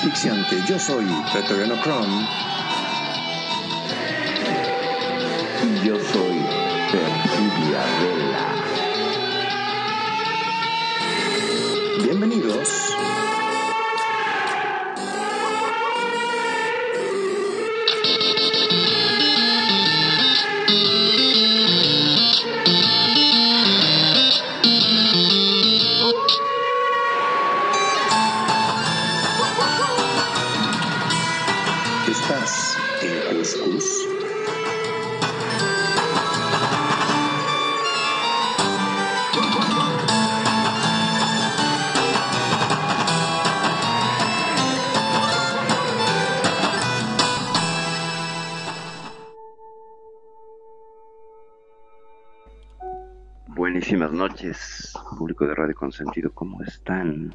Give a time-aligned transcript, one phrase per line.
[0.00, 0.62] asfixiante.
[0.66, 2.49] Yo soy Pretoriano Chrome.
[55.80, 57.34] Consentido, ¿cómo están?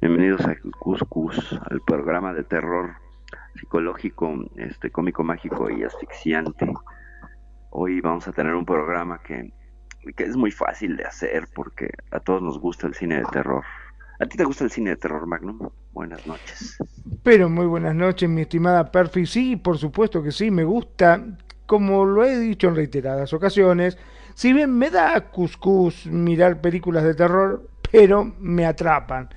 [0.00, 2.92] Bienvenidos a Cuscus, al programa de terror
[3.56, 6.72] psicológico, este cómico mágico y asfixiante.
[7.70, 9.52] Hoy vamos a tener un programa que,
[10.14, 13.64] que es muy fácil de hacer porque a todos nos gusta el cine de terror.
[14.20, 15.58] ¿A ti te gusta el cine de terror, Magnum?
[15.90, 16.78] Buenas noches.
[17.24, 19.26] Pero muy buenas noches, mi estimada Perfi.
[19.26, 21.26] Sí, por supuesto que sí, me gusta.
[21.66, 23.98] Como lo he dicho en reiteradas ocasiones,
[24.34, 29.28] si bien me da cuscús mirar películas de terror, pero me atrapan.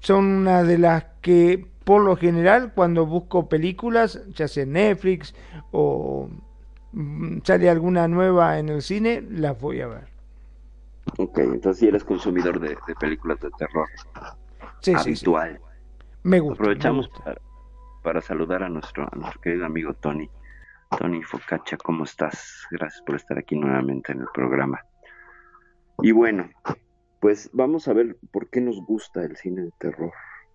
[0.00, 5.34] Son una de las que, por lo general, cuando busco películas, ya sea en Netflix
[5.72, 6.30] o
[6.92, 10.08] mm, sale alguna nueva en el cine, las voy a ver.
[11.18, 13.88] Ok, entonces si eres consumidor de, de películas de terror
[14.80, 15.28] Sí, sí, sí.
[15.28, 15.60] habitual.
[16.22, 16.64] Me gusta.
[16.64, 17.24] Aprovechamos me gusta.
[17.24, 17.40] para,
[18.02, 20.30] para saludar a nuestro, a nuestro querido amigo Tony.
[20.94, 22.66] Tony Focaccia, ¿cómo estás?
[22.70, 24.80] Gracias por estar aquí nuevamente en el programa.
[26.00, 26.50] Y bueno,
[27.26, 30.12] pues vamos a ver por qué nos gusta el cine de terror,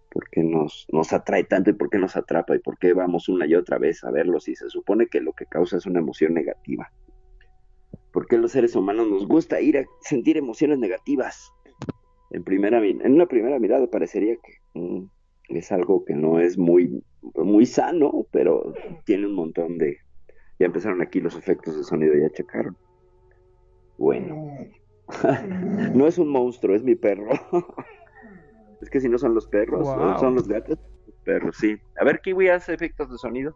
[0.09, 3.28] por qué nos, nos atrae tanto y por qué nos atrapa y por qué vamos
[3.28, 6.00] una y otra vez a verlo si se supone que lo que causa es una
[6.00, 6.90] emoción negativa.
[8.14, 11.52] ¿Por qué los seres humanos nos gusta ir a sentir emociones negativas?
[12.30, 15.10] En, primera, en una primera mirada parecería que mm,
[15.50, 17.04] es algo que no es muy,
[17.36, 18.74] muy sano, pero
[19.04, 19.98] tiene un montón de...
[20.58, 22.78] Ya empezaron aquí los efectos de sonido, ya checaron.
[23.98, 24.56] Bueno,
[25.94, 27.29] no es un monstruo, es mi perro.
[28.81, 30.19] es que si no son los perros, Wow.
[30.19, 30.79] son los gatos,
[31.23, 31.78] perros, sí.
[32.00, 33.56] A ver, Kiwi hace efectos de sonido.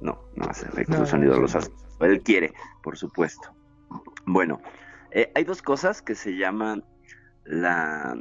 [0.00, 1.70] No, no hace efectos No, de sonido, no, los hace.
[2.00, 2.52] Él quiere,
[2.82, 3.50] por supuesto.
[4.26, 4.60] Bueno,
[5.10, 6.84] eh, hay dos cosas que se llaman
[7.44, 8.14] la...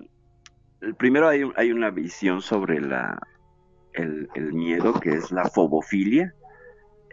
[0.82, 3.20] el primero hay, hay una visión sobre la,
[3.94, 6.36] el, el miedo, que es la fobofilia,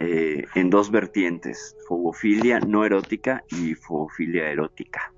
[0.01, 5.13] eh, en dos vertientes, fobofilia no erótica y fobofilia erótica.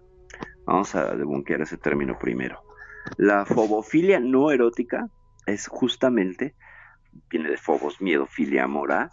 [0.65, 2.63] Vamos a debunquear ese término primero.
[3.19, 5.09] La fobofilia no erótica
[5.47, 6.55] es justamente,
[7.29, 9.11] viene de fobos, miedo, filia, amor,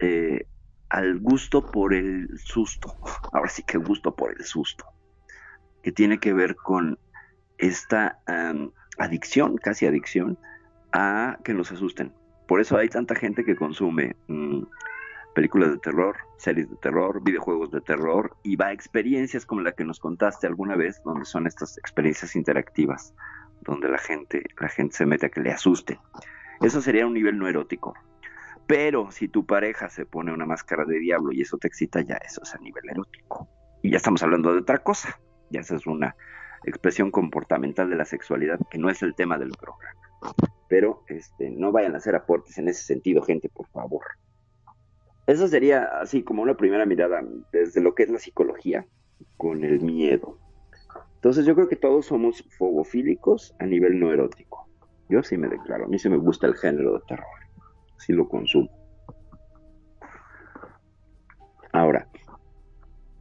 [0.00, 0.46] eh,
[0.90, 2.94] al gusto por el susto.
[3.32, 4.84] Ahora sí que gusto por el susto.
[5.82, 6.98] Que tiene que ver con
[7.58, 8.20] esta
[8.98, 10.38] adicción, casi adicción,
[10.92, 12.12] a que nos asusten.
[12.46, 14.62] Por eso hay tanta gente que consume mm,
[15.34, 19.72] películas de terror, series de terror, videojuegos de terror y va a experiencias como la
[19.72, 23.14] que nos contaste alguna vez, donde son estas experiencias interactivas,
[23.62, 25.98] donde la gente, la gente se mete a que le asuste.
[26.60, 27.94] Eso sería un nivel no erótico.
[28.66, 32.16] Pero si tu pareja se pone una máscara de diablo y eso te excita, ya
[32.16, 33.48] eso es a nivel erótico.
[33.82, 35.20] Y ya estamos hablando de otra cosa.
[35.50, 36.16] Ya esa es una
[36.64, 40.53] expresión comportamental de la sexualidad que no es el tema del programa.
[40.74, 44.02] Pero este, no vayan a hacer aportes en ese sentido, gente, por favor.
[45.24, 47.22] Eso sería así como una primera mirada
[47.52, 48.84] desde lo que es la psicología
[49.36, 50.36] con el miedo.
[51.14, 54.68] Entonces yo creo que todos somos fogofílicos a nivel no erótico.
[55.08, 57.26] Yo sí me declaro, a mí sí me gusta el género de terror,
[57.98, 58.68] sí lo consumo.
[61.70, 62.08] Ahora,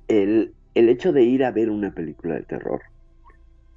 [0.08, 2.82] el, el hecho de ir a ver una película de terror,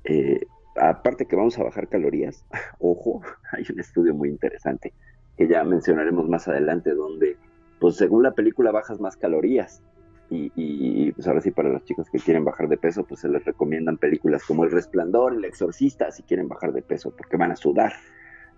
[0.04, 0.46] eh,
[0.78, 2.44] aparte que vamos a bajar calorías,
[2.78, 4.92] ojo, hay un estudio muy interesante
[5.36, 7.36] que ya mencionaremos más adelante donde,
[7.78, 9.82] pues según la película bajas más calorías.
[10.28, 13.44] Y, pues ahora sí para los chicos que quieren bajar de peso, pues se les
[13.44, 17.56] recomiendan películas como El Resplandor, El Exorcista, si quieren bajar de peso, porque van a
[17.56, 17.92] sudar.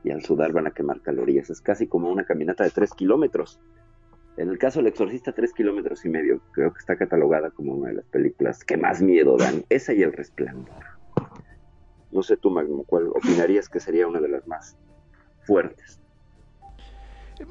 [0.02, 1.50] Y al sudar van a quemar calorías.
[1.50, 3.60] Es casi como una caminata de 3 kilómetros.
[4.38, 6.40] En el caso del Exorcista, 3 kilómetros y medio.
[6.52, 9.64] Creo que está catalogada como una de las películas que más miedo dan.
[9.68, 10.97] Esa y El Resplandor.
[12.10, 14.76] No sé tú, Magno, ¿cuál opinarías que sería una de las más
[15.44, 15.98] fuertes?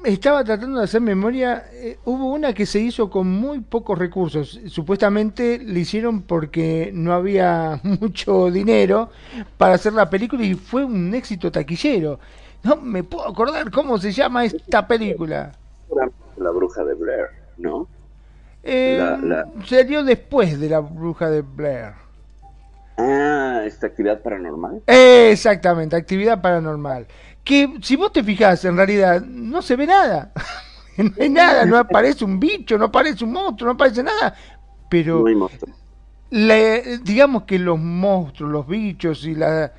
[0.04, 1.64] Estaba tratando de hacer memoria.
[1.72, 4.60] eh, hubo una que se hizo con muy pocos recursos.
[4.66, 9.08] Supuestamente le hicieron porque no había mucho dinero
[9.56, 12.18] para hacer la película y fue un éxito taquillero.
[12.64, 15.52] No me puedo acordar cómo se llama esta película.
[16.36, 17.26] La bruja de Blair,
[17.56, 17.88] ¿no?
[18.62, 21.94] Eh, La- la- Salió después de la bruja de Blair.
[22.98, 24.82] Ah, esta actividad paranormal.
[24.86, 27.06] Exactamente, actividad paranormal.
[27.44, 30.32] Que si vos te fijás, en realidad no se ve nada.
[30.98, 34.34] no hay nada, no aparece un bicho, no aparece un monstruo, no aparece nada.
[34.88, 35.48] Pero No
[36.30, 39.72] la- digamos que los monstruos, los bichos y la,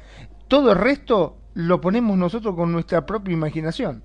[0.48, 4.04] todo el resto lo ponemos nosotros con nuestra propia imaginación.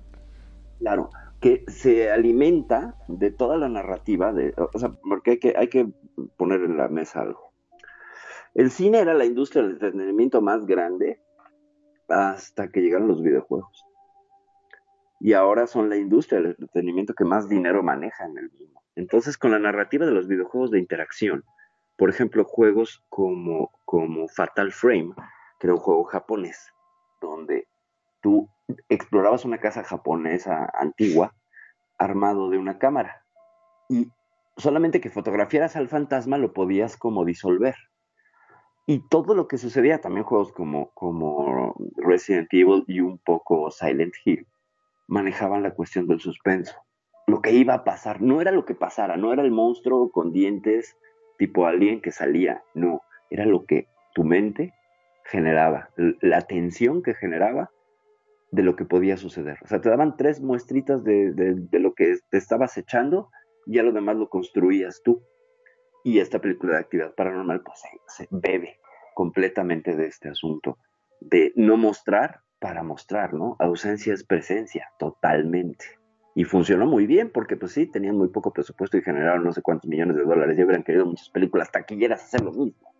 [0.79, 1.09] Claro,
[1.41, 5.87] que se alimenta de toda la narrativa, de, o sea, porque hay que, hay que
[6.37, 7.44] poner en la mesa algo.
[8.55, 11.21] El cine era la industria del entretenimiento más grande
[12.07, 13.85] hasta que llegaron los videojuegos.
[15.19, 18.81] Y ahora son la industria del entretenimiento que más dinero maneja en el mundo.
[18.95, 21.43] Entonces, con la narrativa de los videojuegos de interacción,
[21.97, 25.13] por ejemplo, juegos como, como Fatal Frame,
[25.59, 26.73] que era un juego japonés,
[27.21, 27.67] donde
[28.21, 28.49] tú
[28.87, 31.35] explorabas una casa japonesa antigua
[31.97, 33.25] armado de una cámara
[33.89, 34.09] y
[34.57, 37.75] solamente que fotografiaras al fantasma lo podías como disolver.
[38.87, 44.13] Y todo lo que sucedía, también juegos como, como Resident Evil y un poco Silent
[44.23, 44.45] Hill,
[45.07, 46.75] manejaban la cuestión del suspenso.
[47.27, 50.31] Lo que iba a pasar, no era lo que pasara, no era el monstruo con
[50.31, 50.95] dientes
[51.39, 53.01] tipo alien que salía, no,
[53.31, 54.73] era lo que tu mente
[55.25, 55.89] generaba,
[56.21, 57.71] la tensión que generaba
[58.51, 59.57] de lo que podía suceder.
[59.63, 63.29] O sea, te daban tres muestritas de, de- de lo que te estabas echando
[63.65, 65.23] y ya lo demás lo construías tú.
[66.05, 68.77] Y esta película de actividad paranormal pues se, se bebe
[69.15, 70.77] completamente de este asunto,
[71.19, 73.55] de no mostrar para mostrar, ¿no?
[73.57, 75.85] Ausencia es presencia, totalmente.
[76.35, 79.63] Y funcionó muy bien porque pues sí, tenían muy poco presupuesto y generaron no sé
[79.63, 80.55] cuántos millones de dólares.
[80.55, 82.93] Ya hubieran querido muchas películas taquilleras hacer lo mismo.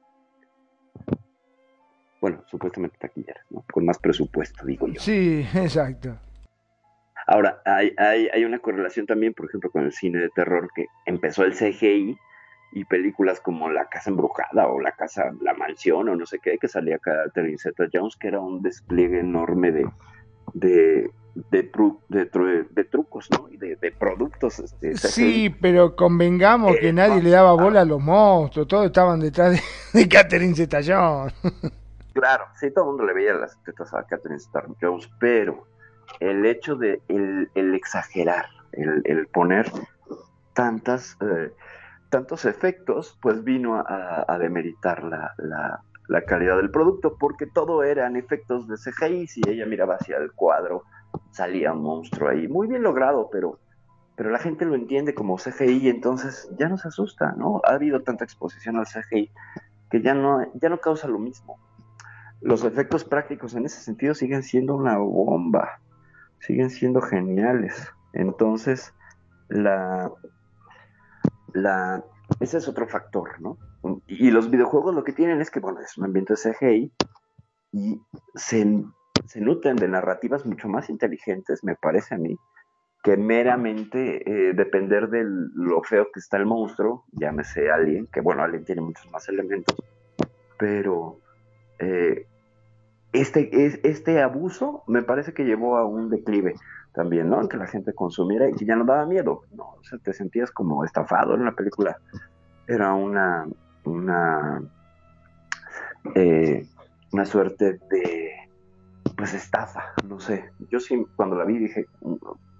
[2.19, 3.63] Bueno, supuestamente taquilleras, ¿no?
[3.71, 4.99] Con más presupuesto, digo yo.
[4.99, 6.17] Sí, exacto.
[7.27, 10.87] Ahora, hay, hay, hay una correlación también, por ejemplo, con el cine de terror que
[11.05, 12.17] empezó el CGI
[12.71, 16.57] y películas como La Casa Embrujada o La Casa, La Mansión o no sé qué,
[16.57, 19.85] que salía Catherine Zeta Jones, que era un despliegue enorme de,
[20.53, 23.47] de, de, tru- de tru- de trucos, ¿no?
[23.49, 24.59] Y de, de productos.
[24.59, 24.95] Este.
[24.95, 29.99] Sí, pero convengamos que nadie le daba bola a los monstruos, todos estaban detrás de,
[29.99, 31.33] de Catherine Zeta-Jones.
[32.13, 35.67] Claro, sí, todo el mundo le veía las tetas a Catherine Zeta Jones, pero
[36.19, 39.69] el hecho de el, el exagerar, el, el poner
[40.53, 41.51] tantas, eh,
[42.09, 48.75] tantos efectos, pues vino a, demeritar la, calidad del producto, porque todo eran efectos de
[48.77, 50.83] CGI, si ella miraba hacia el cuadro,
[51.31, 53.59] salía un monstruo ahí, muy bien logrado, pero,
[54.15, 57.61] pero la gente lo entiende como CGI entonces ya no se asusta, ¿no?
[57.65, 59.31] Ha habido tanta exposición al CGI
[59.89, 61.59] que ya no, ya no causa lo mismo
[62.45, 65.79] los efectos prácticos en ese sentido siguen siendo una bomba,
[66.39, 67.91] siguen siendo geniales.
[68.13, 68.93] Entonces,
[69.49, 70.11] la,
[71.55, 72.03] la,
[72.39, 73.57] ese es otro factor, ¿no?
[74.07, 76.91] Y los videojuegos lo que tienen es que, bueno, es un ambiente CGI
[77.71, 78.01] y
[78.35, 78.83] se,
[79.25, 82.35] se nutren de narrativas mucho más inteligentes, me parece a mí,
[83.03, 88.43] que meramente eh, depender de lo feo que está el monstruo, llámese Alien, que bueno,
[88.43, 89.75] Alien tiene muchos más elementos,
[90.57, 91.19] pero
[91.79, 92.25] eh,
[93.13, 96.55] este, es- este abuso me parece que llevó a un declive
[96.95, 97.47] también, ¿no?
[97.47, 99.75] Que la gente consumiera y que ya no daba miedo, ¿no?
[99.79, 101.97] O sea, te sentías como estafado en la película.
[102.67, 103.45] Era una,
[103.83, 104.61] una,
[106.15, 106.65] eh,
[107.11, 108.31] una suerte de,
[109.15, 110.49] pues, estafa, no sé.
[110.71, 111.85] Yo sí, cuando la vi dije,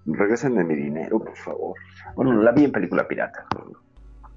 [0.06, 1.76] regresenme mi dinero, por favor.
[2.16, 3.46] Bueno, la vi en película pirata.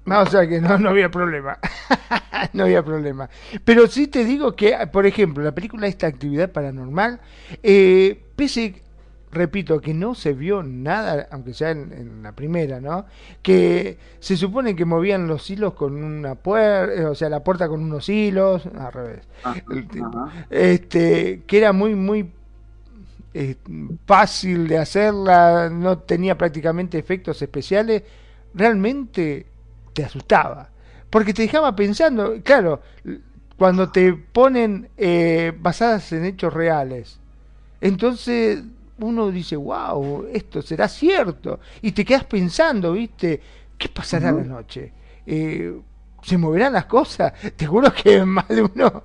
[0.05, 1.59] No, o sea que no, no había problema.
[2.53, 3.29] no había problema.
[3.63, 7.19] Pero sí te digo que, por ejemplo, la película Esta Actividad Paranormal,
[7.61, 8.81] eh, pese,
[9.31, 13.05] repito, que no se vio nada, aunque sea en, en la primera, ¿no?
[13.41, 17.81] Que se supone que movían los hilos con una puerta, o sea, la puerta con
[17.81, 19.27] unos hilos, al revés.
[19.43, 19.61] Ajá.
[20.49, 22.31] este que era muy muy
[23.33, 23.55] eh,
[24.05, 28.03] fácil de hacerla no tenía prácticamente efectos especiales
[28.53, 29.45] realmente
[29.93, 30.69] te asustaba
[31.09, 32.81] porque te dejaba pensando claro
[33.57, 37.19] cuando te ponen eh, basadas en hechos reales
[37.81, 38.63] entonces
[39.01, 43.41] uno dice wow esto será cierto y te quedas pensando viste
[43.77, 44.93] qué pasará la noche
[45.25, 45.73] Eh,
[46.23, 49.03] se moverán las cosas te juro que más de uno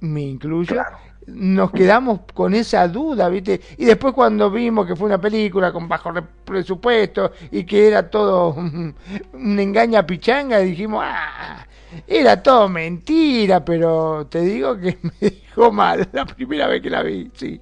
[0.00, 0.98] me incluyo Claro.
[1.26, 3.60] nos quedamos con esa duda, ¿viste?
[3.78, 6.12] Y después cuando vimos que fue una película con bajo
[6.44, 8.94] presupuesto y que era todo un
[9.60, 11.66] engaña pichanga, dijimos, ah,
[12.06, 17.02] era todo mentira, pero te digo que me dejó mal la primera vez que la
[17.02, 17.60] vi, sí.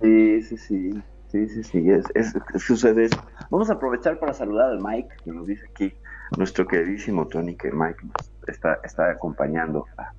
[0.00, 1.02] Sí, sí, sí.
[1.30, 3.24] Sí, sí, sí, es, es, sucede eso.
[3.50, 5.94] Vamos a aprovechar para saludar al Mike, que nos dice aquí,
[6.36, 8.00] nuestro queridísimo Tony, que Mike
[8.48, 10.12] está, está acompañando a,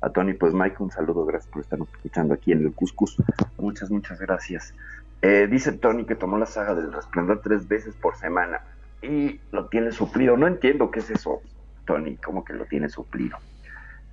[0.00, 0.32] a Tony.
[0.32, 3.16] Pues Mike, un saludo, gracias por estarnos escuchando aquí en el Cuscus.
[3.58, 4.72] Muchas, muchas gracias.
[5.20, 8.62] Eh, dice Tony que tomó la saga del resplandor tres veces por semana
[9.02, 10.38] y lo tiene suplido.
[10.38, 11.42] No entiendo qué es eso,
[11.84, 13.36] Tony, cómo que lo tiene suplido.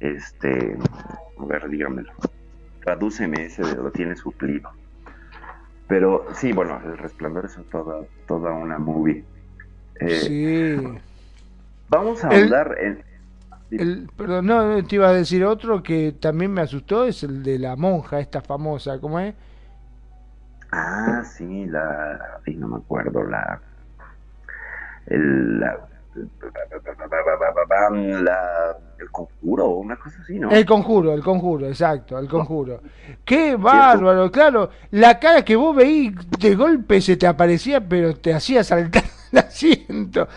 [0.01, 0.77] Este,
[1.39, 2.11] a ver, dígamelo.
[2.81, 4.69] Tradúceme ese de lo tiene suplido.
[5.91, 9.25] Pero sí, bueno, el resplandor es toda, toda una movie.
[9.99, 10.99] Eh, sí.
[11.89, 13.03] Vamos a hablar en,
[13.71, 17.59] el, perdón, no, te iba a decir otro que también me asustó, es el de
[17.59, 19.35] la monja, esta famosa, ¿cómo es?
[20.71, 22.39] Ah, sí, la.
[22.47, 23.59] no me acuerdo, la.
[25.07, 25.77] El, la,
[28.99, 30.49] el conjuro, una cosa así, ¿no?
[30.51, 32.81] El conjuro, el conjuro, exacto, el conjuro.
[33.25, 34.69] Qué bárbaro, claro.
[34.91, 39.39] La cara que vos veís de golpe se te aparecía, pero te hacía saltar el
[39.39, 40.27] asiento.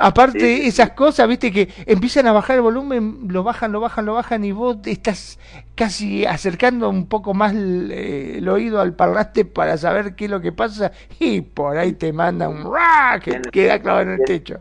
[0.00, 4.14] Aparte, esas cosas, viste, que empiezan a bajar el volumen, lo bajan, lo bajan, lo
[4.14, 5.38] bajan, y vos estás
[5.74, 10.52] casi acercando un poco más el, oído al parlante para saber qué es lo que
[10.52, 14.60] pasa, y por ahí te manda un ra que queda clavado en el techo.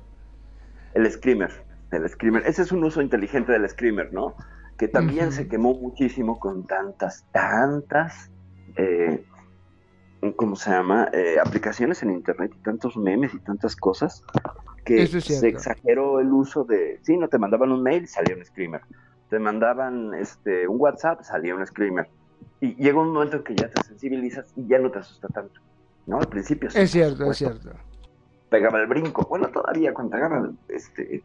[0.98, 1.52] El screamer,
[1.92, 2.44] el screamer.
[2.48, 4.36] Ese es un uso inteligente del screamer, ¿no?
[4.78, 8.32] Que también se quemó muchísimo con tantas, tantas.
[8.78, 9.24] Eh,
[10.36, 11.10] ¿cómo se llama?
[11.14, 14.24] Eh, aplicaciones en internet y tantos memes y tantas cosas
[14.86, 18.82] que se exageró el uso de, sí, no te mandaban un mail, salía un screamer,
[19.30, 22.08] te mandaban este un WhatsApp, salía un screamer.
[22.60, 25.62] Y llega un momento en que ya te sensibilizas y ya no te asusta tanto,
[26.08, 26.20] ¿no?
[26.20, 27.70] Al principio Es cierto, es cierto.
[28.50, 29.26] Pegaba el brinco.
[29.28, 30.18] Bueno, todavía cuando
[30.68, 31.24] te este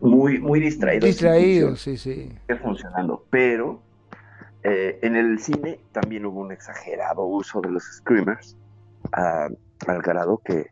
[0.00, 1.06] muy muy distraído.
[1.06, 2.32] Distraído, sí, sí.
[2.62, 3.82] funcionando, pero
[4.62, 8.56] eh, en el cine también hubo un exagerado uso de los screamers
[9.12, 9.48] ah,
[9.86, 10.70] al grado que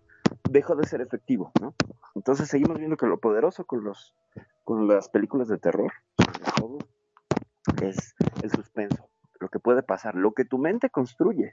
[0.48, 1.74] dejó de ser efectivo, ¿no?
[2.14, 4.14] Entonces seguimos viendo que lo poderoso con los
[4.64, 5.92] con las películas de terror,
[7.82, 9.08] es el suspenso,
[9.40, 11.52] lo que puede pasar, lo que tu mente construye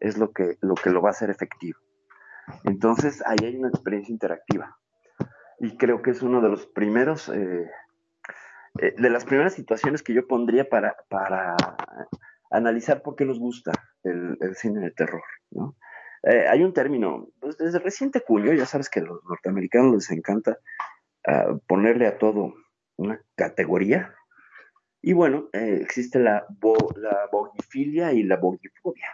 [0.00, 1.78] es lo que lo que lo va a hacer efectivo.
[2.64, 4.76] Entonces ahí hay una experiencia interactiva
[5.58, 7.70] y creo que es uno de los primeros eh,
[8.80, 11.56] eh, de las primeras situaciones que yo pondría para para
[12.50, 13.72] analizar por qué nos gusta
[14.02, 15.76] el, cine de terror, ¿no?
[16.22, 20.10] Eh, hay un término, pues desde reciente cuño, ya sabes que a los norteamericanos les
[20.10, 20.58] encanta
[21.26, 22.54] ah, ponerle a todo
[22.96, 24.14] una categoría.
[25.02, 26.46] Y bueno, eh, existe la,
[26.96, 29.08] la bogifilia y la bogifobia,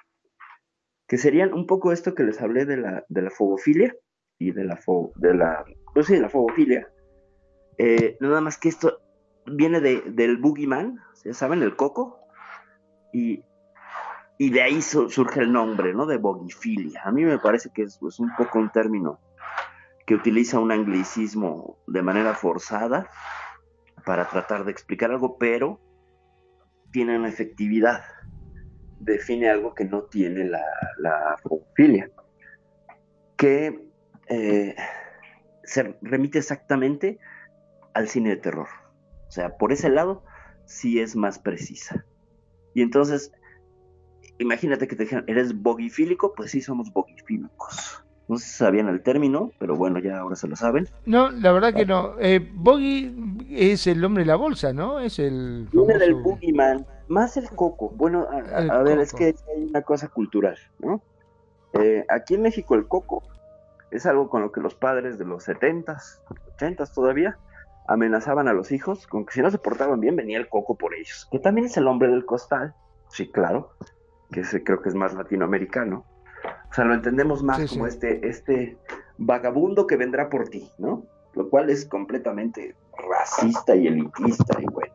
[1.13, 3.95] que serían un poco esto que les hablé de la, de la fobofilia
[4.39, 4.81] y de la,
[5.17, 6.89] de la, pues sí, de la fobofilia.
[7.77, 8.99] Eh, nada más que esto
[9.45, 12.19] viene de, del boogeyman, ya saben, el coco,
[13.13, 13.45] y
[14.39, 16.07] y de ahí surge el nombre, ¿no?
[16.07, 17.03] De bogifilia.
[17.05, 19.21] A mí me parece que es pues, un poco un término
[20.07, 23.11] que utiliza un anglicismo de manera forzada
[24.07, 25.79] para tratar de explicar algo, pero
[26.91, 28.03] tiene una efectividad.
[29.05, 30.65] Define algo que no tiene la,
[30.99, 31.37] la
[33.37, 33.81] que
[34.29, 34.77] eh,
[35.65, 37.19] se remite exactamente
[37.95, 38.69] al cine de terror.
[39.27, 40.23] O sea, por ese lado
[40.67, 42.05] sí es más precisa.
[42.75, 43.33] Y entonces
[44.39, 46.35] imagínate que te dijeran, ¿eres bogifílico?
[46.35, 48.05] Pues sí, somos bogifílicos.
[48.29, 50.89] No sé si sabían el término, pero bueno, ya ahora se lo saben.
[51.07, 52.15] No, la verdad que no.
[52.21, 53.13] Eh, Boggy
[53.51, 55.01] es el hombre de la bolsa, ¿no?
[55.01, 55.69] Es el.
[55.73, 57.91] Viene del boogeyman, más el coco.
[57.91, 61.03] Bueno, a, ver, es que hay una cosa cultural, ¿no?
[61.75, 63.23] Eh, aquí en México el coco
[63.91, 66.21] es algo con lo que los padres de los 70s,
[66.59, 67.39] 80s todavía,
[67.87, 70.95] amenazaban a los hijos con que si no se portaban bien venía el coco por
[70.95, 71.29] ellos.
[71.31, 72.75] Que también es el hombre del costal,
[73.09, 73.73] sí, claro
[74.33, 76.05] que ese creo que es más latinoamericano.
[76.71, 78.79] O sea, lo entendemos más como este, este
[79.19, 81.05] vagabundo que vendrá por ti, ¿no?
[81.35, 82.75] Lo cual es completamente
[83.11, 84.95] racista y elitista y bueno,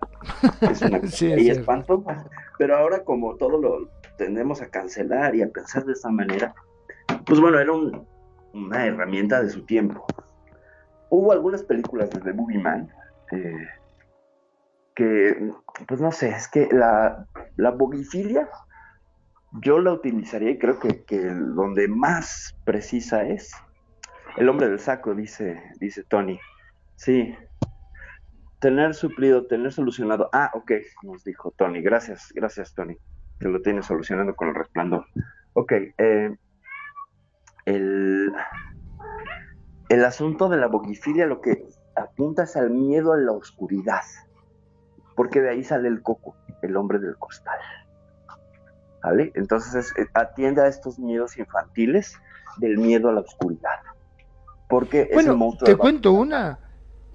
[0.62, 1.00] es una
[1.42, 2.30] y espantosa.
[2.58, 6.54] Pero ahora como todo lo tendemos a cancelar y a pensar de esa manera,
[7.26, 7.72] pues bueno, era
[8.54, 10.06] una herramienta de su tiempo.
[11.10, 12.92] Hubo algunas películas de The Movie Man
[13.32, 13.68] eh,
[14.96, 15.52] que,
[15.88, 18.50] pues no sé, es que la, la bogifilia
[19.62, 23.52] yo la utilizaría y creo que, que donde más precisa es
[24.38, 26.40] el hombre del saco, dice, dice Tony.
[26.96, 27.36] Sí.
[28.60, 30.30] Tener suplido, tener solucionado.
[30.34, 30.72] Ah, ok,
[31.04, 31.82] nos dijo Tony.
[31.82, 32.98] Gracias, gracias, Tony.
[33.40, 35.06] que lo tiene solucionando con el resplandor.
[35.54, 36.36] Ok, eh,
[37.66, 38.32] el,
[39.90, 44.04] el asunto de la boquifilia lo que apunta es al miedo a la oscuridad,
[45.16, 47.60] porque de ahí sale el coco, el hombre del costal.
[49.04, 49.32] ¿Vale?
[49.36, 52.20] Entonces eh, atiende a estos miedos infantiles
[52.58, 53.80] del miedo a la oscuridad.
[54.68, 56.60] Porque bueno, es el monstruo te cuento una,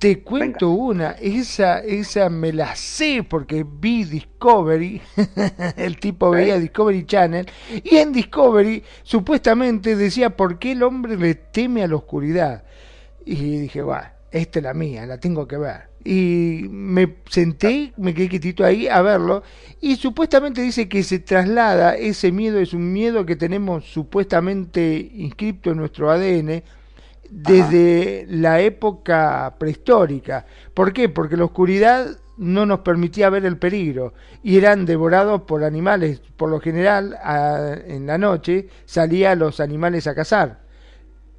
[0.03, 5.01] te cuento una, esa, esa me la sé porque vi Discovery,
[5.77, 7.47] el tipo veía Discovery Channel,
[7.85, 12.65] y en Discovery supuestamente decía por qué el hombre le teme a la oscuridad.
[13.25, 15.83] Y dije, va, esta es la mía, la tengo que ver.
[16.05, 19.45] Y me senté, me quedé quietito ahí a verlo,
[19.81, 25.71] y supuestamente dice que se traslada, ese miedo es un miedo que tenemos supuestamente inscrito
[25.71, 26.65] en nuestro ADN,
[27.33, 30.47] desde la época prehistórica.
[30.75, 31.09] ¿Por qué?
[31.09, 36.21] Porque la oscuridad no nos permitía ver el peligro y eran devorados por animales.
[36.37, 40.61] Por lo general, a, en la noche salían los animales a cazar.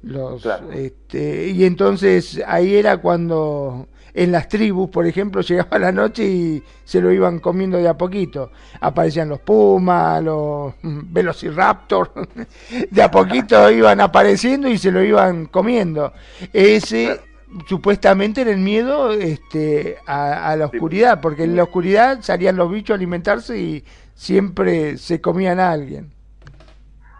[0.02, 0.70] Los, Claro.
[0.72, 6.62] este, y entonces ahí era cuando en las tribus, por ejemplo, llegaba la noche y
[6.84, 8.50] se lo iban comiendo de a poquito.
[8.80, 12.12] Aparecían los pumas, los mm, velociraptor,
[12.90, 16.12] de a poquito iban apareciendo y se lo iban comiendo.
[16.52, 17.20] Ese
[17.66, 22.70] supuestamente era el miedo este, a, a la oscuridad, porque en la oscuridad salían los
[22.70, 26.12] bichos a alimentarse y siempre se comían a alguien.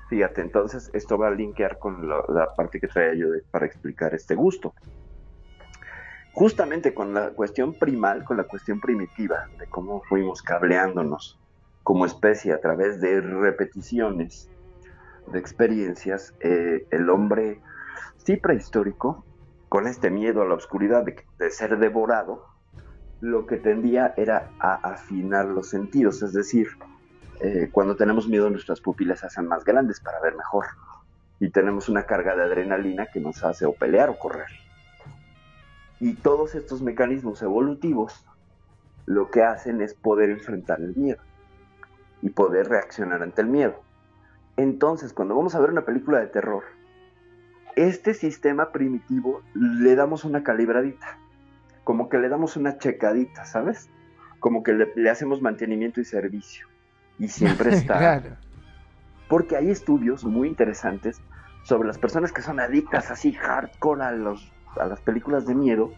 [0.09, 3.67] Fíjate, entonces esto va a linkear con la, la parte que traía yo de- para
[3.67, 4.75] explicar este gusto.
[6.35, 11.39] Justamente con la cuestión primal, con la cuestión primitiva, de cómo fuimos cableándonos
[11.85, 14.51] como especie a través de repeticiones,
[15.29, 17.61] de experiencias, eh, el hombre,
[18.17, 19.25] sí prehistórico,
[19.69, 22.47] con este miedo a la oscuridad de, de ser devorado,
[23.21, 26.69] lo que tendía era a afinar los sentidos, es decir,
[27.41, 30.67] eh, cuando tenemos miedo nuestras pupilas se hacen más grandes para ver mejor
[31.41, 34.64] y tenemos una carga de adrenalina que nos hace o pelear o correr.
[36.01, 38.27] Y todos estos mecanismos evolutivos
[39.07, 41.21] lo que hacen es poder enfrentar el miedo
[42.23, 43.81] y poder reaccionar ante el miedo.
[44.57, 46.65] Entonces, cuando vamos a ver una película de terror,
[47.77, 51.19] este sistema primitivo le damos una calibradita,
[51.83, 53.89] como que le damos una checadita, ¿sabes?
[54.39, 56.67] Como que le, le hacemos mantenimiento y servicio.
[57.19, 58.37] Y siempre está claro.
[59.29, 61.21] porque hay estudios muy interesantes
[61.65, 65.93] sobre las personas que son adictas así hardcore a, los, a las películas de miedo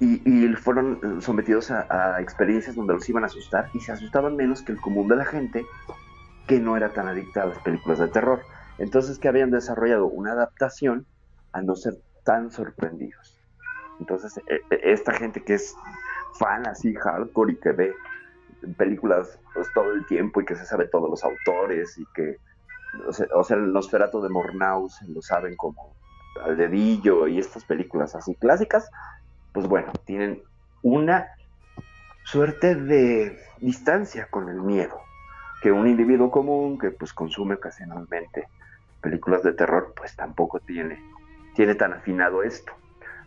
[0.00, 4.62] y, y fueron sometidos a, experiencias donde los iban a asustar y se asustaban menos
[4.62, 5.66] que el común de la gente
[6.46, 8.42] que no era tan adicta a las películas de terror.
[8.78, 11.06] Entonces que habían desarrollado una adaptación
[11.52, 13.38] a no ser tan sorprendidos.
[13.98, 15.74] Entonces e- e- esta gente que es
[16.38, 17.94] fan así hardcore y que ve
[18.76, 22.36] películas pues, todo el tiempo y que se sabe todos los autores y que,
[23.34, 25.99] o sea, el Nosferatu de Mornau se lo saben como
[26.44, 28.90] al dedillo y estas películas así clásicas,
[29.52, 30.42] pues bueno, tienen
[30.82, 31.28] una
[32.24, 35.00] suerte de distancia con el miedo
[35.62, 38.48] que un individuo común que pues consume ocasionalmente
[39.00, 41.02] películas de terror pues tampoco tiene,
[41.54, 42.72] tiene tan afinado esto.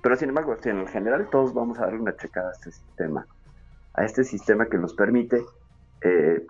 [0.01, 3.25] Pero sin embargo, sí, en general todos vamos a darle una checada a este sistema
[3.95, 5.45] a este sistema que nos permite
[6.01, 6.45] eh,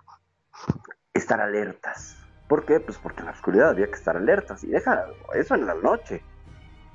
[1.12, 2.16] estar alertas.
[2.48, 2.80] ¿Por qué?
[2.80, 6.22] Pues porque en la oscuridad había que estar alertas y deja eso en la noche.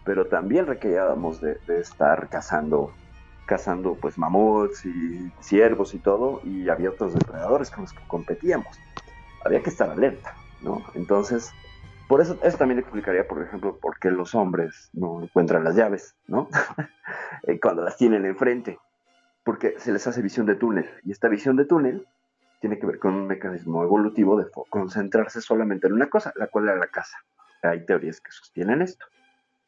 [0.09, 2.91] Pero también requeríamos de, de estar cazando,
[3.45, 8.75] cazando pues mamuts y ciervos y todo, y había otros depredadores con los que competíamos.
[9.45, 10.83] Había que estar alerta, ¿no?
[10.95, 11.51] Entonces,
[12.07, 16.15] por eso, eso también explicaría, por ejemplo, por qué los hombres no encuentran las llaves,
[16.25, 16.49] ¿no?
[17.43, 18.79] Eh, Cuando las tienen enfrente
[19.43, 20.89] porque se les hace visión de túnel.
[21.03, 22.07] Y esta visión de túnel
[22.61, 26.67] tiene que ver con un mecanismo evolutivo de concentrarse solamente en una cosa, la cual
[26.67, 27.15] era la casa.
[27.61, 29.05] Hay teorías que sostienen esto.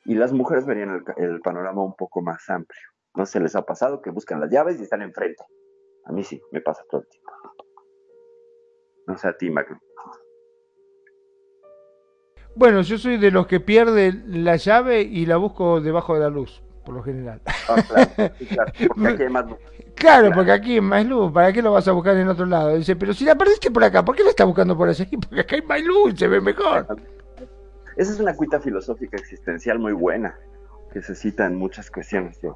[0.05, 2.81] Y las mujeres verían el, panorama un poco más amplio.
[3.15, 5.43] No se les ha pasado que buscan las llaves y están enfrente.
[6.05, 7.31] A mí sí, me pasa todo el tiempo.
[9.07, 9.77] No sé a ti, Magno.
[12.55, 16.29] Bueno, yo soy de los que pierde la llave y la busco debajo de la
[16.29, 17.41] luz, por lo general.
[17.69, 19.57] Ah, claro, sí, claro, porque aquí hay más luz.
[19.95, 20.31] Claro, Claro.
[20.35, 22.75] porque aquí hay más luz, ¿para qué lo vas a buscar en otro lado?
[22.75, 25.05] Dice, pero si la perdiste por acá, ¿por qué la estás buscando por allá?
[25.29, 26.87] Porque acá hay más luz, se ve mejor.
[27.97, 30.35] Esa es una cuita filosófica existencial muy buena,
[30.93, 32.51] que se cita en muchas cuestiones de,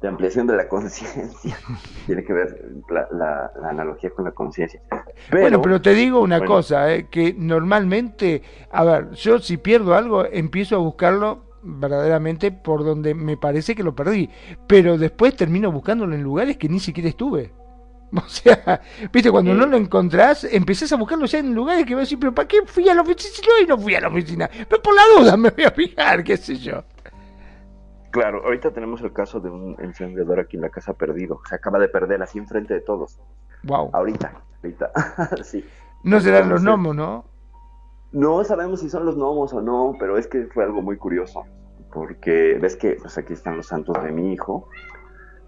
[0.00, 1.56] de ampliación de la conciencia.
[2.06, 4.80] Tiene que ver la, la- la analogía con la conciencia.
[5.30, 6.54] bueno, pero te digo una bueno.
[6.54, 12.84] cosa, eh, que normalmente, a ver, yo si pierdo algo, empiezo a buscarlo verdaderamente por
[12.84, 14.28] donde me parece que lo perdí,
[14.66, 17.52] pero después termino buscándolo en lugares que ni siquiera estuve.
[18.16, 22.00] O sea, viste, cuando no lo encontrás, empezás a buscarlo ya en lugares que vas
[22.00, 23.34] a decir, pero ¿para qué fui a la oficina?
[23.34, 24.50] Si no, y no fui a la oficina.
[24.68, 26.84] Pero por la duda me voy a fijar, qué sé yo.
[28.10, 31.40] Claro, ahorita tenemos el caso de un encendedor aquí en la casa perdido.
[31.48, 33.18] Se acaba de perder así enfrente de todos.
[33.62, 33.88] Wow.
[33.94, 34.92] Ahorita, ahorita.
[35.42, 35.64] sí.
[36.04, 37.24] No serán los gnomos, ¿no?
[38.12, 41.44] No sabemos si son los gnomos o no, pero es que fue algo muy curioso.
[41.90, 44.68] Porque ves que pues aquí están los santos de mi hijo.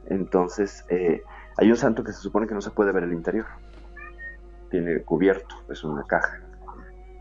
[0.07, 1.23] Entonces, eh,
[1.57, 3.47] hay un santo que se supone que no se puede ver el interior.
[4.71, 6.41] Tiene cubierto, es una caja.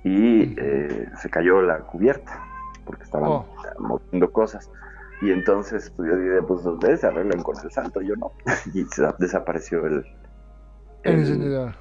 [0.04, 2.44] Y eh, se cayó la cubierta,
[2.86, 3.46] porque estaban Oh.
[3.80, 4.70] moviendo cosas.
[5.22, 8.32] Y entonces pues, yo dije, pues ustedes se arreglan con el santo, yo no.
[8.74, 10.06] y se desapareció el...
[11.04, 11.76] El el- encendedor.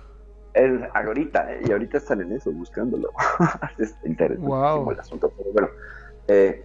[0.54, 3.08] el- ahorita, eh, y ahorita están en eso, buscándolo.
[3.78, 4.90] es interesante Wow.
[4.90, 5.68] el asunto, pero bueno.
[6.28, 6.64] eh,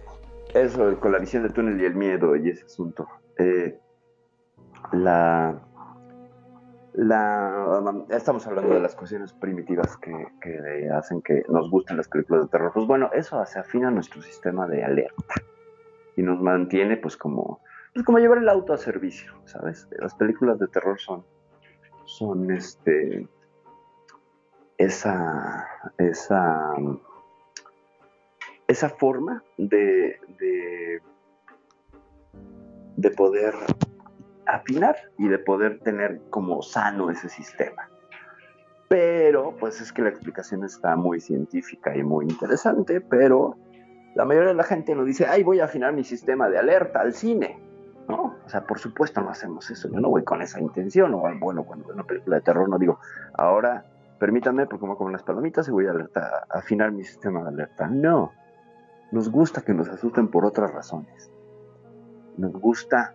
[0.54, 3.06] eso, con la visión del túnel y el miedo y ese asunto.
[3.38, 3.78] Eh,
[4.92, 5.58] la,
[6.98, 12.48] la, estamos hablando de las cuestiones primitivas que, hacen que nos gusten las películas de
[12.48, 12.72] terror.
[12.74, 15.34] Pues bueno, eso hace afina nuestro sistema de alerta
[16.16, 17.60] y nos mantiene pues como,
[17.94, 19.88] pues como llevar el auto a servicio, ¿sabes?
[20.00, 21.24] Las películas de terror son,
[22.04, 23.28] son este,
[24.76, 26.74] esa, esa,
[28.66, 30.18] esa forma de,
[32.96, 33.54] de poder
[34.48, 37.88] afinar y de poder tener como sano ese sistema.
[38.88, 43.56] Pero, pues es que la explicación está muy científica y muy interesante, pero
[44.14, 47.00] la mayoría de la gente no dice, ay, voy a afinar mi sistema de alerta
[47.00, 47.60] al cine.
[48.08, 48.36] ¿No?
[48.42, 49.90] O sea, por supuesto no hacemos eso.
[49.92, 51.12] Yo no voy con esa intención.
[51.12, 52.98] O bueno, cuando veo una película de terror no digo,
[53.34, 53.84] ahora
[54.18, 57.86] permítanme porque como las palomitas y voy a, alerta- a afinar mi sistema de alerta.
[57.88, 58.32] No.
[59.12, 61.30] Nos gusta que nos asusten por otras razones.
[62.38, 63.14] Nos gusta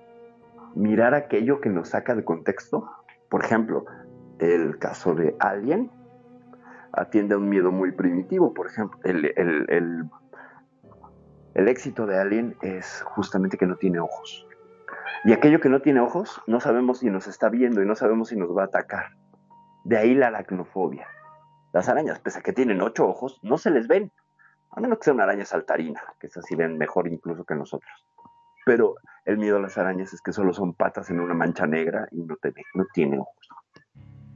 [0.76, 2.90] mirar aquello que nos saca de contexto.
[3.30, 3.86] Por ejemplo,
[4.40, 5.92] el caso de Alien
[6.92, 8.54] atiende a un miedo muy primitivo.
[8.54, 10.04] Por ejemplo, el, el- el-
[11.56, 14.48] el éxito de Alien es justamente que no tiene ojos.
[15.26, 18.30] Y aquello que no tiene ojos, no sabemos si nos está viendo y no sabemos
[18.30, 19.12] si nos va a atacar.
[19.86, 21.08] De ahí la aracnofobia.
[21.72, 24.12] Las arañas, pese a que tienen ocho ojos, no se les ven.
[24.72, 27.92] A menos que sea una araña saltarina, que esas sí ven mejor incluso que nosotros.
[28.66, 28.96] Pero
[29.26, 32.22] el miedo a las arañas es que solo son patas en una mancha negra y
[32.22, 33.50] no, te ve, no tiene ojos.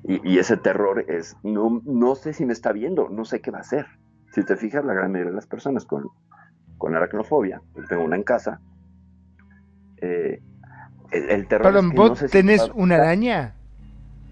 [0.04, 3.52] Y, y ese terror es, no, no sé si me está viendo, no sé qué
[3.52, 3.88] va a hacer.
[4.32, 6.06] Si te fijas, la gran mayoría de las personas con,
[6.78, 8.62] con aracnofobia, yo tengo una en casa,
[9.98, 10.42] eh,
[11.12, 13.56] el, el terror Perdón, es que ¿vos no sé si tenés a una araña?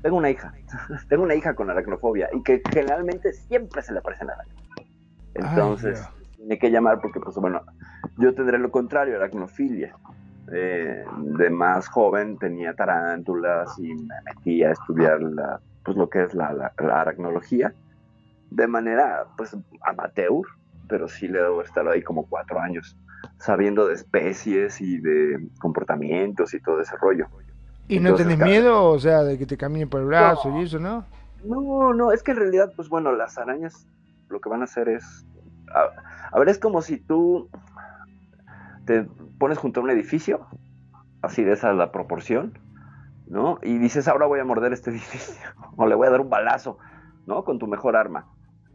[0.02, 0.54] Tengo una hija,
[1.10, 4.56] tengo una hija con aracnofobia y que generalmente siempre se le aparecen arañas.
[5.34, 6.36] Entonces, Dios.
[6.38, 7.62] tiene que llamar porque, pues bueno,
[8.18, 9.96] yo tendré lo contrario, aracnofilia.
[10.52, 16.24] Eh, de más joven tenía tarántulas y me metí a estudiar la, pues lo que
[16.24, 17.74] es la, la, la aracnología
[18.52, 20.46] de manera, pues, amateur,
[20.88, 22.96] pero sí le debo estar ahí como cuatro años
[23.38, 27.28] sabiendo de especies y de comportamientos y todo ese rollo.
[27.88, 30.62] ¿Y no tenés miedo, o sea, de que te caminen por el brazo No.
[30.62, 31.06] y eso, no?
[31.44, 33.88] No, no, es que en realidad, pues bueno, las arañas
[34.30, 35.26] lo que van a hacer es.
[35.74, 35.90] A,
[36.32, 37.50] a ver, es como si tú
[38.86, 40.48] te pones junto a un edificio,
[41.22, 42.58] así de esa es la proporción,
[43.28, 43.60] ¿no?
[43.62, 46.78] Y dices, ahora voy a morder este edificio, o le voy a dar un balazo,
[47.26, 47.44] ¿no?
[47.44, 48.28] Con tu mejor arma.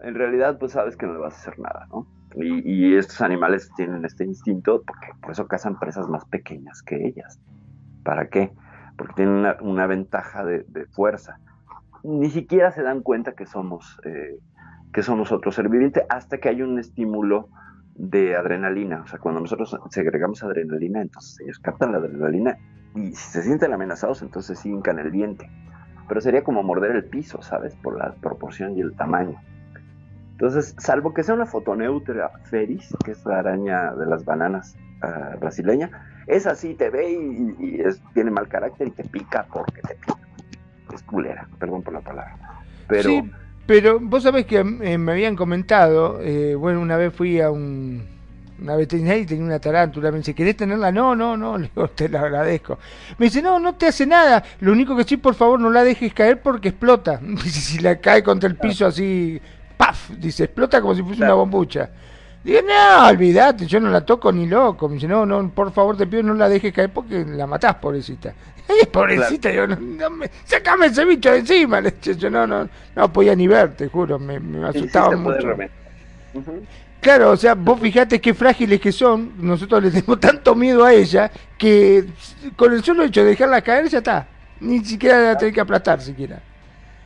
[0.02, 2.06] En realidad, pues sabes que no le vas a hacer nada, ¿no?
[2.36, 7.06] Y, y estos animales tienen este instinto, porque por eso cazan presas más pequeñas que
[7.06, 7.40] ellas.
[8.04, 8.52] ¿Para qué?
[8.96, 11.38] Porque tienen una, una ventaja de, de fuerza
[12.02, 14.38] ni siquiera se dan cuenta que somos, eh,
[14.92, 17.48] que somos otro ser viviente hasta que hay un estímulo
[18.00, 19.02] de adrenalina.
[19.02, 22.56] O sea, cuando nosotros segregamos adrenalina, entonces ellos captan la adrenalina
[22.94, 25.48] y si se sienten amenazados, entonces sí hincan el diente.
[26.08, 27.76] Pero sería como morder el piso, ¿sabes?
[27.76, 29.40] Por la proporción y el tamaño.
[30.32, 35.38] Entonces, salvo que sea una fotoneutra feris, que es la araña de las bananas uh,
[35.38, 35.90] brasileña,
[36.26, 37.82] es así, te ve y,
[38.14, 40.18] tiene mal carácter y te pica porque te pica
[40.94, 42.36] es culera, perdón por la palabra.
[42.88, 43.30] Pero, Sí,
[43.70, 48.02] pero vos sabés que eh, me habían comentado, eh, bueno, una vez fui a un,
[48.60, 50.90] una veterinaria y tenía una tarántula, me dice, ¿querés tenerla?
[50.90, 52.80] No, no, no, le digo, te la agradezco.
[53.16, 55.84] Me dice, no, no te hace nada, lo único que sí, por favor, no la
[55.84, 57.20] dejes caer porque explota.
[57.22, 59.40] Dice, si la cae contra el piso así,
[59.76, 60.10] ¡paf!
[60.18, 61.34] Dice, explota como si fuese Claro.
[61.34, 61.90] una bombucha.
[62.42, 64.88] Digo, no, olvídate, yo no la toco ni loco.
[64.88, 67.74] Me dice, no, no, por favor, te pido no la dejes caer porque la matás,
[67.76, 68.32] pobrecita.
[68.68, 71.80] Ay, pobrecita, yo no, no me, sacame ese bicho de encima.
[71.80, 74.78] Le dije, yo no, no, no podía ni ver, te juro, me, me sí, sí
[74.78, 75.64] asustaba puede mucho.
[77.00, 80.92] Claro, o sea, vos fijate qué frágiles que son, nosotros le tenemos tanto miedo a
[80.92, 82.04] ella que
[82.56, 84.26] con el solo hecho de dejarla caer ya está.
[84.60, 86.40] Ni siquiera la tenés que aplastar, siquiera.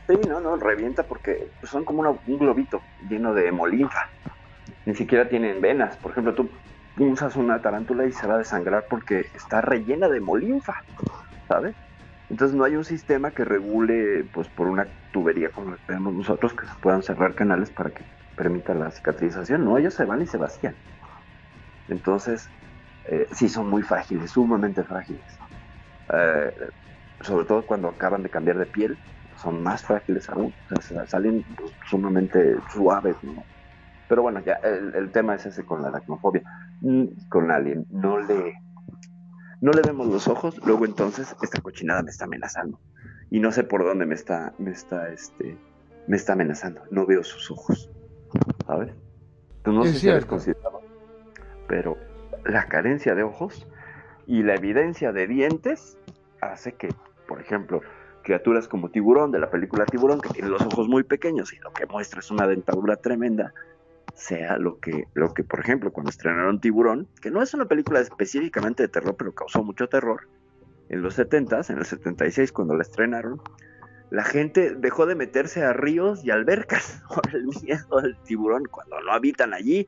[0.07, 4.09] Sí, no, no, revienta porque son como una- un globito lleno de molinfa.
[4.85, 5.97] Ni siquiera tienen venas.
[5.97, 6.51] Por ejemplo, tú
[6.99, 10.73] usas una tarántula y se va a desangrar porque está rellena de molinfa,
[11.47, 11.75] ¿sabes?
[12.29, 16.55] Entonces no hay un sistema que regule, pues por una tubería como la tenemos nosotros,
[16.55, 19.65] que se puedan cerrar canales para que permita la cicatrización.
[19.65, 20.77] No, ellos se van y se vacían.
[21.87, 22.51] Entonces,
[23.05, 25.37] eh, sí son muy frágiles, sumamente frágiles.
[26.13, 26.51] Eh,
[27.21, 28.99] sobre todo cuando acaban de cambiar de piel,
[29.35, 33.47] son más frágiles aún, o sea, se- salen pues, sumamente suaves, ¿no?
[34.07, 36.43] Pero bueno, ya el, el tema es ese con la aracnofobia.
[36.81, 38.53] Mm, Con Alien, no le,
[39.61, 42.79] no le vemos los ojos, luego entonces esta cochinada me está amenazando.
[43.29, 45.57] Y no sé por dónde me está, me está, este,
[46.07, 46.81] me está amenazando.
[46.91, 47.91] No veo sus ojos,
[48.67, 48.93] ¿sabes?
[49.65, 50.27] No Es sé si cierto.
[50.27, 50.81] considerado,
[51.67, 51.97] pero
[52.45, 53.67] la carencia de ojos
[54.27, 55.97] y la evidencia de dientes
[56.41, 56.89] hace que,
[57.27, 57.81] por ejemplo,
[58.21, 61.71] criaturas como Tiburón de la película Tiburón, que tiene los ojos muy pequeños y lo
[61.73, 63.53] que muestra es una dentadura tremenda,
[64.15, 67.99] sea lo que, lo que, por ejemplo, cuando estrenaron Tiburón, que no es una película
[67.99, 70.27] específicamente de terror, pero causó mucho terror,
[70.89, 73.41] en los 70s, en el 76, cuando la estrenaron,
[74.11, 78.99] la gente dejó de meterse a ríos y albercas por el miedo del tiburón cuando
[79.01, 79.87] no habitan allí.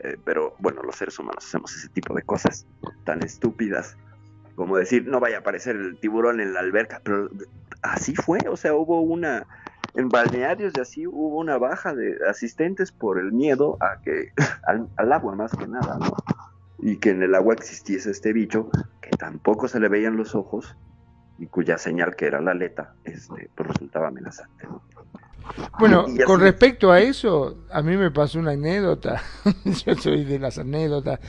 [0.00, 2.66] Eh, pero bueno, los seres humanos hacemos ese tipo de cosas
[3.04, 3.96] tan estúpidas
[4.56, 7.28] como decir no vaya a aparecer el tiburón en la alberca, pero
[7.82, 9.46] así fue, o sea, hubo una
[9.94, 14.32] en balnearios y así hubo una baja de asistentes por el miedo a que
[14.66, 16.16] al, al agua más que nada, ¿no?
[16.78, 18.68] Y que en el agua existiese este bicho
[19.00, 20.76] que tampoco se le veían los ojos
[21.38, 24.66] y cuya señal que era la aleta este, pues resultaba amenazante.
[24.66, 24.82] ¿no?
[25.78, 29.22] Bueno, con respecto a eso, a mí me pasó una anécdota.
[29.64, 31.20] Yo soy de las anécdotas.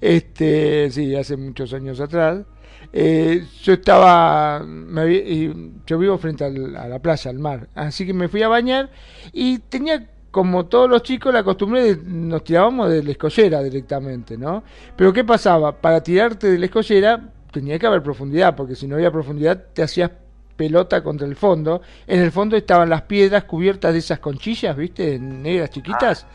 [0.00, 2.44] Este, sí, hace muchos años atrás.
[2.92, 5.52] Eh, yo estaba, me
[5.86, 8.90] yo vivo frente al- a la playa, al mar, así que me fui a bañar
[9.32, 14.36] y tenía, como todos los chicos, la costumbre de nos tirábamos de la escollera directamente,
[14.38, 14.62] ¿no?
[14.96, 15.72] Pero ¿qué pasaba?
[15.80, 17.20] Para tirarte de la escollera
[17.52, 20.10] tenía que haber profundidad, porque si no había profundidad te hacías
[20.56, 21.82] pelota contra el fondo.
[22.06, 25.18] En el fondo estaban las piedras cubiertas de esas conchillas, ¿viste?
[25.18, 26.26] Negras chiquitas.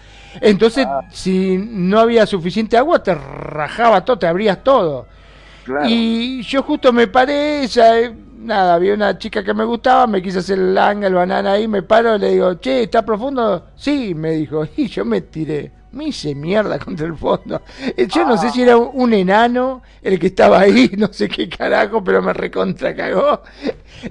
[0.42, 5.08] Entonces, si no había suficiente agua, te rajaba todo, te abrías todo.
[5.70, 5.88] Claro.
[5.88, 10.40] Y yo justo me paré, eh, nada, había una chica que me gustaba, me quise
[10.40, 13.68] hacer el langa, el banana ahí, me paro, le digo, che, ¿está profundo?
[13.76, 17.62] Sí, me dijo, y yo me tiré, me hice mierda contra el fondo.
[17.96, 21.48] Eh, Yo no sé si era un, enano el que estaba ahí, no sé qué
[21.48, 23.44] carajo, pero me recontra cagó.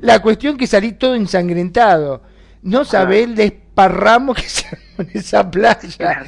[0.01, 2.23] La cuestión que salí todo ensangrentado.
[2.63, 4.67] No sabés el desparramo que se
[4.99, 6.25] en esa playa.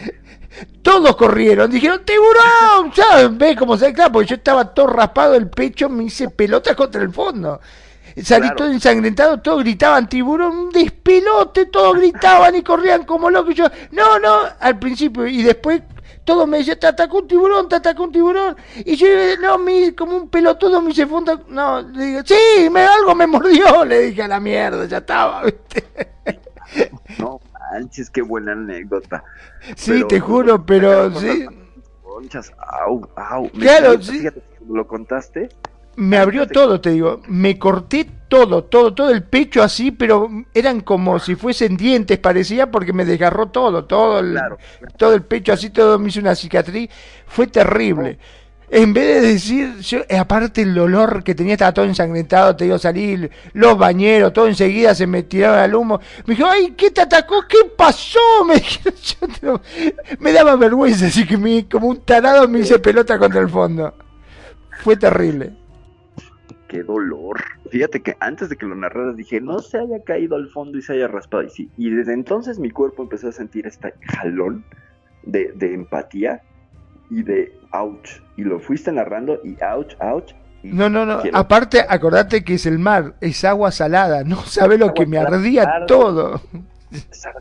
[0.83, 5.49] Todos corrieron, dijeron, tiburón, ya ves cómo se claro, porque yo estaba todo raspado el
[5.49, 7.61] pecho, me hice pelota contra el fondo.
[8.23, 8.57] Salí Claro.
[8.57, 13.53] todo ensangrentado, todos gritaban tiburón, un despelote, todos gritaban y corrían como locos.
[13.53, 15.83] Y yo, no, no, al principio, y después
[16.25, 18.57] todos me decían, te atacó un tiburón, te atacó un tiburón.
[18.85, 19.07] Y yo,
[19.41, 21.45] no, me, como un pelotudo me hice fondo.
[21.49, 25.45] No, le digo, sí, me, algo me mordió, le dije a la mierda, ya estaba,
[25.45, 25.85] ¿viste?
[27.19, 29.25] No manches, qué buena anécdota.
[29.77, 31.47] Sí, Pero- te juro, pero sí.
[32.03, 32.53] Conchas,
[32.87, 33.45] au, au.
[33.55, 34.19] Me Claro, encanta, sí.
[34.19, 35.49] Fíjate, lo contaste,
[35.97, 37.21] Me abrió todo, te digo.
[37.29, 42.71] Me corté todo, todo, todo el pecho así, pero eran como si fuesen dientes, parecía,
[42.71, 44.57] porque me desgarró todo, todo el, Claro.
[44.97, 46.89] todo el pecho así, todo me hizo una cicatriz.
[47.27, 48.19] Fue terrible.
[48.73, 52.65] En vez de decir, yo, eh, aparte el dolor que tenía, estaba todo ensangrentado, te
[52.65, 56.01] digo, salí, los bañeros, todo enseguida se me tiraron al humo.
[56.25, 57.45] Me dijo, ay, ¿qué te atacó?
[57.49, 58.21] ¿Qué pasó?
[58.47, 58.95] Me, dijeron,
[59.43, 59.61] yo
[60.21, 63.93] me daba vergüenza, así que me, como un tarado me hice pelota contra el fondo.
[64.83, 65.53] Fue terrible.
[66.69, 67.43] qué dolor.
[67.71, 70.83] Fíjate que antes de que lo narraras dije, no se haya caído al fondo y
[70.83, 71.43] se haya raspado.
[71.43, 74.65] Y, sí, y desde entonces mi cuerpo empezó a sentir este jalón
[75.25, 76.43] de empatía
[77.11, 78.09] y de ouch.
[78.37, 80.33] Y lo fuiste narrando y ouch, ouch.
[80.63, 81.21] y No, no, no.
[81.23, 84.25] quiero- Aparte, acordate que es el mar, es agua salada.
[84.25, 85.87] No sabe lo que me ardía claro.
[85.87, 86.41] todo.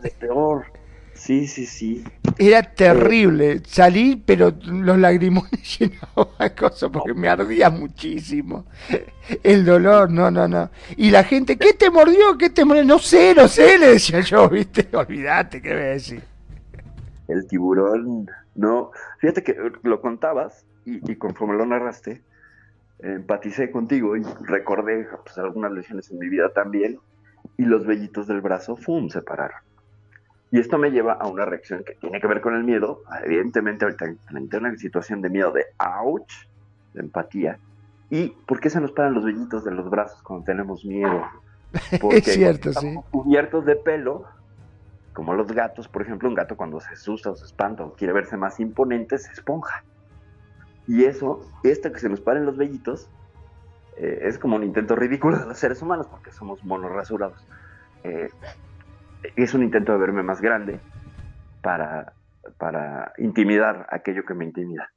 [0.02, 0.66] de peor.
[1.14, 2.02] Sí, sí, sí.
[2.38, 3.62] Era terrible.
[3.68, 8.66] Salí, pero los lagrimones llenaban cosas porque me ardía muchísimo.
[9.44, 10.70] El dolor, no, no, no.
[10.96, 12.38] Y la gente, ¿qué te mordió?
[12.38, 12.86] ¿Qué te mordió?
[12.86, 14.88] No sé, no sé, le decía yo, ¿viste?
[14.96, 16.24] Olvídate, ¿qué voy a decir?
[17.28, 18.92] El tiburón, no.
[19.20, 22.22] Fíjate que eh, lo contabas y, y conforme lo narraste,
[23.00, 27.00] empaticé contigo y recordé pues, algunas lesiones en mi vida también.
[27.58, 29.10] Y los vellitos del brazo, ¡fum!
[29.10, 29.60] se pararon.
[30.52, 33.02] Y esto me lleva a una reacción que tiene que ver con el miedo.
[33.24, 36.32] Evidentemente, ahorita frente a una situación de miedo, de ouch,
[36.94, 37.60] de empatía,
[38.10, 41.24] ¿Y por qué se nos paran los vellitos de los brazos cuando tenemos miedo?
[42.12, 42.96] es cierto, sí.
[43.12, 44.26] cubiertos de pelo,
[45.14, 48.14] como los gatos, por ejemplo, un gato cuando se asusta o se espanta o quiere
[48.14, 49.84] verse más imponente, se esponja.
[50.86, 53.12] Y eso, esto que se nos paren los vellitos,
[53.98, 57.48] eh, es como un intento ridículo de los seres humanos, porque somos monos rasurados.
[58.04, 58.30] Eh,
[59.36, 60.82] es un intento de verme más grande
[61.62, 62.16] para,
[62.58, 64.90] para intimidar aquello que me intimida.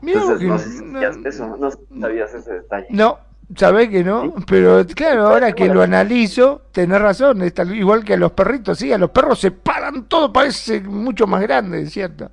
[0.00, 2.86] Mira Entonces, no sé si no- sabías eso, no sé si sabías ese detalle.
[2.90, 3.20] No,
[3.56, 8.16] sabés que no, pero claro, ahora que lo analizo, tenés razón, está igual que a
[8.16, 12.30] los perritos, sí, a los perros se paran todo, parece mucho más grande, ¿cierto?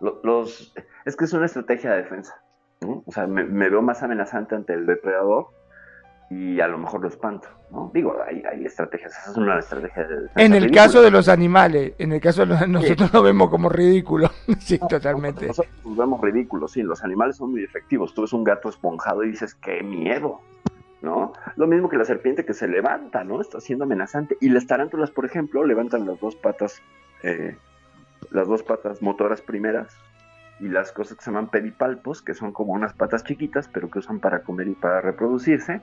[0.00, 0.72] Lo- Los,
[1.04, 2.34] es que es una estrategia de defensa.
[2.80, 3.02] ¿no?
[3.06, 5.48] O sea, me, me veo más amenazante ante el depredador
[6.30, 7.48] y a lo mejor lo espanto.
[7.70, 7.90] ¿no?
[7.92, 10.42] Digo, hay, hay estrategias, esa es una estrategia de defensa.
[10.42, 10.82] En el ridícula.
[10.82, 14.78] caso de los animales, en el caso de los, nosotros lo vemos como ridículo, sí,
[14.78, 15.46] totalmente.
[15.46, 18.14] Nosotros nos vemos ridículos, sí, los animales son muy efectivos.
[18.14, 20.40] Tú ves un gato esponjado y dices, qué miedo,
[21.02, 21.32] ¿no?
[21.56, 23.40] Lo mismo que la serpiente que se levanta, ¿no?
[23.40, 24.36] Está siendo amenazante.
[24.40, 26.82] Y las tarántulas, por ejemplo, levantan las dos patas,
[27.22, 27.56] eh,
[28.30, 29.96] las dos patas motoras primeras
[30.60, 34.00] y las cosas que se llaman pedipalpos, que son como unas patas chiquitas, pero que
[34.00, 35.80] usan para comer y para reproducirse,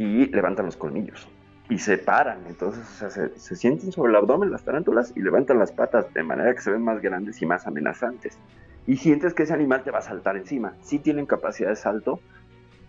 [0.00, 1.28] y levantan los colmillos.
[1.68, 5.72] Y se paran, entonces se, se sienten sobre el abdomen las tarántulas y levantan las
[5.72, 8.38] patas de manera que se ven más grandes y más amenazantes.
[8.86, 10.72] Y sientes que ese animal te va a saltar encima.
[10.80, 12.18] Sí tienen capacidad de salto,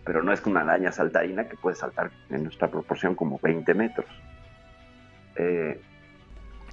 [0.04, 3.74] pero no es que una araña saltarina que puede saltar en nuestra proporción como 20
[3.74, 4.06] metros.
[5.36, 5.82] Eh,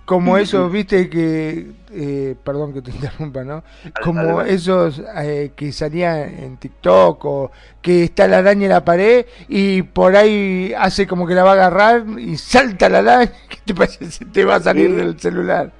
[0.10, 3.64] Como esos, viste, que, eh, perdón que te interrumpa, ¿no?
[4.04, 9.28] Como esos eh, que salían en TikTok o que está la araña en la pared
[9.48, 13.58] y por ahí hace como que la va a agarrar y salta la araña, ¿qué
[13.66, 14.26] te parece?
[14.26, 14.96] Te va a salir Sí.
[14.96, 15.72] del celular.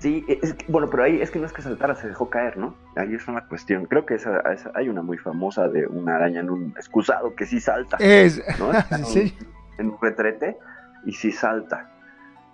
[0.00, 2.58] Sí, es que- bueno, pero ahí es que no es que saltara, se dejó caer,
[2.58, 2.74] ¿no?
[2.96, 3.86] Ahí es una cuestión.
[3.86, 7.46] Creo que esa, esa- hay una muy famosa de una araña en un excusado que
[7.46, 8.72] sí salta, Es, ¿no?
[8.72, 9.32] En, un,
[9.78, 10.58] en un retrete
[11.06, 11.90] y sí salta.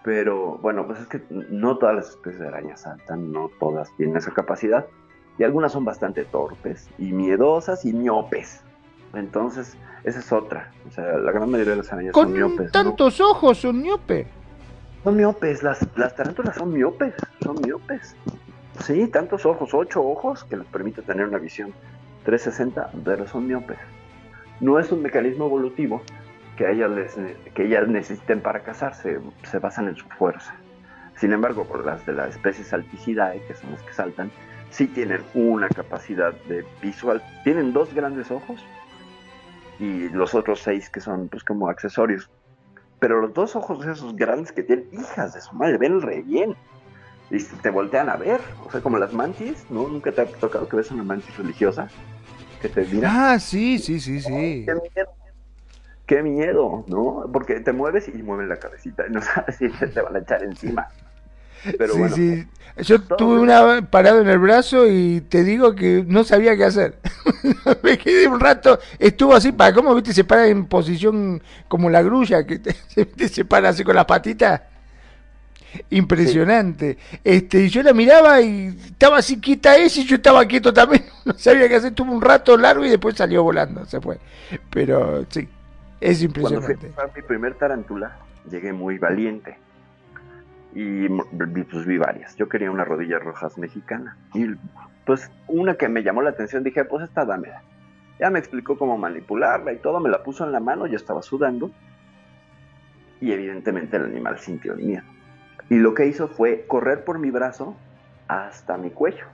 [0.04, 4.16] Pero bueno, pues es que no todas las especies de arañas saltan, no todas tienen
[4.16, 4.86] esa capacidad.
[5.38, 8.62] Y algunas son bastante torpes y miedosas y miopes.
[9.14, 10.72] Entonces, esa es otra.
[10.88, 12.66] O sea, la gran mayoría de las arañas son Con miopes.
[12.66, 12.70] ¿no?
[12.70, 14.26] tantos ojos, son miope.
[15.04, 18.16] Son miopes, las, las tarántulas son miopes, son miopes.
[18.80, 21.72] Sí, tantos ojos, ocho ojos que les permite tener una visión
[22.24, 23.78] 360, pero son miopes.
[24.60, 26.02] No es un mecanismo evolutivo
[26.56, 27.16] que ellas, les-
[27.54, 30.54] que ellas necesiten para cazarse, se basan en su fuerza.
[31.16, 34.30] Sin embargo, por las de la especie Salticidae, que son las que saltan,
[34.70, 37.22] sí tienen una capacidad de visual.
[37.44, 38.64] Tienen dos grandes ojos
[39.78, 42.30] y los otros seis que son pues como accesorios.
[42.98, 46.54] Pero los dos ojos esos grandes que tienen, hijas de su madre, ven re bien.
[47.30, 49.88] Y te voltean a ver, o sea, como las mantis, ¿no?
[49.88, 51.88] Nunca te ha tocado que ves una mantis religiosa
[52.60, 53.32] que te mira.
[53.32, 54.64] Ah, sí, sí, sí, sí.
[54.66, 55.14] ¡Qué miedo!
[56.12, 56.85] ¡Qué miedo!
[56.88, 57.25] ¿No?
[57.33, 60.87] Porque te mueves y mueven la cabecita no sabes si te van a echar encima.
[61.79, 62.46] Pero sí, bueno, sí.
[62.83, 66.64] Yo todo tuve una parado en el brazo y te digo que no sabía qué
[66.64, 66.98] hacer.
[67.83, 72.03] Me quedé un rato, estuvo así, para cómo viste, se para en posición como la
[72.03, 74.61] grulla, que te- se, viste, se para así con las patitas.
[75.88, 76.98] Impresionante.
[77.25, 81.07] Este, y yo la miraba y estaba así quieta ella y yo estaba quieto también.
[81.25, 84.18] No sabía qué hacer, tuvo un rato largo y después salió volando, se fue.
[84.68, 85.48] Pero sí,
[86.02, 87.20] es Cuando fui a impresionante.
[87.20, 88.16] mi primer tarántula,
[88.50, 89.58] llegué muy valiente.
[90.74, 92.34] Y pues vi varias.
[92.36, 94.16] Yo quería unas rodillas rojas mexicanas.
[94.34, 94.46] Y
[95.04, 97.62] pues una que me llamó la atención, dije, pues esta dámela.
[98.18, 101.22] Ya me explicó cómo manipularla y todo, me la puso en la mano, yo estaba
[101.22, 101.70] sudando.
[103.20, 105.04] Y evidentemente el animal sintió el miedo.
[105.68, 107.76] Y lo que hizo fue correr por mi brazo
[108.28, 109.24] hasta mi cuello.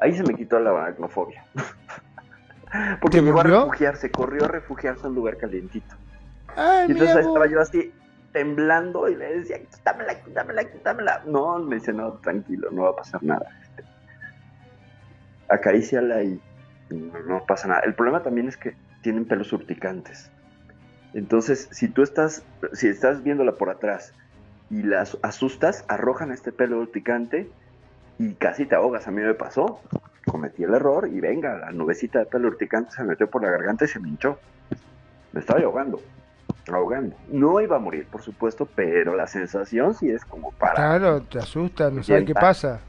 [0.00, 1.44] Ahí se me quitó la aracnofobia.
[3.00, 3.60] Porque ¿Te llegó a volvió?
[3.60, 5.94] refugiarse, corrió a refugiarse a un lugar calientito.
[6.56, 7.92] Ay, Y entonces ahí estaba yo así,
[8.32, 11.22] temblando, y le decía, quítamela, quítamela, quítamela.
[11.26, 13.46] No, me dice, no, tranquilo, no va a pasar nada.
[13.62, 13.84] Este,
[15.48, 16.40] acaríciala y
[16.90, 17.80] no, no pasa nada.
[17.80, 20.30] El problema también es que tienen pelos urticantes.
[21.12, 24.12] Entonces, si tú estás, si estás viéndola por atrás
[24.68, 27.50] y la as- asustas, arrojan este pelo urticante
[28.18, 29.06] y casi te ahogas.
[29.08, 29.80] A mí me pasó.
[30.30, 33.50] Cometí el error y venga, la nubecita de pelo urticante se me metió por la
[33.50, 34.38] garganta y se me hinchó.
[35.32, 36.00] Me estaba ahogando
[36.74, 37.16] ahogando.
[37.28, 40.74] No iba a morir, por supuesto, pero la sensación sí es como para.
[40.74, 42.80] Claro, te asusta, no sabes qué pasa.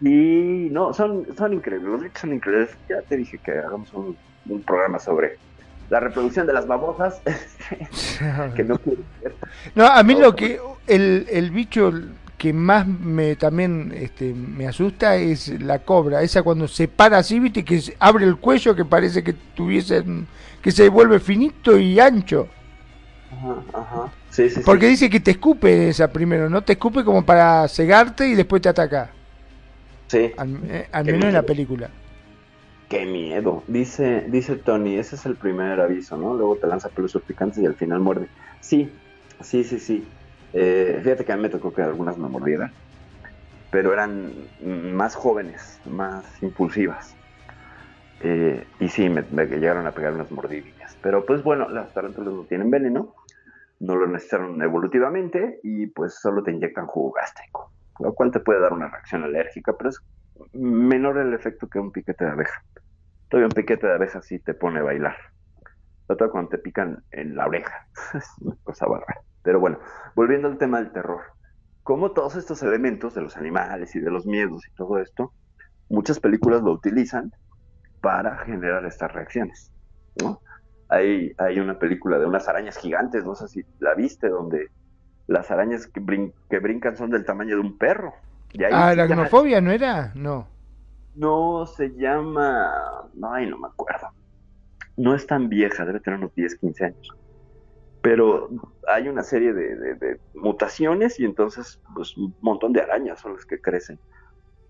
[0.00, 2.70] Sí, no, son, son increíbles, los bichos son increíbles.
[2.88, 4.16] Ya te dije que hagamos un,
[4.48, 5.38] un programa sobre
[5.88, 7.20] la reproducción de las babosas,
[8.54, 9.02] que no quiero.
[9.74, 11.92] No, a mí lo que el, el bicho
[12.38, 17.40] que más me también este, me asusta es la cobra, esa cuando se para así,
[17.40, 20.04] viste, que abre el cuello que parece que tuviese,
[20.62, 22.48] que se vuelve finito y ancho.
[23.32, 24.12] Ajá, ajá.
[24.30, 24.62] Sí, sí, sí.
[24.64, 26.62] Porque dice que te escupe esa primero, ¿no?
[26.62, 29.10] Te escupe como para cegarte y después te ataca.
[30.08, 30.32] Sí.
[30.36, 31.90] Al, eh, al menos en la película.
[32.88, 33.64] Qué miedo.
[33.66, 36.34] Dice, dice Tony, ese es el primer aviso, ¿no?
[36.34, 38.28] Luego te lanza pelos picantes y al final muerde.
[38.60, 38.90] Sí,
[39.40, 40.04] sí, sí, sí.
[40.52, 42.74] Eh, fíjate que a mí me tocó que algunas me mordieran,
[43.70, 47.16] pero eran más jóvenes, más impulsivas.
[48.20, 50.98] Eh, y sí, me, llegaron a pegar unas mordidillas.
[51.02, 53.14] Pero pues bueno, las tarántulas no tienen veneno,
[53.80, 58.60] no lo necesitaron evolutivamente y pues solo te inyectan jugo gástrico, lo cual te puede
[58.60, 60.00] dar una reacción alérgica, pero es
[60.52, 62.62] menor el efecto que un piquete de abeja.
[63.28, 65.16] Todavía un piquete de abeja sí te pone a bailar.
[66.08, 67.74] Otra cuando te pican en la oreja.
[68.14, 69.20] es una cosa bárbara.
[69.46, 69.80] Pero bueno,
[70.16, 71.22] volviendo al tema del terror.
[71.84, 75.34] Como todos estos elementos de los animales y de los miedos y todo esto,
[75.88, 77.32] muchas películas lo utilizan
[78.00, 79.72] para generar estas reacciones.
[80.16, 80.42] ¿no?
[80.88, 84.68] Hay, hay una película de unas arañas gigantes, no sé si la viste, donde
[85.28, 88.14] las arañas que, brin- que brincan son del tamaño de un perro.
[88.52, 90.12] Y ahí Ah, sí ya- ¿aracnofobia no era?
[90.14, 90.48] No.
[91.14, 92.70] no, se llama.
[93.32, 94.08] Ay, no me acuerdo.
[94.96, 97.08] No es tan vieja, debe tener unos 10, 15 años.
[98.08, 98.48] Pero
[98.86, 103.32] hay una serie de, de- de mutaciones y entonces, pues, un montón de arañas son
[103.34, 103.98] las que crecen.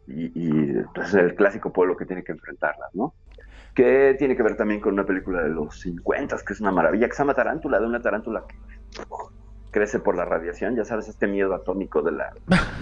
[0.07, 3.15] Y, y pues, el clásico pueblo que tiene que enfrentarlas, ¿no?
[3.75, 7.09] Que tiene que ver también con una película de los 50, que es una maravilla,
[7.09, 8.55] que se llama Tarántula, de una tarántula que
[9.71, 10.75] crece por la radiación.
[10.75, 12.33] Ya sabes, este miedo atómico de la,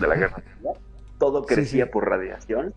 [0.00, 0.36] de la guerra.
[1.18, 1.90] Todo Sí, crecía sí.
[1.90, 2.72] por radiación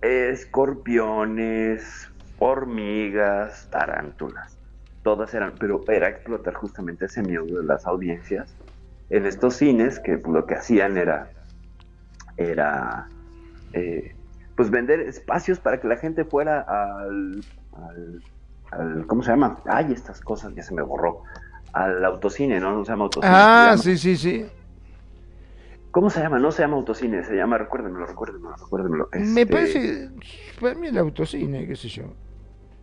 [0.00, 2.08] escorpiones,
[2.38, 4.58] hormigas, tarántulas.
[5.02, 8.54] Todas eran, pero era explotar justamente ese miedo de las audiencias
[9.10, 11.30] en estos cines que lo que hacían era,
[12.36, 13.08] era
[13.72, 14.14] eh,
[14.56, 17.40] pues vender espacios para que la gente fuera al,
[17.72, 18.22] al,
[18.70, 19.58] al- ¿cómo se llama?
[19.66, 21.22] Ay, estas cosas ya se me borró.
[21.72, 22.72] Al autocine, ¿no?
[22.76, 23.34] No se llama autocine.
[23.34, 24.46] Ah, llama- sí, sí, sí.
[25.90, 26.38] ¿Cómo se llama?
[26.38, 29.08] No se llama autocine, se llama, recuérdenmelo, recuérdenmelo, recuérdenmelo.
[29.12, 30.10] Me Este, parece,
[30.60, 32.04] para mí el autocine, qué sé yo.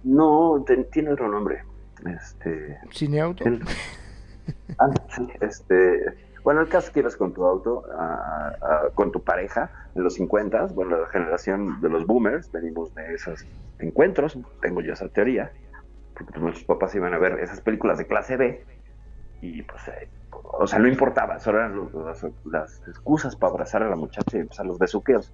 [0.03, 1.63] No, te- tiene otro nombre.
[2.06, 2.80] Este.
[2.91, 3.43] Cineauto.
[3.45, 3.62] el-
[4.80, 6.18] ah, sí, este.
[6.43, 10.04] Bueno, el caso es que ibas con tu auto, a- a- con tu pareja, en
[10.04, 13.45] los 50, bueno, la generación de los boomers, venimos de esos
[13.78, 15.52] encuentros, tengo yo esa teoría,
[16.14, 18.66] porque pues, nuestros papás iban a ver esas películas de clase B,
[19.41, 23.84] y pues, eh, o sea, no importaba, solo eran los- las, las excusas para abrazar
[23.84, 25.34] a la muchacha y empezar los besuqueos.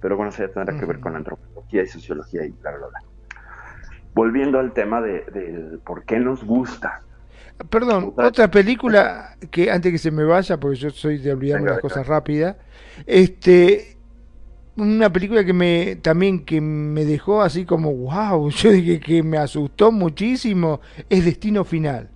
[0.00, 3.00] Pero bueno, eso ya tendrá que ver con antropología y sociología y bla, bla, bla.
[4.14, 7.02] Volviendo al tema de, del por qué nos gusta.
[7.70, 11.80] Perdón, Otra- película que antes que se me vaya, porque yo soy de olvidarme las
[11.80, 12.56] cosas rápidas,
[13.06, 13.96] este,
[14.76, 19.38] una película que me también que me dejó así como wow, yo dije que me
[19.38, 22.08] asustó muchísimo, es Destino Final.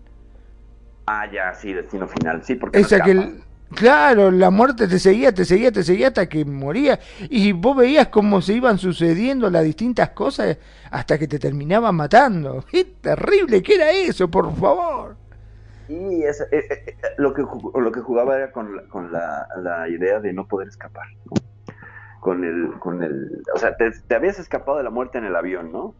[1.07, 2.43] Ah, ya, sí, destino final.
[2.43, 3.29] Sí, porque no Esa que, escapa.
[3.29, 3.43] el-
[3.75, 6.99] claro, la muerte te seguía, te seguía, te seguía hasta que moría.
[7.31, 10.59] Y vos veías cómo se iban sucediendo las distintas cosas
[10.91, 12.64] hasta que te terminaban matando.
[12.71, 13.62] ¡Qué terrible!
[13.62, 15.17] ¿Qué era eso, por favor?
[15.89, 19.47] Y esa- eh, eh, eh, lo, que, lo que jugaba era con, la, con la,
[19.62, 21.07] la idea de no poder escapar.
[22.21, 25.37] Con el, con el, o sea, te, te habías escapado de la muerte en el
[25.37, 25.95] avión, ¿no?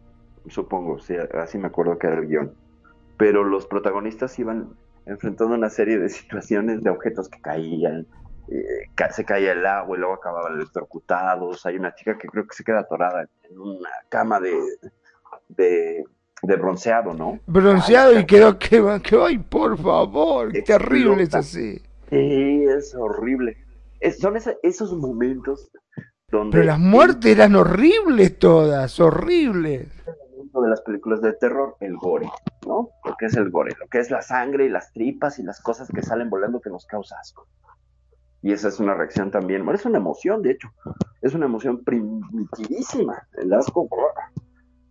[0.49, 2.53] Supongo, sí, así me acuerdo que era el guion.
[3.17, 4.69] Pero los protagonistas iban
[5.07, 8.05] enfrentando una serie de situaciones de objetos que caían,
[8.49, 11.65] eh, se caía el agua y luego acababan electrocutados.
[11.65, 14.53] Hay una chica que creo que se queda atorada en una cama de,
[15.49, 16.03] de,
[16.43, 17.39] de bronceado, ¿no?
[17.47, 21.81] Bronceado Ay, y quedó que, que ay, por favor, qué terrible es así.
[22.09, 23.57] Sí, es horrible.
[23.99, 25.69] Es- son esa- esos momentos
[26.29, 29.87] donde Pero las muertes eran horribles todas, horribles.
[30.61, 32.29] De las películas de terror, el gore,
[32.65, 32.89] ¿no?
[33.05, 35.61] Lo que es el gore, lo que es la sangre y las tripas y las
[35.61, 37.47] cosas que salen volando que nos causa asco.
[38.41, 40.69] Y esa es una reacción también, bueno, es una emoción, de hecho,
[41.21, 43.27] es una emoción primitivísima.
[43.37, 43.89] El asco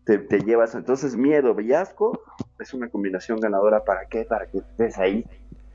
[0.05, 2.21] te, te llevas, entonces miedo y asco
[2.59, 5.25] es una combinación ganadora para qué, para que estés ahí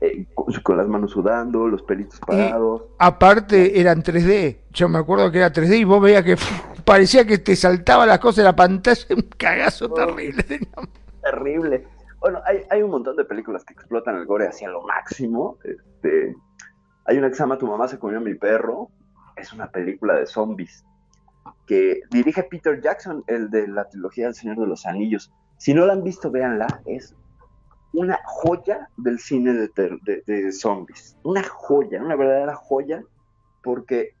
[0.00, 2.82] eh, con, con las manos sudando, los pelitos parados.
[2.98, 6.36] Aparte eran 3D, yo me acuerdo que era 3D y vos veías que
[6.84, 9.94] parecía que te saltaba las cosas de la pantalla, un cagazo Oh.
[9.94, 10.44] terrible.
[11.22, 11.86] terrible.
[12.20, 15.58] Bueno, hay, hay un montón de películas que explotan el gore hacia lo máximo.
[15.64, 16.34] Este,
[17.04, 18.88] hay una que se llama Tu mamá se comió a mi perro.
[19.36, 20.84] Es una película de zombies
[21.66, 25.32] que dirige Peter Jackson, el de la trilogía del Señor de los Anillos.
[25.58, 26.82] Si no la han visto, véanla.
[26.86, 27.14] Es
[27.92, 31.16] una joya del cine de, de- de zombies.
[31.24, 33.02] Una joya, una verdadera joya
[33.62, 34.14] porque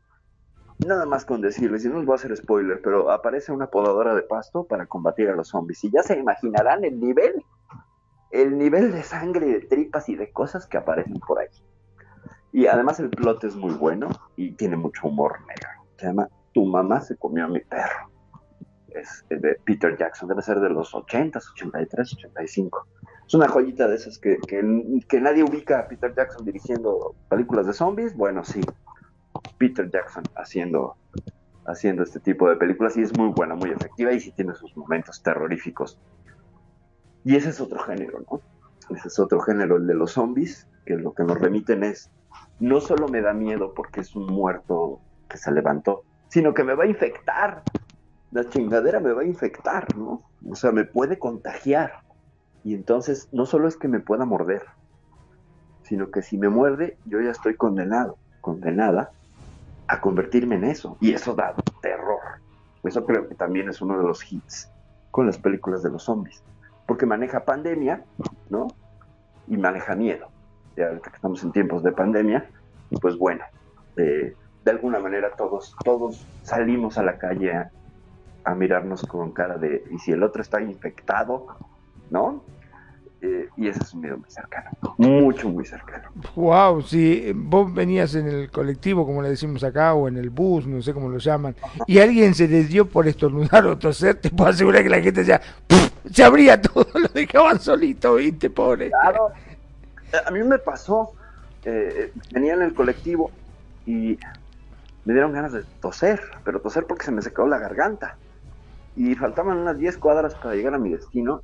[0.86, 4.14] nada más con decirles, y no les voy a hacer spoiler, pero aparece una podadora
[4.14, 5.82] de pasto para combatir a los zombies.
[5.84, 7.44] Y ya se imaginarán el nivel,
[8.30, 11.48] el nivel de sangre, de tripas y de cosas que aparecen por ahí.
[12.52, 15.68] Y además el plot es muy bueno y tiene mucho humor negro.
[15.96, 18.10] Se llama Tu mamá se comió a mi perro.
[18.88, 22.86] Es de Peter Jackson, debe ser de los 80, 83, 85.
[23.26, 24.62] Es una joyita de esas que, que,
[25.08, 28.14] que nadie ubica a Peter Jackson dirigiendo películas de zombies.
[28.14, 28.60] Bueno, sí,
[29.58, 30.96] Peter Jackson haciendo,
[31.66, 34.76] haciendo este tipo de películas y es muy buena, muy efectiva y sí tiene sus
[34.76, 35.98] momentos terroríficos.
[37.24, 38.40] Y ese es otro género, ¿no?
[38.94, 42.10] Ese es otro género, el de los zombies, que lo que nos remiten es,
[42.58, 46.74] no solo me da miedo porque es un muerto que se levantó, sino que me
[46.74, 47.62] va a infectar.
[48.32, 50.22] La chingadera me va a infectar, ¿no?
[50.48, 52.02] O sea, me puede contagiar.
[52.64, 54.62] Y entonces no solo es que me pueda morder,
[55.82, 59.12] sino que si me muerde, yo ya estoy condenado, condenada
[59.92, 60.96] a convertirme en eso.
[61.00, 62.40] Y eso da terror.
[62.82, 64.70] Eso creo que también es uno de los hits
[65.10, 66.42] con las películas de los zombies.
[66.86, 68.02] Porque maneja pandemia,
[68.48, 68.68] ¿no?
[69.46, 70.28] Y maneja miedo.
[70.76, 72.48] Ya que estamos en tiempos de pandemia,
[73.02, 73.44] pues bueno,
[73.98, 74.34] eh,
[74.64, 77.70] de alguna manera todos, todos salimos a la calle a,
[78.44, 81.48] a mirarnos con cara de, ¿y si el otro está infectado?
[82.08, 82.42] ¿No?
[83.24, 84.68] Eh, y ese es un miedo muy cercano,
[84.98, 86.08] mucho, muy cercano.
[86.34, 90.66] Wow, si vos venías en el colectivo, como le decimos acá, o en el bus,
[90.66, 91.54] no sé cómo lo llaman,
[91.86, 95.24] y alguien se les dio por estornudar o toser, te puedo asegurar que la gente
[95.24, 95.40] ya
[96.10, 98.50] se abría todo, lo dejaban solito, ¿viste?
[98.50, 98.90] Pobre.
[98.90, 99.30] Claro,
[100.26, 101.12] a mí me pasó,
[101.64, 103.30] eh, venía en el colectivo
[103.86, 104.18] y
[105.04, 108.16] me dieron ganas de toser, pero toser porque se me secó la garganta.
[108.96, 111.42] Y faltaban unas 10 cuadras para llegar a mi destino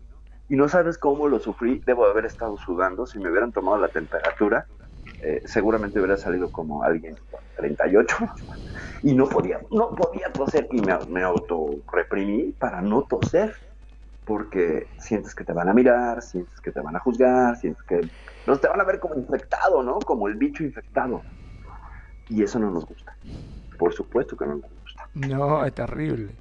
[0.49, 1.82] y no sabes cómo lo sufrí.
[1.84, 3.07] Debo haber estado sudando.
[3.07, 4.66] Si me hubieran tomado la temperatura,
[5.22, 7.16] eh, seguramente hubiera salido como alguien
[7.57, 8.16] 38
[9.03, 13.55] y no podía, no podía toser y me, me auto reprimí para no toser
[14.24, 18.01] porque sientes que te van a mirar, sientes que te van a juzgar, sientes que
[18.01, 19.99] te van a ver como infectado, ¿no?
[20.01, 21.22] Como el bicho infectado.
[22.28, 23.16] Y eso no nos gusta.
[23.78, 25.09] Por supuesto que no nos gusta.
[25.14, 26.32] No, es terrible.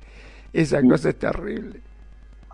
[0.52, 1.82] Esa cosa es terrible.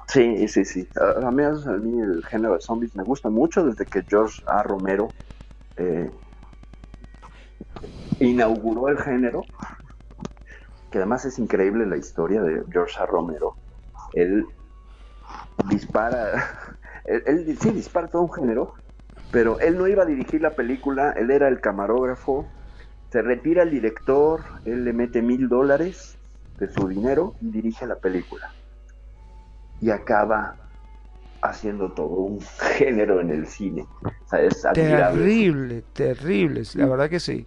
[0.08, 0.88] Sí, sí, sí.
[1.24, 4.64] A, mí, el género de zombies me gusta mucho desde que George A.
[4.64, 5.12] Romero
[5.78, 6.12] eh,
[8.20, 9.46] inauguró el género,
[10.92, 13.06] que además es increíble la historia de George A.
[13.06, 13.56] Romero.
[14.14, 14.46] Él
[15.70, 18.74] dispara, él sí dispara todo un género,
[19.32, 22.46] pero él no iba a dirigir la película, él era el camarógrafo,
[23.10, 26.18] se retira el director, él le mete mil dólares
[26.60, 28.54] de su dinero y dirige la película
[29.84, 30.56] y acaba
[31.42, 32.40] haciendo todo un
[32.78, 33.86] género en el cine.
[34.02, 37.46] O sea, es terrible, terrible, la verdad que sí.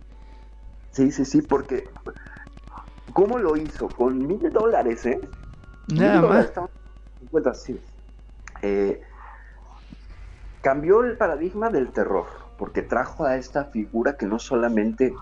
[0.90, 1.88] Sí, sí, sí, porque
[3.14, 3.88] ¿cómo lo hizo?
[3.88, 5.18] Con mil dólares, ¿eh?
[5.88, 6.52] Nada más.
[7.30, 7.80] Dólares, sí.
[8.62, 9.00] eh,
[10.60, 12.26] cambió el paradigma del terror,
[12.58, 15.14] porque trajo a esta figura que no solamente...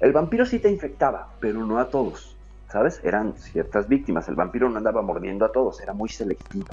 [0.00, 2.37] El vampiro sí te infectaba, pero no a todos.
[2.70, 3.00] ¿Sabes?
[3.04, 4.28] Eran ciertas víctimas.
[4.28, 6.66] El vampiro no andaba mordiendo a todos, era muy selectivo.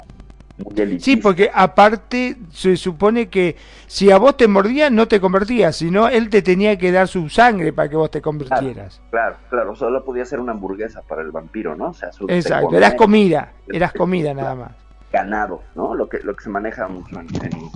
[0.58, 5.76] Muy sí, porque aparte se supone que si a vos te mordía no te convertías,
[5.76, 9.02] sino él te tenía que dar su sangre para que vos te convirtieras.
[9.10, 9.76] Claro, claro, claro.
[9.76, 11.88] solo podía ser una hamburguesa para el vampiro, ¿no?
[11.88, 14.72] O sea, su, Exacto, eras comida, eras comida nada más.
[15.12, 15.94] Ganado, ¿no?
[15.94, 17.70] Lo que, lo que se maneja mucho en, en,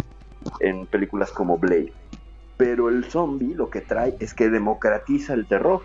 [0.61, 1.93] en películas como Blade.
[2.57, 5.83] Pero el zombie lo que trae es que democratiza el terror.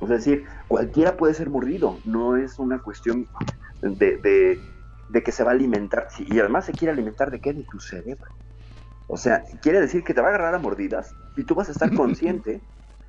[0.00, 3.26] Es decir, cualquiera puede ser mordido, no es una cuestión
[3.82, 4.60] de, de,
[5.08, 7.80] de, que se va a alimentar, y además se quiere alimentar de qué, de tu
[7.80, 8.30] cerebro.
[9.08, 11.72] O sea, quiere decir que te va a agarrar a mordidas y tú vas a
[11.72, 12.60] estar consciente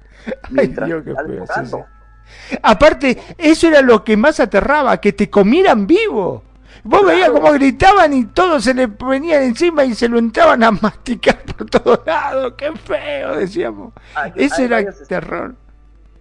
[0.49, 2.57] mientras Ay, Dios, estás sí, sí.
[2.61, 6.43] Aparte, eso era lo que más aterraba, que te comieran vivo.
[6.83, 7.07] Vos claro.
[7.07, 11.43] veías cómo gritaban y todos se le venían encima y se lo entraban a masticar
[11.43, 12.53] por todos lados.
[12.57, 13.35] ¡Qué feo!
[13.35, 13.93] Decíamos.
[14.15, 15.55] Ay, Eso era terror.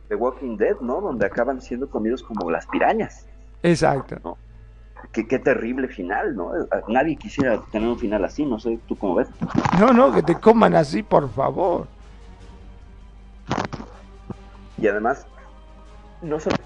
[0.08, 1.00] The Walking Dead, ¿no?
[1.00, 3.26] Donde acaban siendo comidos como las pirañas.
[3.62, 4.16] Exacto.
[4.24, 4.38] ¿no?
[5.12, 6.52] Qué, qué, terrible final, ¿no?
[6.88, 9.28] Nadie quisiera tener un final así, no sé, ¿tú cómo ves?
[9.78, 11.86] No, no, que te coman así, por favor.
[14.76, 15.26] Y además,
[16.22, 16.56] no solo...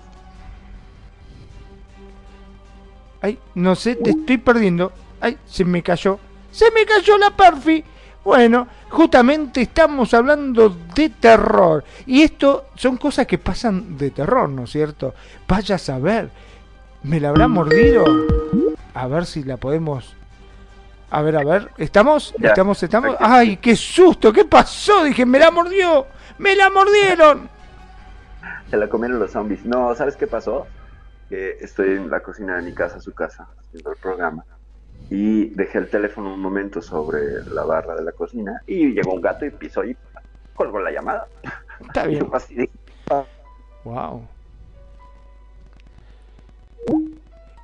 [3.20, 4.92] Ay, no sé, te estoy perdiendo.
[5.20, 6.18] Ay, se me cayó.
[6.50, 7.84] Se me cayó la perfi.
[8.24, 11.82] Bueno, justamente estamos hablando de terror.
[12.06, 15.14] Y esto son cosas que pasan de terror, ¿no es cierto?
[15.48, 16.30] Vaya a saber.
[17.02, 18.04] ¿Me la habrá mordido?
[18.94, 20.14] A ver si la podemos...
[21.10, 21.70] A ver, a ver.
[21.76, 22.34] ¿Estamos?
[22.40, 22.82] ¿Estamos?
[22.82, 23.16] ¿Estamos?
[23.18, 24.32] ¡Ay, qué susto!
[24.32, 25.04] ¿Qué pasó?
[25.04, 26.06] Dije, me la mordió.
[26.38, 27.50] ¡Me la mordieron!
[28.70, 29.64] Se la comieron los zombies.
[29.64, 30.66] No, ¿sabes qué pasó?
[31.28, 34.44] Que estoy en la cocina de mi casa, su casa, haciendo el programa.
[35.14, 39.20] Y dejé el teléfono un momento sobre la barra de la cocina y llegó un
[39.20, 39.94] gato y pisó y
[40.54, 41.26] colgó la llamada.
[41.80, 42.26] Está bien.
[42.32, 42.70] Así de-
[43.10, 43.24] ah,
[43.84, 44.26] Wow.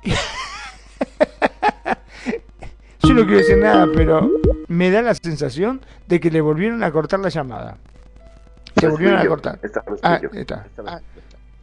[3.01, 4.29] Yo no quiero decir nada, pero
[4.67, 7.77] me da la sensación de que le volvieron a cortar la llamada.
[8.77, 9.59] Se volvieron a cortar.
[9.63, 10.65] Esta vez Ah, está.
[10.67, 11.01] Esta vez-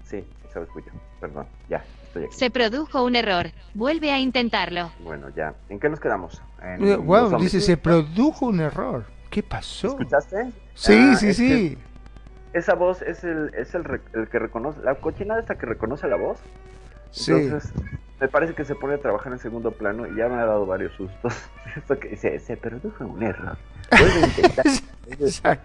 [0.05, 0.93] Sí, esta vez fui yo.
[1.21, 1.85] Perdón, ya,
[2.17, 2.37] estoy aquí.
[2.37, 3.47] Se produjo un error.
[3.75, 4.91] Vuelve a intentarlo.
[5.01, 5.55] Bueno, ya.
[5.69, 6.43] ¿En qué nos quedamos?
[6.63, 9.05] En Eh, Wow, dice, se produjo un error.
[9.31, 9.89] ¿Qué pasó?
[9.89, 10.53] ¿Escuchaste?
[10.75, 11.79] Sí, Ah, sí, es sí.
[12.53, 13.85] Esa voz es el, es el,
[14.31, 16.39] que reconoce, la cochinada esta que reconoce la voz.
[17.11, 17.33] Sí.
[17.33, 17.73] Entonces,
[18.19, 20.65] me parece que se pone a trabajar en segundo plano y ya me ha dado
[20.65, 21.35] varios sustos.
[21.77, 23.59] Esto que dice, se produjo un error.
[23.91, 24.67] Vuelve a intentar.
[25.11, 25.65] Exacto.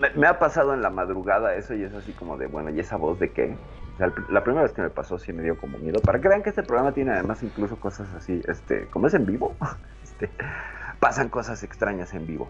[0.00, 2.80] me, me ha pasado en la madrugada eso y es así como de, bueno, ¿y
[2.80, 3.54] esa voz de qué?
[4.00, 6.00] Sea, la primera vez que me pasó sí me dio como miedo.
[6.00, 9.26] Para que vean que este programa tiene además incluso cosas así, este, como es en
[9.26, 9.54] vivo,
[10.02, 10.30] este,
[10.98, 12.48] pasan cosas extrañas en vivo.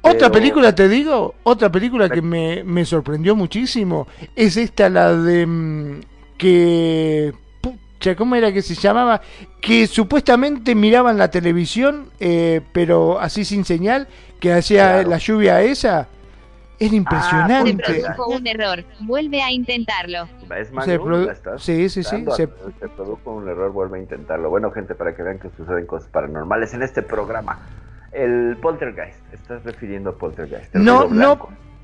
[0.00, 5.14] Otra Pero- película, te digo, otra película que me, me sorprendió muchísimo es esta, la
[5.14, 6.00] de mm,
[6.38, 7.32] que...
[7.60, 9.20] Pucha, ¿cómo era que se llamaba?
[9.60, 14.08] Que supuestamente miraban la televisión, eh, pero así sin señal,
[14.40, 15.10] que hacía Claro.
[15.10, 16.08] la lluvia esa.
[16.80, 17.74] Era Se impresionante.
[17.84, 18.84] produjo un error.
[19.00, 20.26] Vuelve a intentarlo.
[20.56, 22.48] ¿Es Se ¿La estás sí, sí, sí, se-
[22.80, 24.48] Se produjo un error, vuelve a intentarlo.
[24.48, 27.58] Bueno, gente, para que vean que suceden cosas paranormales en este programa.
[28.12, 30.74] El Poltergeist, estás refiriendo a Poltergeist.
[30.74, 31.38] el No, no,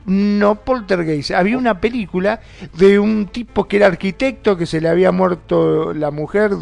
[0.06, 1.30] no Poltergeist.
[1.32, 2.40] Había una película
[2.78, 6.52] de un tipo que era arquitecto, que se le había muerto la mujer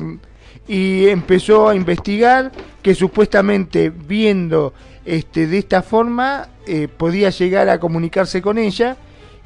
[0.66, 2.50] y empezó a investigar
[2.82, 4.72] que supuestamente viendo
[5.04, 8.96] este de esta forma eh, podía llegar a comunicarse con ella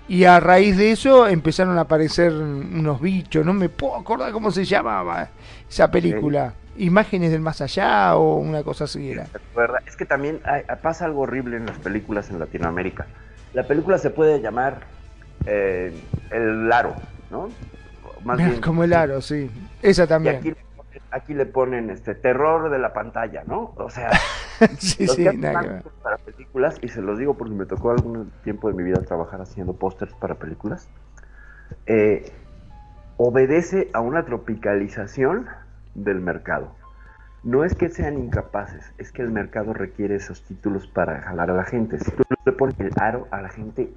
[0.09, 4.51] y a raíz de eso empezaron a aparecer unos bichos, no me puedo acordar cómo
[4.51, 5.29] se llamaba
[5.69, 6.55] esa película.
[6.79, 9.27] Imágenes del más allá o una cosa así era.
[9.85, 13.07] Es que también hay- pasa algo horrible en las películas en Latinoamérica.
[13.53, 14.81] La película se puede llamar
[15.45, 15.93] eh,
[16.31, 16.95] El Aro,
[17.31, 17.49] ¿no?
[18.25, 19.51] Más bien, Como el aro, sí.
[19.83, 20.37] Esa Y también.
[20.37, 20.53] aquí,
[21.11, 23.73] aquí le ponen este terror de la pantalla, ¿no?
[23.77, 24.11] O sea,
[24.79, 28.69] sí, los sí, nada para películas, y se los digo porque me tocó algún tiempo
[28.69, 30.89] de mi vida trabajar haciendo pósters para películas,
[31.87, 32.31] eh,
[33.17, 35.47] obedece a una tropicalización
[35.95, 36.75] del mercado.
[37.45, 41.55] No es que sean incapaces, es que el mercado requiere esos títulos para jalar a
[41.55, 41.99] la gente.
[41.99, 43.93] Si tú le pones el aro a la gente,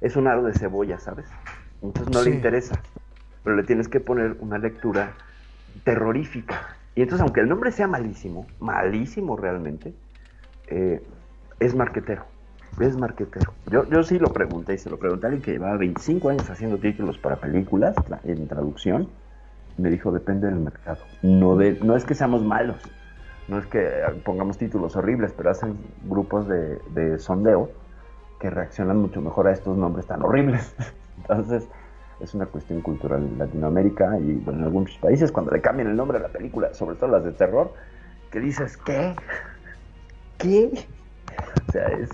[0.00, 1.26] es un aro de cebolla, ¿sabes?
[1.82, 2.30] Entonces no Sí.
[2.30, 2.74] le interesa,
[3.44, 5.12] pero le tienes que poner una lectura
[5.84, 6.76] terrorífica.
[6.94, 9.94] Y entonces, aunque el nombre sea malísimo, malísimo realmente,
[10.68, 11.02] eh,
[11.60, 12.24] es marquetero.
[12.80, 13.52] Es marquetero.
[13.70, 16.50] Yo, yo sí lo pregunté y se lo pregunté a alguien que llevaba 25 años
[16.50, 19.08] haciendo títulos para películas en traducción.
[19.78, 20.98] Me dijo, depende del mercado.
[21.22, 22.78] No, de, no es que seamos malos,
[23.48, 27.70] no es que eh, pongamos títulos horribles, pero hacen grupos de, de sondeo
[28.40, 30.74] que reaccionan mucho mejor a estos nombres tan horribles.
[31.18, 31.68] Entonces,
[32.20, 35.96] es una cuestión cultural en Latinoamérica y bueno, en algunos países cuando le cambian el
[35.96, 37.72] nombre a la película, sobre todo las de terror,
[38.30, 39.14] que dices, ¿qué?
[40.38, 40.86] ¿Qué?
[41.68, 42.10] O sea, es,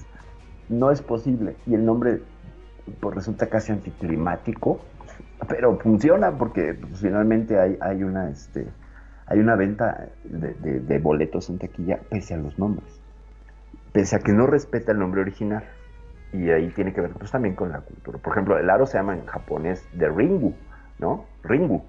[0.68, 1.56] no es posible.
[1.66, 2.22] Y el nombre
[3.00, 4.80] pues, resulta casi anticlimático,
[5.48, 8.66] pero funciona porque pues, finalmente hay, hay una este
[9.26, 13.00] hay una venta de, boletos en taquilla pese a los nombres,
[13.92, 15.64] pese a que no respeta el nombre original.
[16.32, 18.18] Y ahí tiene que ver pues también con la cultura.
[18.18, 20.54] Por ejemplo, el aro se llama en japonés de Ringu,
[20.98, 21.26] ¿no?
[21.42, 21.84] Ringu.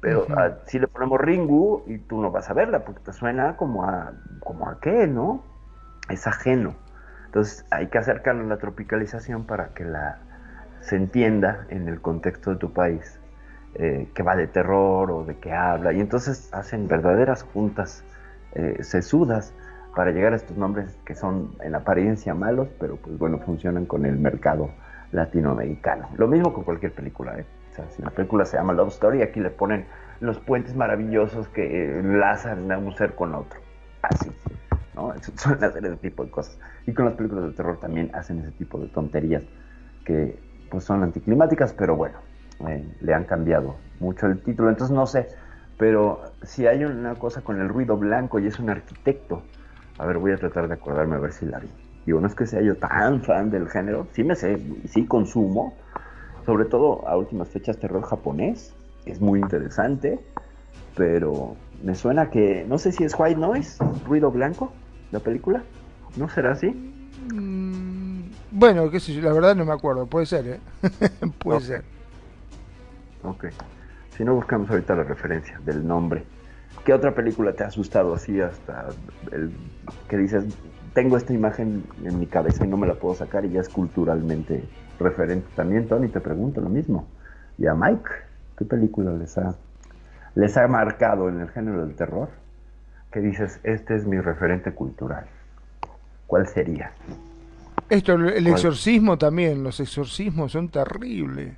[0.00, 0.36] Pero Ujú.
[0.36, 3.84] ah, si le ponemos Ringu y tú no vas a verla porque te suena como
[3.84, 5.44] a, como a qué, ¿no?
[6.08, 6.74] Es ajeno.
[7.26, 10.18] Entonces hay que acercarlo a la tropicalización para que la
[10.80, 13.20] se entienda en el contexto de tu país
[13.74, 15.92] eh, que va de terror o de qué habla.
[15.92, 18.04] Y entonces hacen verdaderas juntas
[18.52, 19.54] eh, sesudas
[19.96, 24.04] para llegar a estos nombres que son en apariencia malos, pero pues bueno, funcionan con
[24.04, 24.68] el mercado
[25.10, 26.10] latinoamericano.
[26.18, 27.46] Lo mismo con cualquier película, ¿eh?
[27.72, 29.86] O sea, si la película se llama Love Story, aquí le ponen
[30.20, 33.58] los puentes maravillosos que enlazan a un ser con otro.
[34.02, 34.30] Así,
[34.94, 35.14] ¿no?
[35.36, 36.58] Suelen hacer ese tipo de cosas.
[36.86, 39.44] Y con las películas de terror también hacen ese tipo de tonterías
[40.04, 40.38] que
[40.70, 42.18] pues son anticlimáticas, pero bueno,
[42.68, 44.68] eh, le han cambiado mucho el título.
[44.68, 45.28] Entonces no sé,
[45.78, 49.42] pero si hay una cosa con el ruido blanco y es un arquitecto,
[49.98, 51.68] a ver, voy a tratar de acordarme a ver si la vi.
[52.04, 55.76] Digo, no es que sea yo tan fan del género, sí me sé, sí consumo,
[56.44, 58.74] sobre todo a últimas fechas terror japonés,
[59.04, 60.20] es muy interesante,
[60.94, 64.72] pero me suena que, no sé si es White Noise, ruido blanco,
[65.10, 65.62] la película,
[66.16, 66.68] ¿no será así?
[67.32, 70.60] Mm, Bueno, qué sé yo, la verdad no me acuerdo, puede ser, ¿eh?
[71.38, 71.84] puede ser.
[73.22, 73.46] Ok.
[74.16, 76.24] Si no buscamos ahorita la referencia del nombre.
[76.84, 78.86] ¿Qué otra película te ha asustado así hasta
[79.32, 79.50] el
[80.08, 80.44] que dices,
[80.94, 83.68] tengo esta imagen en mi cabeza y no me la puedo sacar y ya es
[83.68, 84.64] culturalmente
[84.98, 85.46] referente?
[85.54, 87.06] También, Tony, te pregunto lo mismo.
[87.58, 88.10] Y a Mike,
[88.58, 89.54] ¿qué película les ha,
[90.34, 92.28] les ha marcado en el género del terror?
[93.12, 95.26] Que dices, este es mi referente cultural.
[96.26, 96.92] ¿Cuál sería?
[97.88, 101.54] Esto, el exorcismo también, los exorcismos son terribles.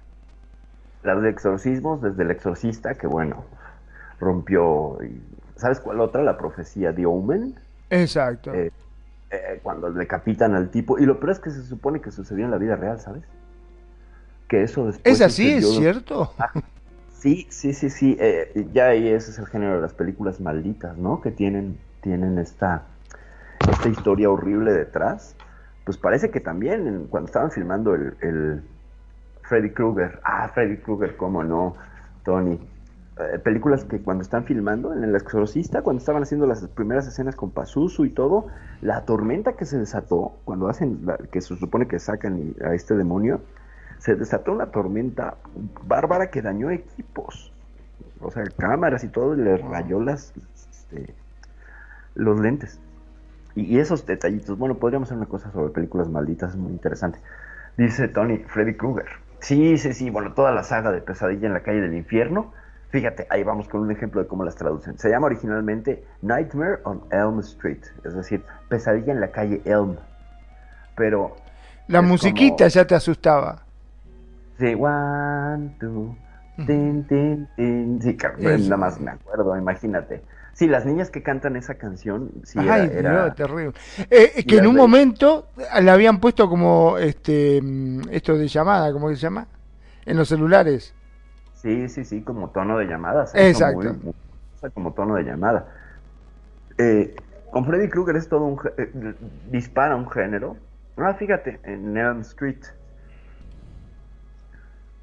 [1.02, 3.44] Las de exorcismos, desde el exorcista, que bueno,
[4.20, 4.98] rompió.
[5.56, 6.22] ¿Sabes cuál otra?
[6.22, 7.54] La profecía de Omen.
[7.90, 8.52] Exacto.
[8.54, 8.70] Eh,
[9.30, 10.98] eh, cuando decapitan al tipo.
[10.98, 13.22] Y lo peor es que se supone que sucedió en la vida real, ¿sabes?
[14.48, 15.14] Que eso después.
[15.14, 15.52] ¿Es así?
[15.54, 16.32] ¿Es cierto?
[16.38, 16.52] Ah,
[17.12, 18.16] sí, sí, sí, sí.
[18.20, 21.20] Eh, ya ahí ese es el género de las películas malditas, ¿no?
[21.20, 22.82] Que tienen, tienen esta,
[23.70, 25.34] esta historia horrible detrás.
[25.84, 28.62] Pues parece que también cuando estaban filmando el, el
[29.42, 30.20] Freddy Krueger.
[30.22, 31.74] Ah, Freddy Krueger, cómo no,
[32.24, 32.58] Tony.
[33.20, 37.34] Eh, películas que cuando están filmando, en El Exorcista, cuando estaban haciendo las primeras escenas
[37.34, 38.46] con Pazuzu y todo,
[38.80, 41.00] la tormenta que se desató, cuando hacen,
[41.32, 43.40] que se supone que sacan a este demonio,
[43.98, 45.34] se desató una tormenta
[45.84, 47.52] bárbara que dañó equipos,
[48.20, 50.32] o sea, cámaras y todo, y le rayó las,
[50.70, 51.12] este,
[52.14, 52.78] los lentes.
[53.56, 57.18] Y, y, esos detallitos, bueno, podríamos hacer una cosa sobre películas malditas, es muy interesante.
[57.76, 59.08] Dice Tony, Freddy Krueger.
[59.40, 62.52] Sí, sí, sí, bueno, toda la saga de Pesadilla en la calle del infierno,
[62.90, 64.98] Fíjate, ahí vamos con un ejemplo de cómo las traducen.
[64.98, 69.96] Se llama originalmente Nightmare on Elm Street, es decir, pesadilla en la calle Elm.
[70.96, 71.36] Pero.
[71.86, 73.62] La musiquita ya te asustaba.
[74.58, 76.16] Sí, one, two,
[76.66, 78.00] tin, tin, tin.
[78.02, 80.22] Sí, nada más me acuerdo, imagínate.
[80.54, 83.72] Sí, las niñas que cantan esa canción, sí, Ay, era, Dios, terrible.
[84.10, 87.62] Eh, que en un momento la habían puesto como este
[88.10, 89.46] esto de llamada, ¿cómo se llama?
[90.04, 90.94] En los celulares.
[91.60, 93.26] Sí, sí, sí, como tono de llamada.
[93.34, 93.96] Exacto.
[94.74, 95.66] como tono de llamada.
[96.78, 97.16] Eh,
[97.50, 98.60] con Freddy Krueger es todo un...
[98.76, 99.14] Eh,
[99.50, 100.56] dispara un género.
[100.96, 102.62] Ah, fíjate, en Elm Street.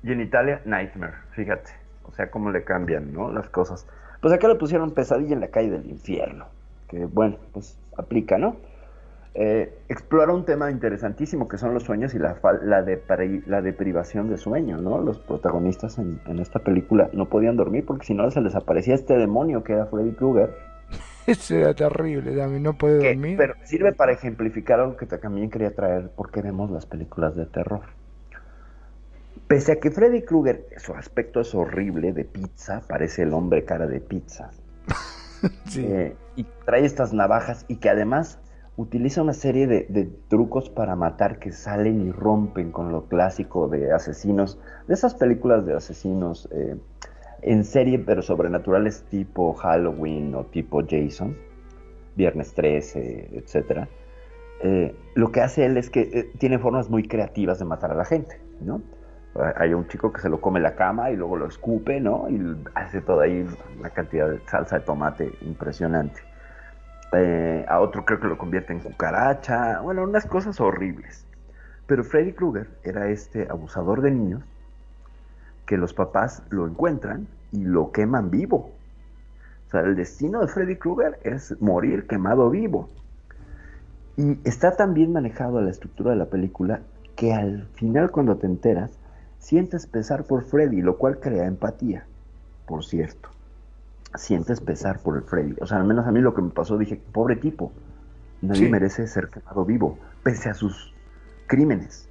[0.03, 1.71] Y en Italia, Nightmare, fíjate.
[2.03, 3.31] O sea, cómo le cambian, ¿no?
[3.31, 3.85] Las cosas.
[4.21, 6.45] Pues acá le pusieron pesadilla en la calle del infierno.
[6.87, 8.55] Que bueno, pues aplica, ¿no?
[9.37, 13.01] Eh, explora un tema interesantísimo que son los sueños y la, la, de,
[13.47, 15.01] la deprivación de sueño, ¿no?
[15.01, 18.95] Los protagonistas en, en, esta película no podían dormir porque si no se les aparecía
[18.95, 20.55] este demonio que era Freddy Krueger.
[21.27, 23.37] Ese era terrible, Dami, no puede que, dormir.
[23.37, 27.81] Pero sirve para ejemplificar algo que también quería traer porque vemos las películas de terror.
[29.49, 33.85] Pese a que Freddy Krueger, su aspecto es horrible de pizza, parece el hombre cara
[33.85, 34.51] de pizza.
[35.65, 35.85] sí.
[35.85, 38.39] eh, y trae estas navajas y que además
[38.77, 43.93] utiliza una serie de, trucos para matar que salen y rompen con lo clásico de
[43.93, 46.75] asesinos, de esas películas de asesinos eh,
[47.41, 51.37] en serie pero sobrenaturales tipo Halloween o tipo Jason,
[52.15, 53.87] Viernes 13, etc.
[54.61, 57.95] Eh, lo que hace él es que eh, tiene formas muy creativas de matar a
[57.95, 58.81] la gente, ¿no?
[59.57, 62.29] Hay un chico que se lo come la cama y luego lo escupe, ¿no?
[62.29, 62.39] Y
[62.73, 63.45] hace toda ahí
[63.77, 66.21] una cantidad de salsa de tomate impresionante.
[67.13, 71.25] Eh, a otro creo que lo convierte en cucaracha, bueno, unas cosas horribles.
[71.87, 74.43] Pero Freddy Krueger era este abusador de niños
[75.65, 78.71] que los papás lo encuentran y lo queman vivo.
[79.67, 82.89] O sea, el destino de Freddy Krueger es morir quemado vivo.
[84.17, 86.81] Y está tan bien manejado la estructura de la película
[87.15, 88.91] que al final cuando te enteras,
[89.39, 92.05] sientes pesar por Freddy, lo cual crea empatía,
[92.65, 93.29] por cierto
[94.17, 95.55] sientes pesar por el Freddy.
[95.61, 97.71] O sea, al menos a mí lo que me pasó, dije, pobre tipo,
[98.41, 98.71] nadie sí.
[98.71, 100.93] merece ser quemado vivo, pese a sus
[101.47, 102.09] crímenes.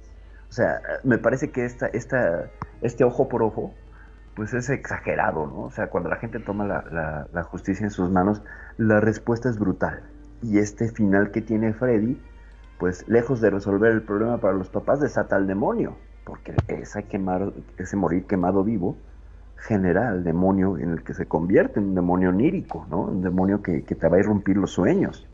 [0.49, 2.49] O sea, me parece que esta, esta,
[2.81, 3.73] este ojo por ojo,
[4.35, 5.63] pues es exagerado, ¿no?
[5.63, 8.41] O sea, cuando la gente toma la, la, la justicia en sus manos,
[8.77, 10.03] la respuesta es brutal.
[10.41, 12.21] Y este final que tiene Freddy,
[12.77, 15.95] pues lejos de resolver el problema para los papás, desata al demonio,
[16.25, 18.97] porque ese, quemar, ese morir quemado vivo,
[19.57, 23.01] genera al demonio en el que se convierte en un demonio onírico, ¿no?
[23.01, 25.27] Un demonio que, que te va a irrumpir los sueños.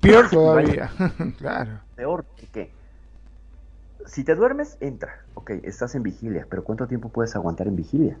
[0.00, 0.90] Peor todavía,
[1.38, 1.72] claro.
[1.94, 2.70] Peor, porque
[4.06, 5.20] si te duermes, entra.
[5.34, 8.16] Ok, estás en vigilia, pero ¿cuánto tiempo puedes aguantar en vigilia?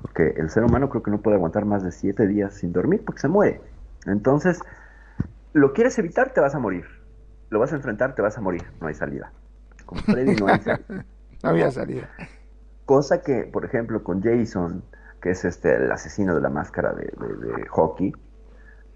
[0.00, 3.02] Porque el ser humano creo que no puede aguantar más de siete días sin dormir
[3.04, 3.60] porque se muere.
[4.06, 4.60] Entonces,
[5.52, 6.86] lo quieres evitar, te vas a morir.
[7.50, 8.64] Lo vas a enfrentar, te vas a morir.
[8.80, 9.32] No hay salida.
[9.86, 11.04] Con Freddy no hay salida.
[11.42, 12.08] no había salida.
[12.88, 14.82] Cosa que, por ejemplo, con Jason,
[15.20, 18.14] que es este el asesino de la máscara de, de, de hockey,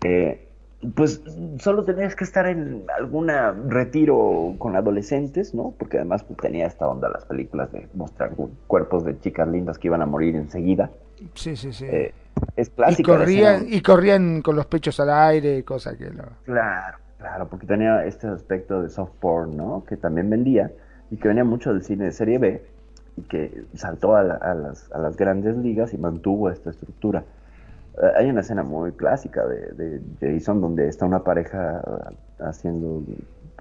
[0.02, 0.48] eh,
[0.96, 1.22] pues
[1.58, 5.74] solo tenías que estar en alguna retiro con adolescentes, ¿no?
[5.78, 8.32] Porque además pues, tenía esta onda las películas de mostrar
[8.66, 10.90] cuerpos de chicas lindas que iban a morir enseguida.
[11.34, 11.84] Sí, sí, sí.
[11.84, 12.14] Eh,
[12.56, 13.12] es y, clásico.
[13.12, 16.24] corrían, y corrían con los pechos al aire, cosa que no.
[16.46, 19.84] Claro, claro, porque tenía este aspecto de soft porn, ¿no?
[19.84, 20.72] Que también vendía
[21.10, 22.71] y que venía mucho del cine de serie B y
[23.28, 27.24] que saltó a, la- a las, a las grandes ligas y mantuvo esta estructura.
[28.02, 33.04] Eh, hay una escena muy clásica de, de Jason donde está una pareja eh, haciendo,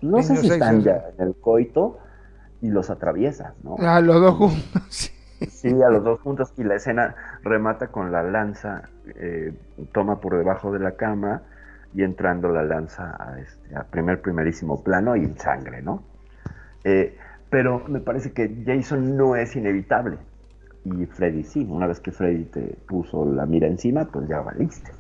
[0.02, 2.00] no sé si están ya en el coito
[2.62, 3.78] y los atraviesa, ¿no?
[3.80, 4.82] Ah, los dos juntos.
[4.90, 5.10] sí.
[5.48, 9.54] Sí, a los dos juntos y la escena remata con la lanza, eh,
[9.92, 11.44] toma por debajo de la cama
[11.94, 16.04] y entrando la lanza a, este, a primer, primerísimo plano y sangre, ¿no?
[16.84, 17.18] Eh,
[17.52, 20.18] pero me parece que Jason no es inevitable
[20.84, 24.92] y Freddy sí, una vez que Freddy te puso la mira encima, pues ya valiste.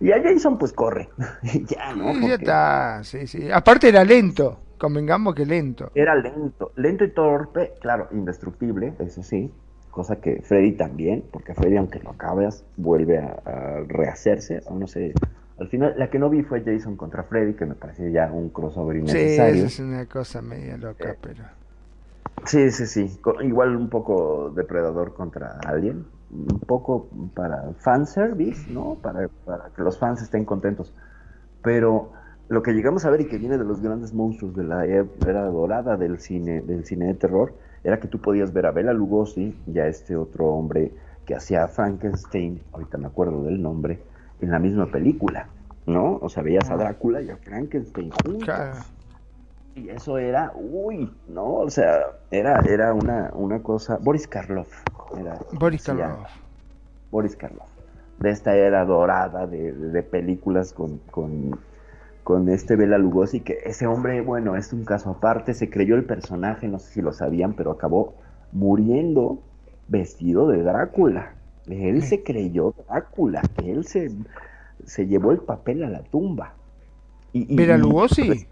[0.00, 1.10] Y a Jason pues corre,
[1.44, 2.12] y ya, ¿no?
[2.26, 3.48] Ya está, sí, sí.
[3.52, 5.92] Aparte era lento, convengamos que lento.
[5.94, 9.52] Era lento, lento y torpe, claro, indestructible, eso sí,
[9.92, 14.88] cosa que Freddy también, porque Freddy aunque lo acabas, vuelve a, a rehacerse, o no
[14.88, 15.12] sé,
[15.60, 18.48] al final la que no vi fue Jason contra Freddy, que me pareció ya un
[18.48, 19.54] crossover Sí, innecesario.
[19.54, 21.44] eso es una cosa media loca, Eh, pero...
[22.44, 28.98] Sí, sí, sí, igual un poco depredador contra Alien, un poco para fanservice, ¿no?
[29.00, 30.92] Para, para que los fans estén contentos,
[31.62, 32.12] pero
[32.48, 35.10] lo que llegamos a ver y que viene de los grandes monstruos de la e-
[35.26, 38.92] era dorada del cine, del cine de terror, era que tú podías ver a Bela
[38.92, 40.94] Lugosi y a este otro hombre
[41.26, 44.02] que hacía Frankenstein, ahorita me acuerdo del nombre,
[44.40, 45.50] en la misma película,
[45.86, 46.18] ¿no?
[46.22, 48.94] O sea, veías a Drácula y a Frankenstein juntos.
[49.74, 51.54] Y eso era, uy, ¿no?
[51.54, 52.00] O sea,
[52.30, 53.98] era, era una, una cosa.
[54.00, 54.68] Boris Karloff.
[55.18, 55.84] Era, Boris.
[55.84, 56.30] Karloff.
[57.10, 57.68] Boris Karloff.
[58.18, 61.58] De esta era dorada de, de películas con, con,
[62.22, 66.04] con este Bela Lugosi, que ese hombre, bueno, es un caso aparte, se creyó el
[66.04, 68.14] personaje, no sé si lo sabían, pero acabó
[68.52, 69.38] muriendo
[69.88, 71.34] vestido de Drácula.
[71.66, 74.10] Él se creyó Drácula, él se,
[74.84, 76.54] se llevó el papel a la tumba.
[77.32, 78.46] Y, y- ¿Bela Lugosi?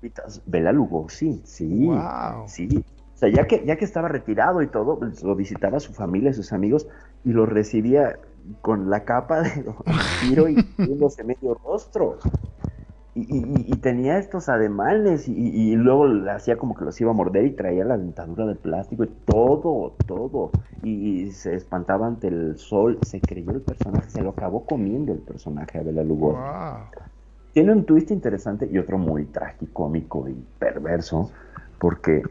[0.00, 0.42] Sus visitas.
[0.46, 1.86] Bela Lugosi, sí.
[1.86, 2.46] Wow.
[2.46, 2.68] Sí,
[3.14, 6.32] o sea, ya que, ya que estaba retirado y todo, pues, lo visitaba su familia,
[6.32, 6.88] sus amigos,
[7.24, 8.18] y lo recibía
[8.62, 9.64] con la capa de
[10.22, 12.18] tiro y cubriéndose medio rostro.
[13.14, 17.10] Y, y- y- tenía estos ademanes, y, y luego le hacía como que los iba
[17.10, 20.52] a morder y traía la dentadura de plástico, y todo, todo.
[20.82, 25.18] Y, se espantaba ante el sol, se creyó el personaje, se lo acabó comiendo el
[25.18, 26.38] personaje a Bela Lugosi.
[26.38, 26.86] Wow.
[27.52, 31.30] Tiene un twist interesante y otro muy tragicómico y perverso,
[31.78, 32.22] porque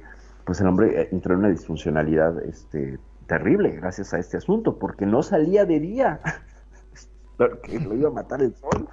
[0.46, 2.98] pues el hombre eh, entró en una disfuncionalidad este,
[3.28, 6.20] terrible gracias a este asunto, porque no salía de día,
[7.38, 8.88] porque lo iba a matar el sol.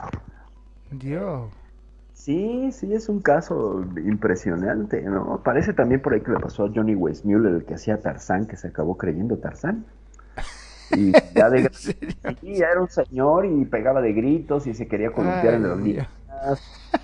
[0.91, 1.51] Dios.
[2.13, 5.41] Sí, sí, es un caso impresionante, ¿no?
[5.45, 8.57] Parece también por ahí que le pasó a Johnny Weissmuller, el que hacía Tarzán, que
[8.57, 9.85] se acabó creyendo Tarzán.
[10.93, 11.71] Y ya de.
[12.41, 15.83] Sí, ya era un señor y pegaba de gritos y se quería columpiar en los
[15.83, 16.09] días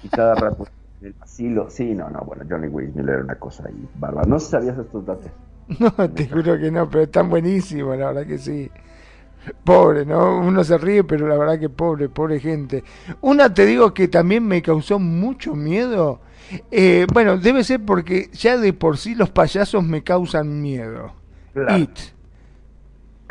[0.02, 0.66] y cada rato
[1.00, 1.70] en el asilo.
[1.70, 4.26] Sí, no, no, bueno, Johnny Weissmuller era una cosa ahí bárbara.
[4.28, 5.26] No sabías estos datos.
[5.78, 8.70] No, te juro que no, pero están buenísimos, la verdad que sí.
[9.64, 10.40] Pobre, ¿no?
[10.40, 12.84] Uno se ríe, pero la verdad que pobre, pobre gente.
[13.22, 16.20] Una te digo que también me causó mucho miedo.
[16.70, 21.14] Eh, bueno, debe ser porque ya de por sí los payasos me causan miedo.
[21.54, 21.98] Claro, It.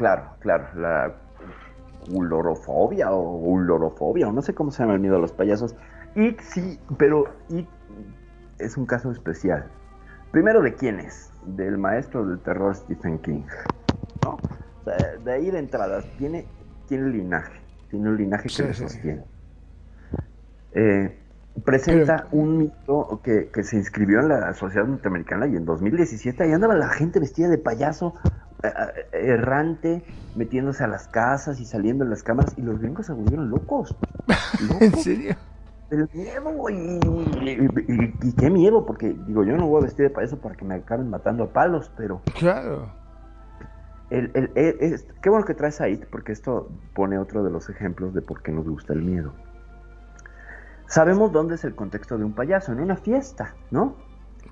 [0.02, 0.66] Claro, claro.
[0.76, 1.14] La
[2.12, 5.76] ulorofobia o ulorofobia, o no sé cómo se llama el miedo a los payasos.
[6.16, 7.68] It sí, pero It
[8.58, 9.66] es un caso especial.
[10.32, 11.32] Primero, ¿de quién es?
[11.46, 13.44] Del maestro del terror Stephen King.
[14.26, 14.32] ¿no?
[14.32, 16.46] O sea, de ahí de entradas, tiene,
[16.88, 17.60] tiene linaje.
[17.92, 18.84] Tiene un linaje que Sí, le sí.
[18.84, 19.24] sostiene.
[20.74, 21.18] Eh,
[21.66, 26.54] presenta un mito que, que se inscribió en la Sociedad Norteamericana y en 2017 ahí
[26.54, 28.14] andaba la gente vestida de payaso
[29.12, 30.04] errante,
[30.36, 33.96] metiéndose a las casas y saliendo en las cámaras y los gringos se volvieron locos.
[34.80, 35.36] ¿En serio?
[35.90, 36.74] el miedo y,
[37.44, 40.56] y- y- y qué miedo, porque digo, yo no voy a vestir de payaso para
[40.56, 42.94] que me acaben matando a palos, pero Claro.
[44.10, 47.70] el, el- el- es- qué bueno que traes ahí, porque esto pone otro de los
[47.70, 49.34] ejemplos de por qué nos gusta el miedo.
[50.88, 53.98] Sabemos dónde es el contexto de un payaso, en una fiesta, ¿no?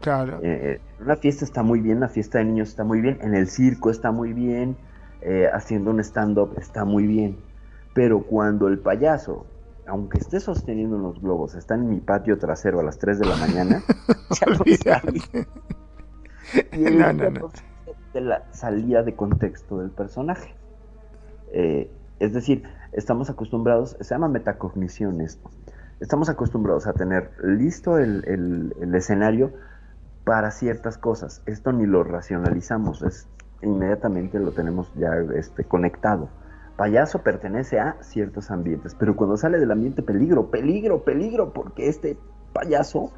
[0.01, 0.39] Claro.
[0.43, 3.47] Eh, una fiesta está muy bien, la fiesta de niños está muy bien, en el
[3.47, 4.77] circo está muy bien,
[5.21, 7.37] eh, haciendo un stand-up está muy bien,
[7.93, 9.45] pero cuando el payaso,
[9.87, 13.35] aunque esté sosteniendo unos globos, está en mi patio trasero a las 3 de la
[13.35, 13.81] mañana,
[14.29, 15.19] ya Olvídate.
[15.21, 15.47] sabe.
[16.73, 17.51] Y No, ya no, no.
[18.13, 20.55] de la salida de contexto del personaje.
[21.53, 22.63] Eh, es decir,
[22.93, 25.49] estamos acostumbrados, se llama metacognición esto.
[25.99, 29.51] estamos acostumbrados a tener listo el, el- el escenario
[30.29, 31.41] para ciertas cosas.
[31.47, 33.27] Esto ni lo racionalizamos, es
[33.63, 36.29] inmediatamente lo tenemos ya este, conectado.
[36.77, 42.15] Payaso pertenece a ciertos ambientes, pero cuando sale del ambiente peligro, peligro, peligro, porque este
[42.53, 43.11] payaso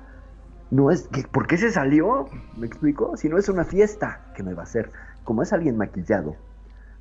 [0.69, 2.29] no es, ¿qué- ¿por qué se salió?
[2.55, 3.17] ¿Me explico?
[3.17, 4.89] Si no es una fiesta, ¿qué me va a hacer?
[5.25, 6.37] Como es alguien maquillado,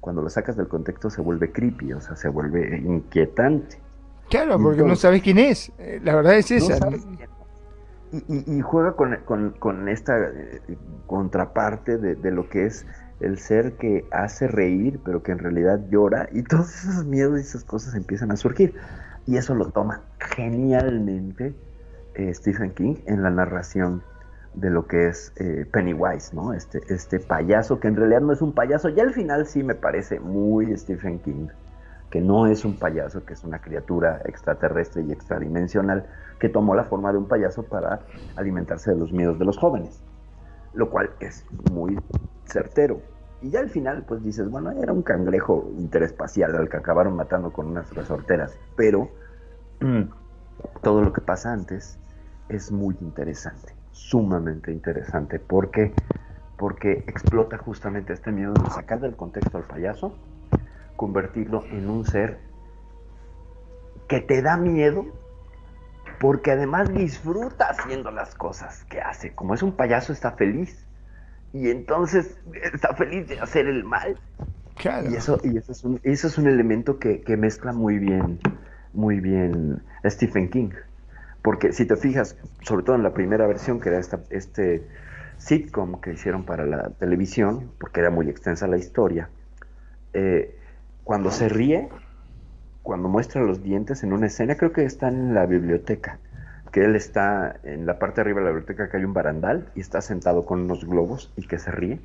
[0.00, 3.78] cuando lo sacas del contexto se vuelve creepy, o sea, se vuelve inquietante.
[4.28, 5.70] Claro, porque no sabes quién es.
[5.78, 6.80] Eh, La verdad es esa.
[8.12, 10.60] Y, y- juega con, esta eh,
[11.06, 12.84] contraparte de, de lo que es
[13.20, 17.42] el ser que hace reír, pero que en realidad llora, y todos esos miedos y
[17.42, 18.74] esas cosas empiezan a surgir.
[19.26, 21.54] Y eso lo toma genialmente
[22.14, 24.02] eh, Stephen King en la narración
[24.54, 26.52] de lo que es eh, Pennywise, ¿no?
[26.52, 28.88] Este, este payaso que en realidad no es un payaso.
[28.88, 31.48] Ya al final sí me parece muy Stephen King,
[32.10, 36.06] que no es un payaso, que es una criatura extraterrestre y extradimensional
[36.38, 38.00] que tomó la forma de un payaso para
[38.36, 40.02] alimentarse de los miedos de los jóvenes,
[40.74, 41.98] lo cual es muy
[42.46, 43.00] certero.
[43.42, 47.52] Y ya al final, pues dices, bueno, era un cangrejo interespacial al que acabaron matando
[47.52, 49.08] con unas resorteras, pero
[49.80, 50.02] mm,
[50.82, 51.98] todo lo que pasa antes
[52.48, 55.94] es muy interesante, sumamente interesante, porque
[56.60, 60.14] porque explota justamente este miedo de sacar del contexto al payaso,
[61.00, 62.36] convertirlo en un ser
[64.06, 65.06] que te da miedo,
[66.20, 69.34] porque además disfruta haciendo las cosas que hace.
[69.34, 70.86] Como es un payaso, está feliz.
[71.54, 74.18] Y entonces está feliz de hacer el mal.
[74.76, 75.10] Claro.
[75.10, 78.38] Y eso, y eso es un, eso es un elemento que, que mezcla muy bien,
[78.92, 80.72] muy bien Stephen King.
[81.40, 84.86] Porque si te fijas, sobre todo en la primera versión, que era esta, este
[85.38, 89.30] sitcom que hicieron para la televisión, porque era muy extensa la historia,
[90.12, 90.59] eh,
[91.10, 91.88] cuando se ríe,
[92.82, 96.20] cuando muestra los dientes en una escena, creo que está en la biblioteca,
[96.70, 99.72] que él está en la parte de arriba de la biblioteca, que hay un barandal,
[99.74, 101.98] y está sentado con unos globos y que se ríe,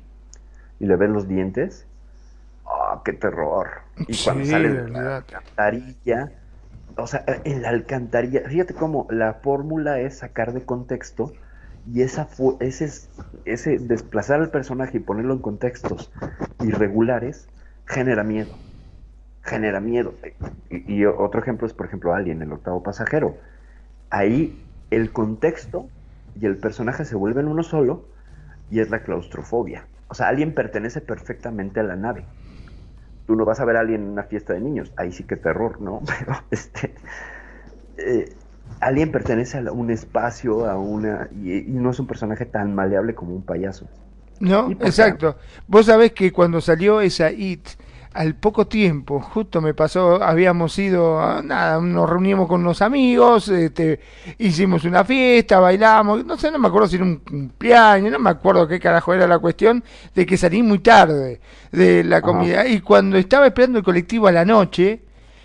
[0.80, 1.86] y le ven los dientes,
[2.66, 3.68] ¡ah, qué terror!
[4.08, 6.32] Y cuando sale de la alcantarilla,
[6.96, 11.32] o sea, en la alcantarilla, fíjate cómo la fórmula es sacar de contexto
[11.86, 13.10] y esa fu- ese, es-
[13.44, 16.10] ese desplazar al personaje y ponerlo en contextos
[16.60, 17.48] irregulares
[17.86, 18.58] genera miedo.
[19.46, 20.14] Genera miedo.
[20.70, 23.38] Y, y otro ejemplo es, por ejemplo, Alien, el octavo pasajero.
[24.10, 25.90] Ahí el contexto
[26.40, 28.08] y el personaje se vuelven uno solo
[28.70, 29.88] y es la claustrofobia.
[30.08, 32.26] O sea, Alien pertenece perfectamente a la nave.
[33.26, 35.36] Tú no vas a ver a Alien en una fiesta de niños, ahí sí que
[35.36, 36.02] terror, ¿no?
[36.18, 36.94] Pero este.
[37.98, 38.36] eh,
[38.80, 41.28] Alien pertenece a un espacio, a una.
[41.32, 43.90] Y, y no es un personaje tan maleable como un payaso.
[44.38, 45.16] No, ¿Y por qué?
[45.16, 45.38] exacto.
[45.66, 47.68] Vos sabés que cuando salió esa IT,
[48.16, 53.48] al poco tiempo, justo me pasó, habíamos ido, a- nada, nos reunimos con unos amigos,
[53.48, 54.00] este,
[54.38, 58.30] hicimos una fiesta, bailamos, no sé, no me acuerdo si era un cumpleaños, no me
[58.30, 61.40] acuerdo qué carajo era la cuestión, de que salí muy tarde
[61.72, 62.66] de la comida.
[62.66, 65.02] Y cuando estaba esperando el colectivo a la noche,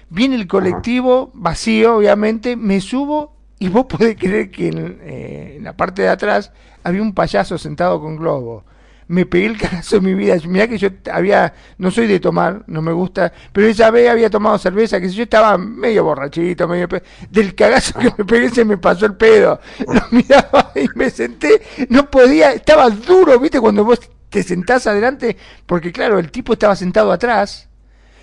[0.09, 5.63] viene el colectivo vacío, obviamente, me subo y vos podés creer que en, eh, en
[5.63, 6.51] la parte de atrás
[6.83, 8.63] había un payaso sentado con globo.
[9.11, 10.37] Me pegué el cagazo de mi vida.
[10.47, 14.29] Mirá que yo había, no soy de tomar, no me gusta, pero esa vez había
[14.29, 18.49] tomado cerveza, que si yo estaba medio borrachito, medio pe- del cagazo que me pegué
[18.49, 19.59] se me pasó el pedo.
[19.85, 23.99] Lo miraba y me senté, no podía, estaba duro, viste, cuando vos
[24.29, 25.35] te sentás adelante,
[25.65, 27.67] porque claro, el tipo estaba sentado atrás.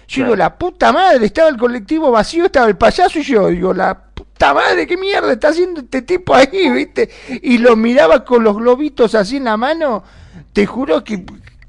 [0.06, 3.74] Yo digo, la puta madre, estaba el colectivo vacío, estaba el payaso y yo digo,
[3.74, 7.10] la puta madre, qué mierda está haciendo este tipo ahí, viste?
[7.42, 10.02] Y lo miraba con los globitos así en la mano,
[10.58, 11.24] te juro que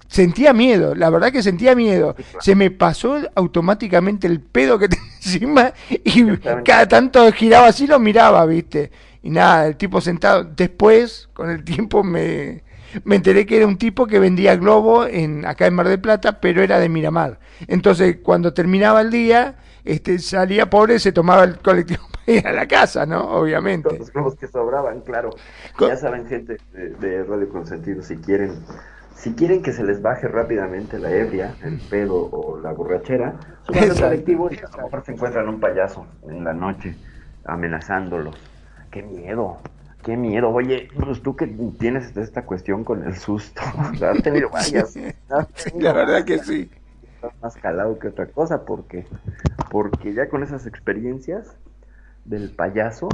[0.08, 2.16] sentía miedo, la verdad que sentía miedo.
[2.40, 5.74] Se me pasó automáticamente el pedo que tenía encima
[6.04, 8.92] y cada tanto giraba así lo miraba, viste.
[9.22, 10.44] Y nada, el tipo sentado.
[10.44, 12.64] Después, con el tiempo me,
[13.04, 16.42] me enteré que era un tipo que vendía globo en, acá en Mar del Plata,
[16.42, 17.40] pero era de Miramar.
[17.68, 22.52] Entonces, cuando terminaba el día, este, salía pobre, se tomaba el colectivo para ir a
[22.54, 23.22] la casa, ¿no?
[23.22, 23.98] Obviamente.
[23.98, 25.32] Los globos que sobraban, claro.
[25.80, 28.54] Ya saben, gente de, de Radio Consentido, si quieren,
[29.16, 33.92] si quieren que se les baje rápidamente la ebria, el pedo o la borrachera, suban
[33.92, 36.96] al colectivo y a lo mejor se encuentran un payaso en la noche
[37.46, 38.36] amenazándolos.
[38.92, 39.58] ¡Qué miedo!
[40.04, 40.50] ¡Qué miedo!
[40.50, 43.62] Oye, pues tú que tienes esta cuestión con el susto,
[44.02, 44.92] has tenido varias.
[44.92, 45.04] Sí,
[45.76, 46.70] la verdad que sí.
[47.16, 49.06] Estás más calado que otra cosa porque
[49.70, 51.58] porque ya con esas experiencias
[52.26, 53.10] del payaso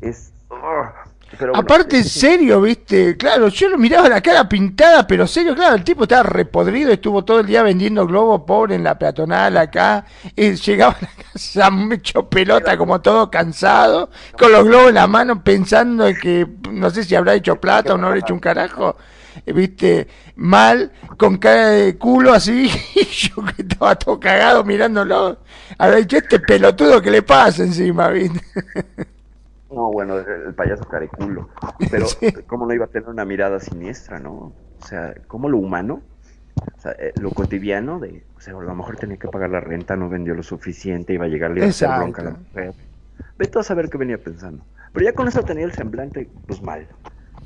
[0.00, 0.92] es ugh,
[1.38, 5.54] Pero bueno, Aparte, eh, serio, viste, claro, yo lo miraba la cara pintada, pero serio,
[5.54, 9.56] claro, el tipo estaba repodrido, estuvo todo el día vendiendo globos, pobre, en la peatonal
[9.56, 10.04] acá,
[10.36, 15.06] y llegaba a la casa hecho pelota, como todo cansado, con los globos en la
[15.06, 18.40] mano, pensando en que, no sé si habrá hecho plata o no habrá hecho un
[18.40, 18.96] carajo,
[19.46, 25.38] viste, mal, con cara de culo así, y yo que estaba todo cagado mirándolo,
[25.78, 28.40] habrá dicho, este pelotudo que le pasa encima, viste.
[29.70, 31.48] No, bueno, el, payaso careculo.
[31.90, 32.32] Pero, Sí.
[32.46, 34.52] ¿cómo no iba a tener una mirada siniestra, no?
[34.80, 36.02] O sea, ¿cómo lo humano,
[36.76, 39.60] o sea, eh, lo cotidiano de, o sea, a lo mejor tenía que pagar la
[39.60, 42.30] renta, no vendió lo suficiente, iba a llegar, le iba a hacer bronca a la
[42.32, 42.74] mujer.
[43.38, 44.64] Vete a saber qué venía pensando.
[44.92, 46.86] Pero ya con eso tenía el semblante, pues mal.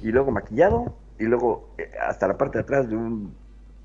[0.02, 3.34] Y luego maquillado, y luego eh, hasta la parte de atrás de un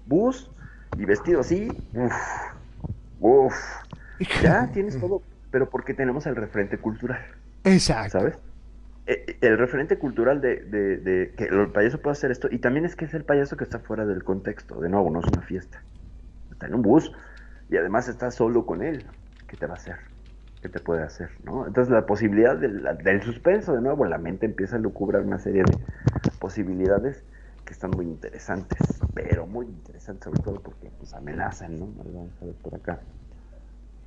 [0.06, 0.50] bus,
[0.98, 2.14] y vestido así, uff,
[3.20, 3.56] uff.
[4.42, 5.22] Ya tienes todo,
[5.52, 7.22] pero porque tenemos el referente cultural.
[7.64, 8.20] Exacto.
[8.20, 8.36] ¿sabes?
[9.08, 12.60] Eh, eh, El referente cultural de, de- de que el payaso puede hacer esto, y
[12.60, 15.28] también es que es el payaso que está fuera del contexto, de nuevo, no es
[15.28, 15.82] una fiesta.
[16.52, 17.12] Está en un bus,
[17.70, 19.06] y además está solo con él.
[19.48, 19.96] ¿Qué te va a hacer?
[20.62, 21.30] ¿Qué te puede hacer?
[21.43, 21.66] ¿no?
[21.66, 25.64] Entonces la posibilidad del, del suspenso, de nuevo, la mente empieza a lucubrar una serie
[25.64, 25.78] de
[26.39, 27.24] posibilidades
[27.66, 28.80] que están muy interesantes,
[29.14, 31.88] pero muy interesantes sobre todo porque pues amenazan, ¿no?
[31.97, 32.99] Vamos a ver por acá.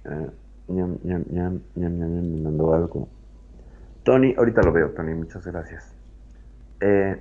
[0.05, 0.31] Eh,
[0.69, 3.09] ñam, ñam, ñam, me mandó algo.
[4.03, 5.95] Tony, ahorita lo veo, Tony, muchas gracias.
[6.81, 7.19] Eh,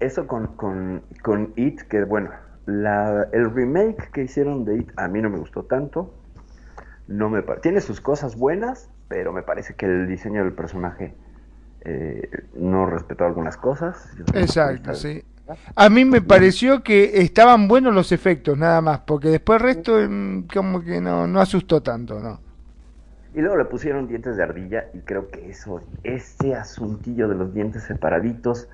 [0.00, 2.30] eso con, con, con It, que bueno,
[2.66, 6.14] la, el remake que hicieron de It a mí no me gustó tanto.
[7.10, 11.12] No me Tiene sus cosas buenas, pero me parece que el diseño del personaje
[11.82, 14.10] eh, no respetó algunas cosas.
[14.32, 15.22] Exacto, sí.
[15.74, 19.98] A mí me pareció que estaban buenos los efectos, nada más, porque después el resto
[20.08, 22.40] mm, como que no, no asustó tanto, ¿no?
[23.34, 27.52] Y luego le pusieron dientes de ardilla y creo que eso, ese asuntillo de los
[27.52, 28.68] dientes separaditos,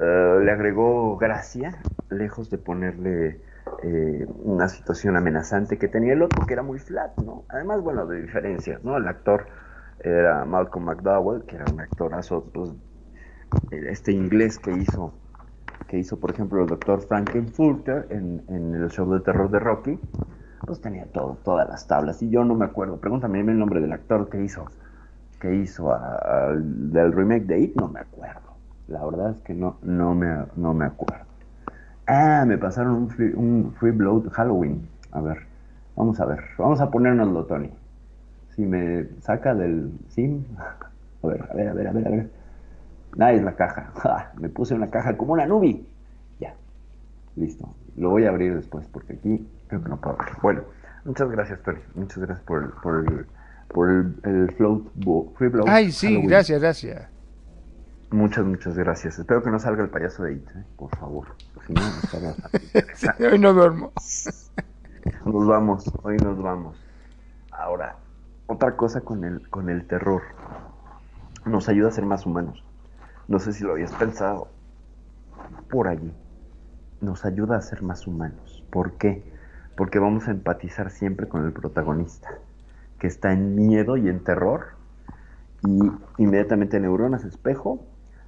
[0.00, 1.78] eh, le agregó gracia,
[2.10, 3.40] lejos de ponerle
[3.82, 7.44] eh, una situación amenazante que tenía el otro, que era muy flat, ¿no?
[7.48, 8.96] Además, bueno, de diferencias, ¿no?
[8.96, 9.46] El actor
[10.00, 12.70] era Malcolm McDowell, que era un actorazo, pues,
[13.70, 15.12] este inglés que hizo,
[15.88, 20.00] que hizo, por ejemplo, el doctor Frankenfurter en, en el show de terror de Rocky,
[20.66, 23.92] pues tenía todo, todas las tablas, y yo no me acuerdo, pregúntame el nombre del
[23.92, 24.66] actor que hizo,
[25.40, 28.42] que hizo a- del remake de It, no me acuerdo.
[28.88, 31.26] La verdad es que no, no me, no me acuerdo.
[32.06, 34.88] Ah, me pasaron un free, un free bloat Halloween.
[35.12, 35.38] A ver,
[35.96, 37.70] vamos a ver, vamos a ponérnoslo, Tony.
[38.54, 40.44] Si me saca del sim,
[41.22, 42.30] a ver, a ver, a ver, a ver, a ver.
[43.16, 43.90] Nah, es la caja.
[44.02, 45.86] Ja, me puse una caja como una nubi.
[46.38, 46.54] Ya,
[47.34, 47.68] listo.
[47.96, 50.34] Lo voy a abrir después porque aquí creo que no puedo abrir.
[50.42, 50.62] Bueno,
[51.04, 51.80] muchas gracias, Tony.
[51.94, 53.26] Muchas gracias por el, por el,
[53.68, 54.86] por el, el float,
[55.36, 55.68] free bloat.
[55.68, 56.28] Ay, sí, Halloween.
[56.28, 57.08] gracias, gracias.
[58.10, 59.18] Muchas, muchas gracias.
[59.18, 60.62] Espero que no salga el payaso de It, ¿eh?
[60.76, 61.26] por favor.
[61.68, 61.80] No.
[63.30, 63.92] Hoy no duermo.
[65.24, 66.76] Nos vamos, hoy nos vamos.
[67.50, 67.96] Ahora,
[68.46, 70.22] otra cosa con el, con el terror.
[71.44, 72.62] Nos ayuda a ser más humanos.
[73.28, 74.48] No sé si lo habías pensado.
[75.70, 76.12] Por allí.
[77.00, 78.64] Nos ayuda a ser más humanos.
[78.70, 79.22] ¿Por qué?
[79.76, 82.30] Porque vamos a empatizar siempre con el protagonista,
[82.98, 84.68] que está en miedo y en terror.
[85.66, 87.80] Y inmediatamente neuronas espejo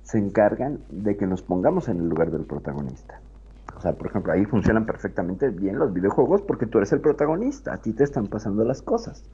[0.03, 3.21] se encargan de que nos pongamos en el lugar del protagonista.
[3.79, 7.75] O sea, por ejemplo, ahí funcionan perfectamente bien los videojuegos porque tú eres el protagonista,
[7.75, 9.25] a ti te están pasando las cosas.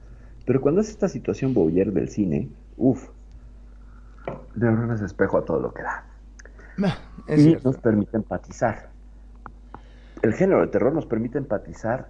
[0.45, 3.09] Pero cuando es esta situación Bowyer del cine, uff,
[4.55, 6.05] neuronas espejo a todo lo que da.
[7.27, 7.69] Es y cierto.
[7.69, 8.89] nos permite empatizar.
[10.21, 12.07] El género de terror nos permite empatizar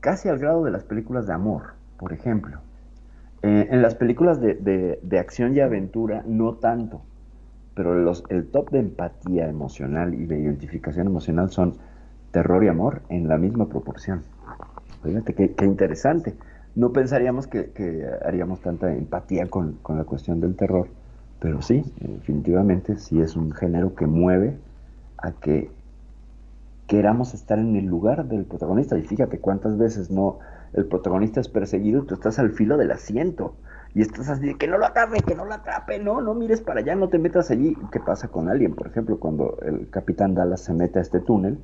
[0.00, 2.58] casi al grado de las películas de amor, por ejemplo.
[3.42, 7.02] Eh, en las películas de, de- de acción y aventura, no tanto.
[7.76, 11.74] Pero los, el top de empatía emocional y de identificación emocional son
[12.32, 14.24] terror y amor en la misma proporción.
[15.04, 16.34] Fíjate qué, interesante.
[16.74, 20.88] No pensaríamos que, que haríamos tanta empatía con, con la cuestión del terror,
[21.38, 24.58] pero sí, definitivamente sí es un género que mueve
[25.18, 25.70] a que
[26.86, 28.98] queramos estar en el lugar del protagonista.
[28.98, 30.38] Y fíjate cuántas veces no
[30.72, 33.54] el protagonista es perseguido y tú estás al filo del asiento.
[33.96, 36.60] Y estás así de que no lo agarre, que no lo atrape, no, no mires
[36.60, 37.74] para allá, no te metas allí.
[37.90, 38.74] ¿Qué pasa con alguien?
[38.74, 41.58] Por ejemplo, cuando el capitán Dallas se mete a este túnel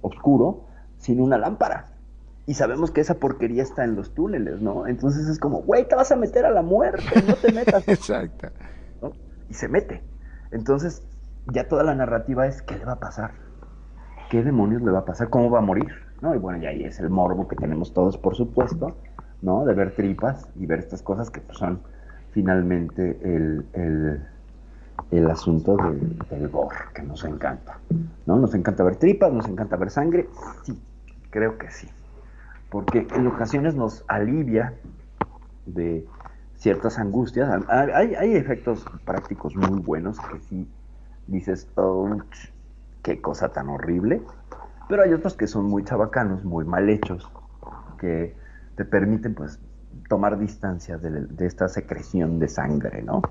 [0.00, 0.64] oscuro
[0.96, 1.92] sin una lámpara.
[2.46, 4.88] Y sabemos que esa porquería está en los túneles, ¿no?
[4.88, 7.84] Entonces es como, güey, te vas a meter a la muerte, no te metas.
[7.86, 8.48] Exacto.
[9.00, 9.12] ¿no?
[9.48, 10.02] Y se mete.
[10.50, 11.06] Entonces,
[11.46, 13.34] ya toda la narrativa es qué le va a pasar.
[14.32, 15.30] ¿Qué demonios le va a pasar?
[15.30, 15.92] ¿Cómo va a morir?
[16.22, 16.34] ¿No?
[16.34, 18.96] Y bueno, ya ahí es el morbo que tenemos todos, por supuesto,
[19.42, 19.64] ¿no?
[19.64, 21.80] De ver tripas y ver estas cosas que son
[22.30, 24.26] finalmente el, el,
[25.10, 27.78] el asunto del, del gore, que nos encanta.
[28.26, 28.36] ¿No?
[28.36, 30.28] Nos encanta ver tripas, nos encanta ver sangre.
[30.62, 30.80] Sí,
[31.30, 31.88] creo que sí.
[32.70, 34.72] Porque en ocasiones nos alivia
[35.66, 36.06] de
[36.56, 37.62] ciertas angustias.
[37.68, 40.68] Hay, hay efectos prácticos muy buenos que sí
[41.26, 42.08] dices, oh,
[43.02, 44.22] qué cosa tan horrible.
[44.88, 47.30] Pero hay otros que son muy chabacanos, muy mal hechos,
[47.98, 48.34] que
[48.82, 49.60] te permiten pues
[50.08, 53.22] tomar distancia de, de esta secreción de sangre, ¿no?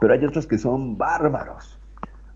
[0.00, 1.80] Pero hay otros que son bárbaros.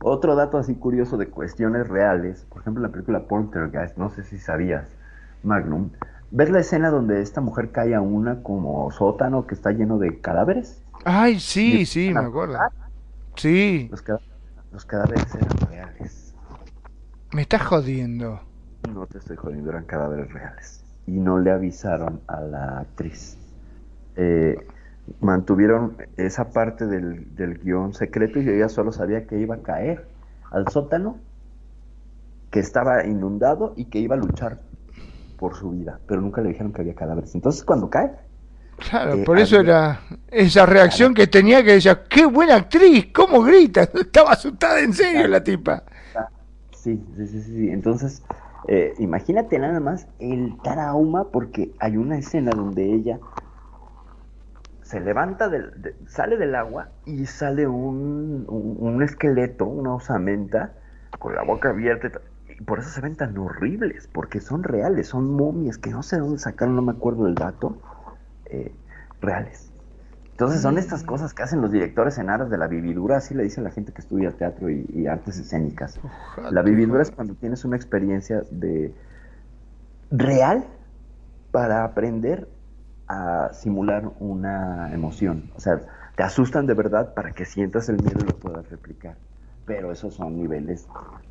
[0.03, 4.39] Otro dato así curioso de cuestiones reales, por ejemplo, la película Poltergeist, no sé si
[4.39, 4.89] sabías,
[5.45, 5.91] Magnum,
[6.33, 10.21] ¿ves la escena donde esta mujer cae a una como sótano que está lleno de
[10.21, 10.83] cadáveres?
[11.05, 12.59] Ay, sí, sí, me acuerdo.
[13.37, 13.89] Sí.
[13.93, 14.03] Los,
[14.73, 16.35] los cadáveres eran reales.
[17.33, 18.41] Me estás jodiendo.
[18.93, 20.86] No te estoy jodiendo, eran cadáveres reales.
[21.07, 23.37] Y no le avisaron a la actriz.
[24.17, 24.57] Eh,
[25.21, 30.07] mantuvieron esa parte del, del guion secreto y ella solo sabía que iba a caer
[30.51, 31.19] al sótano,
[32.51, 34.59] que estaba inundado y que iba a luchar
[35.37, 37.35] por su vida, pero nunca le dijeron que había cadáveres.
[37.35, 38.13] Entonces cuando cae...
[38.91, 40.01] Claro, eh, por eso era
[40.31, 45.29] esa reacción que tenía que decía, qué buena actriz, cómo grita, estaba asustada en serio
[45.29, 45.83] la tipa.
[46.73, 47.71] Sí, sí, sí, sí.
[47.71, 48.23] Entonces,
[48.69, 53.21] eh, imagínate nada más el trauma porque hay una escena donde ella
[54.83, 60.75] se levanta, del, sale del agua y sale un, un, esqueleto, una osamenta,
[61.19, 62.21] con la boca abierta.
[62.49, 66.19] Y por eso se ven tan horribles, porque son reales, son momias que no sé
[66.19, 67.77] dónde sacaron, no me acuerdo del dato,
[68.47, 68.73] eh,
[69.21, 69.66] reales.
[70.37, 73.43] Entonces son estas cosas que hacen los directores en aras de la vividura, así le
[73.43, 75.99] dice la gente que estudia teatro y, artes escénicas.
[76.51, 78.93] la vividura es cuando tienes una experiencia de
[80.11, 80.67] real
[81.53, 82.51] para aprender
[83.09, 85.51] a simular una emoción.
[85.57, 85.81] O sea,
[86.17, 89.17] te asustan de verdad para que sientas el miedo y lo puedas replicar.
[89.65, 90.87] Pero esos son niveles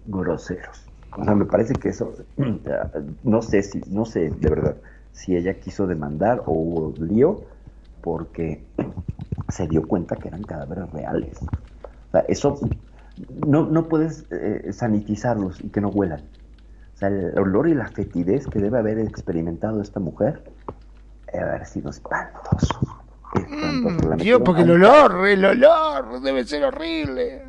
[0.07, 0.83] groseros.
[1.15, 2.11] O sea, me parece que eso,
[3.23, 4.77] no sé si, no sé de verdad
[5.11, 7.53] si ella quiso demandar o hubo lío
[8.05, 8.63] porque
[9.49, 11.39] se dio cuenta que eran cadáveres reales.
[11.41, 12.59] O sea, eso
[13.47, 16.21] no, no puedes eh, sanitizarlos y que no huelan.
[16.93, 20.43] O sea, el olor y la fetidez que debe haber experimentado esta mujer
[21.33, 22.79] debe haber sido espantoso.
[23.49, 27.41] Mm, Dios, porque el olor, el olor debe ser horrible.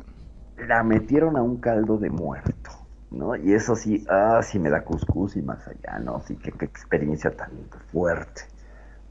[0.67, 2.71] La metieron a un caldo de muerto,
[3.11, 3.35] ¿no?
[3.35, 6.19] Y eso sí, ah, sí me da cuscús y más allá, ¿no?
[6.21, 7.51] Sí, qué, qué experiencia tan
[7.91, 8.56] fuerte.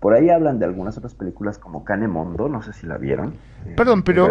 [0.01, 3.35] Por ahí hablan de algunas otras películas como Canemondo, no sé si la vieron.
[3.77, 4.29] Perdón, pero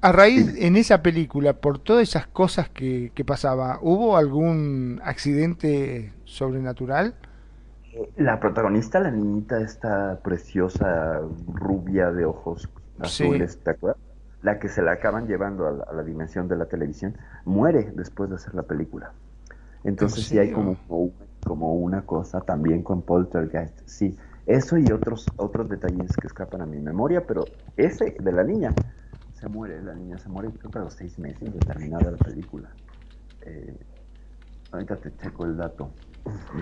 [0.00, 6.12] a raíz en esa película, por todas esas cosas que, que pasaba, ¿hubo algún accidente
[6.24, 7.14] sobrenatural?
[8.16, 11.20] La protagonista, la niñita esta preciosa,
[11.52, 12.68] rubia de ojos
[13.00, 14.00] azules, ¿te acuerdas?
[14.42, 18.36] La que se la acaban llevando a la, dimensión de la televisión, muere después de
[18.36, 19.12] hacer la película.
[19.82, 20.76] Entonces sí hay como,
[21.44, 24.16] como una cosa también con Poltergeist, sí.
[24.48, 27.44] Eso y otros, otros detalles que escapan a mi memoria, pero
[27.76, 28.72] ese de la niña
[29.34, 32.16] se muere, la niña se muere creo que a los seis meses de terminada la
[32.16, 32.70] película.
[33.42, 33.76] Eh,
[34.72, 35.90] ahorita te checo el dato.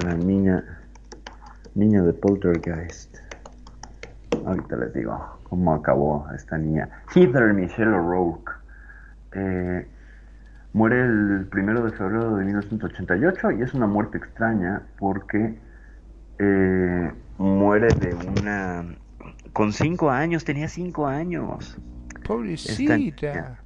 [0.05, 0.65] La niña
[1.77, 3.19] Niña de Poltergeist.
[4.47, 6.89] Ahorita les digo cómo acabó esta niña.
[7.15, 8.51] Heather Michelle O'Rourke.
[9.33, 9.87] Eh,
[10.73, 15.59] muere el primero de febrero de 1988 y es una muerte extraña porque
[16.39, 18.85] eh, muere de una...
[19.53, 21.79] Con cinco años, tenía cinco años.
[22.27, 23.59] Pobrecita.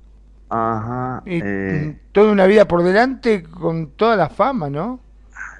[0.51, 1.22] Ajá.
[1.26, 5.01] Eh, toda una vida por delante con toda la fama, ¿no?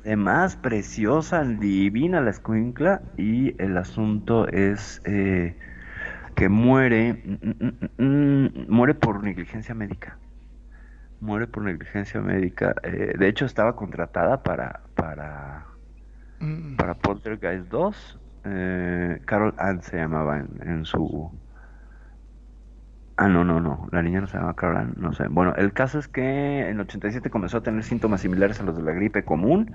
[0.01, 5.57] Además, preciosa, divina la escuincla y el asunto es eh,
[6.35, 10.17] que muere, mm, mm, mm, muere por negligencia médica.
[11.21, 12.75] Muere por negligencia médica.
[12.83, 15.67] Eh, de hecho, estaba contratada para para
[16.77, 18.19] para Poltergeist 2.
[18.45, 21.31] Eh, Carol Ann se llamaba en su
[23.23, 23.87] Ah, no, no, no.
[23.93, 25.29] La niña no se llama Caroline, no sé.
[25.29, 28.75] Bueno, el caso es que en el 87 comenzó a tener síntomas similares a los
[28.75, 29.75] de la gripe común.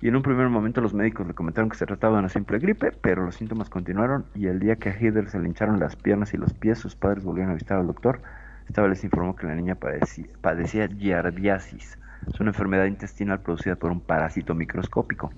[0.00, 2.60] Y en un primer momento los médicos le comentaron que se trataba de una simple
[2.60, 5.96] gripe, pero los síntomas continuaron y el día que a Heather se le hincharon las
[5.96, 8.20] piernas y los pies, sus padres volvieron a visitar al doctor.
[8.68, 11.98] Esta vez les informó que la niña padecía, padecía giardiasis.
[12.28, 15.32] Es una enfermedad intestinal producida por un parásito microscópico.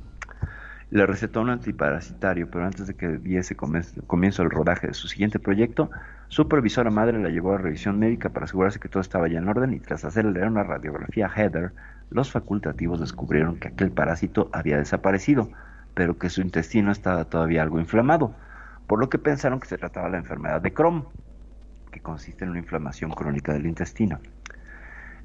[0.91, 5.39] Le recetó un antiparasitario, pero antes de que diese comienzo el rodaje de su siguiente
[5.39, 5.91] proyecto,
[6.29, 9.49] su supervisora madre la llevó a revisión médica para asegurarse que todo estaba ya en
[9.49, 11.73] orden y tras hacerle una radiografía a Heather,
[12.11, 15.49] los facultativos descubrieron que aquel parásito había desaparecido,
[15.95, 18.35] pero que su intestino estaba todavía algo inflamado,
[18.89, 21.07] por lo que pensaron que se trataba de la enfermedad de Crohn.
[21.93, 24.21] que consiste en una inflamación crónica del intestino.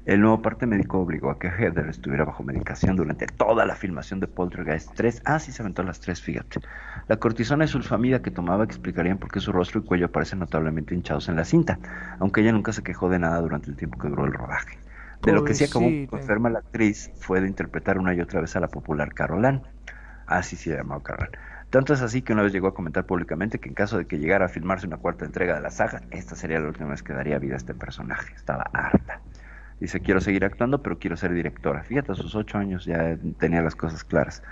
[0.06, 4.20] El nuevo parte médico obligó a que Heather estuviera bajo medicación durante toda la filmación
[4.20, 5.22] de Poltergeist 3.
[5.24, 6.60] Ah, sí, se aventó las tres, fíjate.
[7.08, 10.94] La cortisona y sulfamida que tomaba explicarían por qué su rostro y cuello aparecen notablemente
[10.94, 11.80] hinchados en la cinta,
[12.20, 14.78] aunque ella nunca se quejó de nada durante el tiempo que duró el rodaje.
[15.24, 18.54] De lo que sí acabó enferma la actriz fue de interpretar una y otra vez
[18.54, 19.62] a la popular Carol Ann.
[20.28, 21.40] Así se llamaba Carol Ann.
[21.70, 24.20] Tanto es así que una vez llegó a comentar públicamente que en caso de que
[24.20, 27.12] llegara a filmarse una cuarta entrega de la saga, esta sería la última vez que
[27.12, 28.32] daría vida a este personaje.
[28.36, 29.20] Estaba harta.
[29.80, 31.82] Dice, quiero seguir actuando, pero quiero ser directora.
[31.82, 34.42] Fíjate, a sus ocho años ya tenía las cosas claras.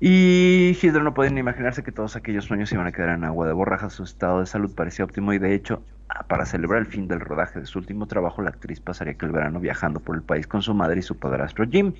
[0.00, 3.46] Y Heather no podía ni imaginarse que todos aquellos sueños iban a quedar en agua
[3.46, 3.92] de borrajas.
[3.92, 5.82] Su estado de salud parecía óptimo y de hecho,
[6.28, 9.60] para celebrar el fin del rodaje de su último trabajo, la actriz pasaría aquel verano
[9.60, 11.94] viajando por el país con su madre y su padrastro Jim.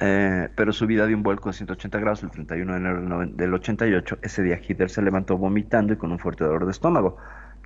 [0.00, 3.08] Eh, pero su vida dio un vuelco de 180 grados el 31 de enero del
[3.08, 4.18] noven- del 88.
[4.22, 7.16] Ese día Heather se levantó vomitando y con un fuerte dolor de estómago,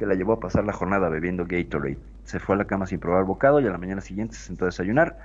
[0.02, 1.96] que la llevó a pasar la jornada bebiendo Gatorade.
[2.24, 4.64] Se fue a la cama sin probar bocado y a la mañana siguiente se sentó
[4.64, 5.16] a desayunar,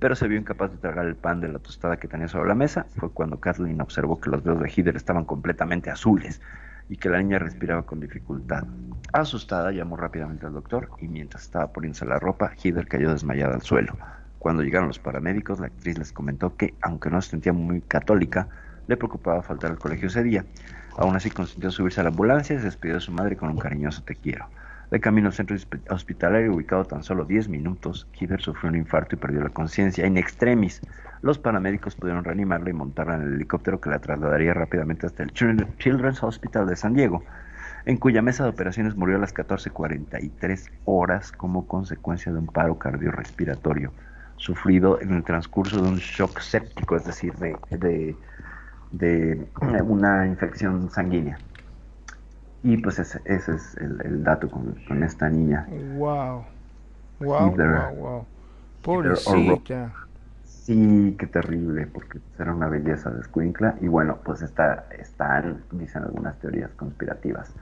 [0.00, 2.56] pero se vio incapaz de tragar el pan de la tostada que tenía sobre la
[2.56, 2.84] mesa.
[2.96, 6.40] Fue cuando Kathleen observó que los dedos de Heather estaban completamente azules
[6.88, 8.64] y que la niña respiraba con dificultad.
[9.12, 13.62] Asustada, llamó rápidamente al doctor y mientras estaba poniéndose la ropa, Heather cayó desmayada al
[13.62, 13.96] suelo.
[14.40, 18.48] Cuando llegaron los paramédicos, la actriz les comentó que, aunque no se sentía muy católica,
[18.88, 20.44] le preocupaba faltar al colegio ese día.
[20.96, 23.58] Aún así consintió subirse a la ambulancia y se despidió de su madre con un
[23.58, 24.46] cariñoso te quiero.
[24.90, 29.16] De camino al centro hospi- hospitalario, ubicado tan solo 10 minutos, Heather sufrió un infarto
[29.16, 30.80] y perdió la conciencia in extremis.
[31.22, 35.32] Los paramédicos pudieron reanimarla y montarla en el helicóptero que la trasladaría rápidamente hasta el
[35.32, 37.24] Children- Children's Hospital de San Diego,
[37.86, 42.78] en cuya mesa de operaciones murió a las 14.43 horas como consecuencia de un paro
[42.78, 43.92] cardiorrespiratorio
[44.36, 48.16] sufrido en el transcurso de un shock séptico, es decir, de, de,
[48.98, 49.46] de
[49.84, 51.38] una infección sanguínea.
[52.62, 55.66] Y pues ese, ese es el, el dato con, con esta niña.
[55.96, 56.44] Wow.
[57.20, 57.68] Wow, Heather.
[57.68, 58.26] wow, wow.
[58.82, 59.92] Pobrecita.
[60.44, 63.76] Sí, qué terrible, porque era una belleza de escuincla.
[63.82, 67.52] Y bueno, pues está, están, dicen algunas teorías conspirativas,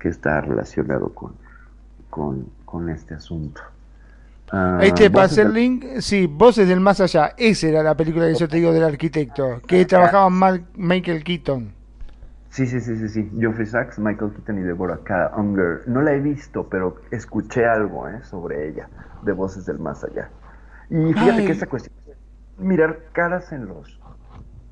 [0.00, 1.34] que está relacionado con,
[2.10, 3.62] con, con este asunto.
[4.56, 5.84] Ah, Ahí te pasé el link.
[5.98, 7.34] Sí, Voces del Más Allá.
[7.36, 9.60] Esa era la película que yo te digo del arquitecto.
[9.66, 11.72] Que trabajaba Mal- Michael Keaton.
[12.50, 13.30] Sí, sí, sí, sí, sí.
[13.36, 15.32] Geoffrey Sachs, Michael Keaton y Deborah K.
[15.36, 15.82] Unger.
[15.88, 18.22] No la he visto, pero escuché algo ¿eh?
[18.22, 18.88] sobre ella,
[19.22, 20.28] de Voces del Más Allá.
[20.88, 21.46] Y fíjate Ay.
[21.46, 21.96] que esta cuestión
[22.58, 23.98] mirar caras en los,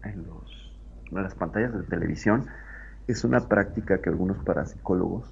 [0.05, 0.73] en los,
[1.11, 2.47] en las pantallas de televisión
[3.09, 5.25] es una práctica que algunos parapsicólogos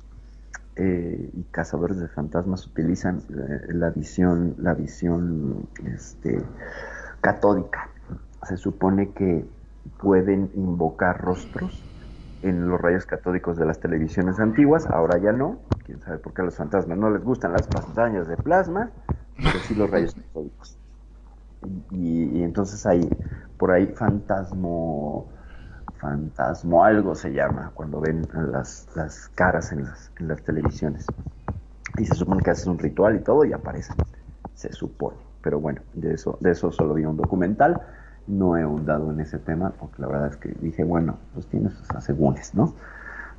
[0.80, 6.42] eh, y cazadores de fantasmas utilizan eh, la visión, la visión, este,
[7.20, 7.90] catódica.
[8.42, 9.46] Se supone que
[9.98, 11.84] pueden invocar rostros
[12.42, 16.42] en los rayos catódicos de las televisiones antiguas, ahora ya no, quién sabe por qué
[16.42, 18.90] a los fantasmas no les gustan las pantallas de plasma,
[19.36, 20.78] pero sí los rayos catódicos.
[21.62, 23.08] Y, y- y entonces hay
[23.58, 25.30] por ahí fantasmo,
[26.00, 31.06] fantasmo algo se llama, cuando ven las, las caras en las, en las televisiones.
[31.98, 33.96] Y se supone que haces un ritual y todo y aparecen,
[34.54, 35.18] se supone.
[35.42, 37.80] Pero bueno, de eso, de eso solo vi un documental,
[38.26, 41.70] no he ahondado en ese tema, porque la verdad es que dije, bueno, pues tiene
[41.70, 42.74] sus asegúnes, ¿no?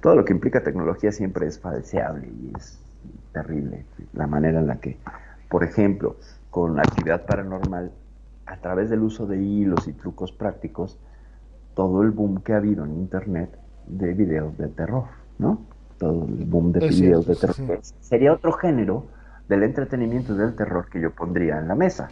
[0.02, 2.80] Todo lo que implica tecnología siempre es falseable y es
[3.32, 3.86] terrible.
[4.14, 4.98] La manera en la que,
[5.50, 6.16] por ejemplo,
[6.50, 7.92] con actividad paranormal,
[8.48, 11.00] a través del uso de hilos y trucos prácticos,
[11.74, 13.58] todo el boom que ha habido en Internet
[13.88, 15.06] de videos de terror,
[15.40, 15.62] ¿no?
[15.98, 17.80] Todo el boom de Es videos cierto, de sí, terror.
[18.00, 19.06] Sería otro género
[19.48, 22.10] del entretenimiento y del terror que yo pondría en la mesa.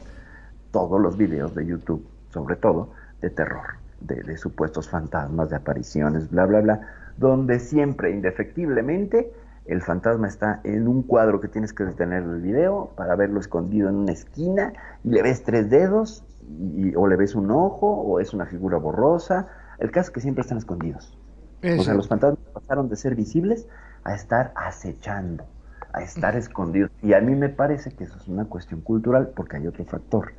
[0.71, 2.91] Todos los videos de YouTube, sobre todo,
[3.21, 6.81] de terror, de, de supuestos fantasmas, de apariciones, bla, bla, bla,
[7.17, 9.31] donde siempre, indefectiblemente,
[9.65, 13.89] el fantasma está en un cuadro que tienes que detener el video para verlo escondido
[13.89, 14.73] en una esquina
[15.03, 18.77] y le ves tres dedos y- o le ves un ojo o es una figura
[18.77, 19.47] borrosa.
[19.77, 21.17] El caso es que siempre están escondidos.
[21.61, 23.67] Es O sea, los fantasmas pasaron de ser visibles
[24.03, 25.45] a estar acechando,
[25.93, 26.89] a estar escondidos.
[27.01, 30.31] Y a mí me parece que eso es una cuestión cultural porque hay otro factor.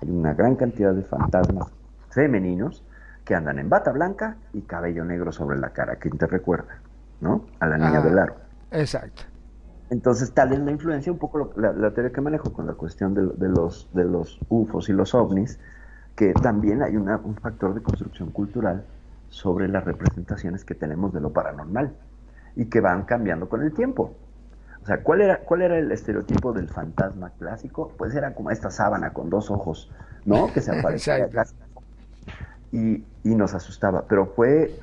[0.00, 1.68] Hay una gran cantidad de fantasmas
[2.10, 2.84] femeninos
[3.24, 5.96] que andan en bata blanca y cabello negro sobre la cara.
[5.96, 6.78] ¿Quién te recuerda?
[7.20, 7.44] ¿No?
[7.60, 8.02] A la niña Ah.
[8.02, 8.34] del aro.
[8.70, 9.22] Exacto.
[9.94, 12.74] Entonces, tal es la influencia, un poco lo- la, la teoría que manejo con la
[12.74, 15.60] cuestión de, de los, de los UFOs y los ovnis,
[16.16, 18.86] que también hay una- un factor de construcción cultural
[19.28, 21.96] sobre las representaciones que tenemos de lo paranormal
[22.56, 24.16] y que van cambiando con el tiempo.
[24.82, 27.94] O sea, ¿cuál era, cuál era el estereotipo del fantasma clásico?
[27.98, 29.90] Pues era como esta sábana con dos ojos,
[30.26, 30.52] ¿no?
[30.52, 31.28] Que se aparecía
[32.72, 34.78] y, y nos asustaba, pero fue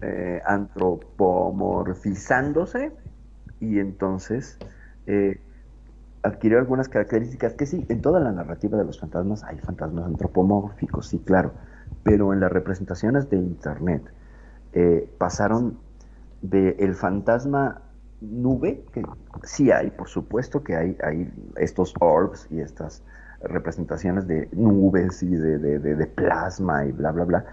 [0.00, 2.92] eh, antropomorfizándose
[3.62, 4.58] y entonces
[5.06, 5.40] eh,
[6.22, 11.06] adquirió algunas características que sí, en toda la narrativa de los fantasmas hay fantasmas antropomórficos,
[11.06, 11.52] sí, claro,
[12.02, 14.02] pero en las representaciones de Internet
[14.72, 15.78] eh, pasaron
[16.42, 17.82] de el fantasma
[18.20, 19.04] nube, que
[19.44, 23.02] sí hay, por supuesto que hay, hay estos orbs y estas
[23.44, 27.44] representaciones de nubes y de, de, de, de plasma y bla, bla, bla,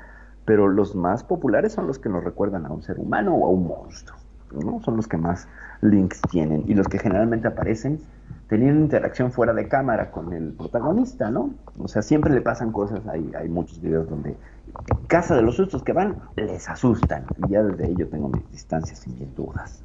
[0.45, 3.49] pero los más populares son los que nos recuerdan a un ser humano o a
[3.49, 4.17] un monstruo,
[4.51, 4.81] ¿no?
[4.81, 5.47] Son los que más
[5.81, 7.99] links tienen y los que generalmente aparecen
[8.47, 11.51] teniendo interacción fuera de cámara con el protagonista, ¿no?
[11.77, 15.55] O sea, siempre le pasan cosas, hay, hay muchos videos donde en casa de los
[15.55, 17.25] sustos que van, les asustan.
[17.37, 19.83] Y ya desde ahí yo tengo mis distancias y mis dudas.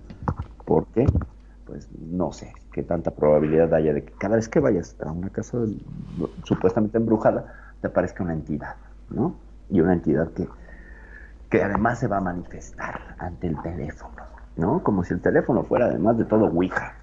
[0.65, 1.07] ¿Por qué?
[1.67, 5.31] Pues no sé qué tanta probabilidad haya de que cada vez que vayas a una
[5.31, 5.59] casa
[6.45, 8.77] supuestamente embrujada, te aparezca una entidad,
[9.11, 9.37] ¿no?
[9.71, 10.49] Y una entidad que,
[11.51, 14.23] que además se va a manifestar ante el teléfono,
[14.57, 14.83] ¿no?
[14.83, 17.01] Como si el teléfono fuera además de todo Ouija.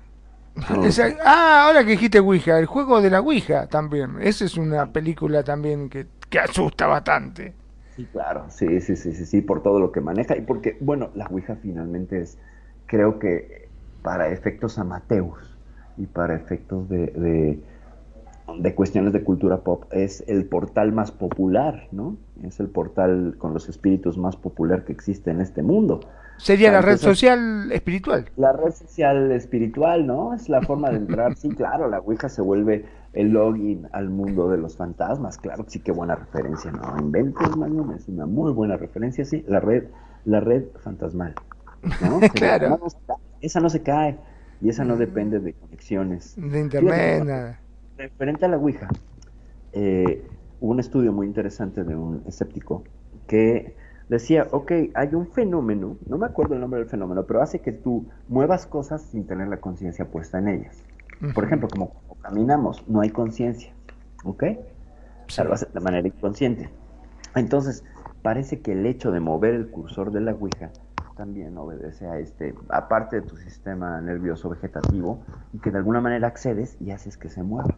[1.25, 4.17] Ah, ahora que dijiste Ouija, el juego de la Ouija también.
[4.21, 7.55] Esa es una película también que, que asusta bastante.
[7.95, 11.11] Sí, claro, sí, sí, sí, sí, sí, por todo lo que maneja y porque, bueno,
[11.13, 12.39] la Ouija finalmente es,
[12.85, 13.69] creo que
[14.01, 15.59] para efectos amateus
[15.97, 17.63] y para efectos de, de,
[18.59, 22.17] de cuestiones de cultura pop, es el portal más popular, ¿no?
[22.43, 25.99] Es el portal con los espíritus más popular que existe en este mundo.
[26.41, 28.25] Sería la red social espiritual.
[28.35, 30.33] La red social espiritual, ¿no?
[30.33, 31.35] Es la forma de entrar.
[31.35, 35.37] Sí, claro, la Ouija se vuelve el login al mundo de los fantasmas.
[35.37, 36.97] Claro, sí, qué buena referencia, ¿no?
[36.97, 39.45] Inventes, Magnum, es una muy buena referencia, sí.
[39.47, 39.83] La red,
[40.25, 41.35] la red fantasmal,
[42.01, 42.19] ¿no?
[42.33, 42.69] claro.
[42.69, 42.79] No,
[43.39, 44.17] esa no se cae
[44.61, 46.33] y esa no depende de conexiones.
[46.37, 47.59] De internet, nada.
[47.97, 48.87] Referente a la Ouija,
[49.73, 50.25] eh,
[50.59, 52.83] hubo un estudio muy interesante de un escéptico
[53.27, 53.75] que
[54.11, 57.71] decía, ok, hay un fenómeno, no me acuerdo el nombre del fenómeno, pero hace que
[57.71, 60.83] tú muevas cosas sin tener la conciencia puesta en ellas.
[61.33, 63.71] Por ejemplo, como, como caminamos, no hay conciencia,
[64.25, 64.43] ¿ok?
[65.27, 65.41] Sí.
[65.43, 66.69] Lo de manera inconsciente.
[67.35, 67.85] Entonces,
[68.21, 70.71] parece que el hecho de mover el cursor de la Ouija
[71.15, 75.21] también obedece a este, aparte de tu sistema nervioso vegetativo,
[75.53, 77.77] y que de alguna manera accedes y haces que se mueva.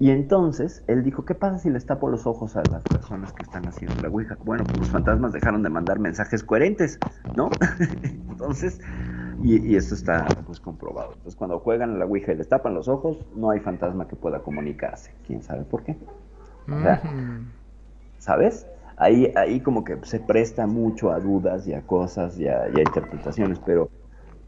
[0.00, 3.42] Y entonces él dijo, ¿qué pasa si les tapo los ojos a las personas que
[3.42, 4.36] están haciendo la Ouija?
[4.44, 6.98] Bueno, pues los fantasmas dejaron de mandar mensajes coherentes,
[7.36, 7.50] ¿no?
[8.30, 8.80] entonces,
[9.42, 11.12] y, y, esto está pues comprobado.
[11.12, 14.16] Entonces cuando juegan a la Ouija y les tapan los ojos, no hay fantasma que
[14.16, 15.12] pueda comunicarse.
[15.26, 15.96] ¿Quién sabe por qué?
[16.68, 17.00] O sea.
[18.22, 18.68] ¿Sabes?
[18.96, 22.78] Ahí, ahí como que se presta mucho a dudas y a cosas y a, y
[22.78, 23.90] a interpretaciones, pero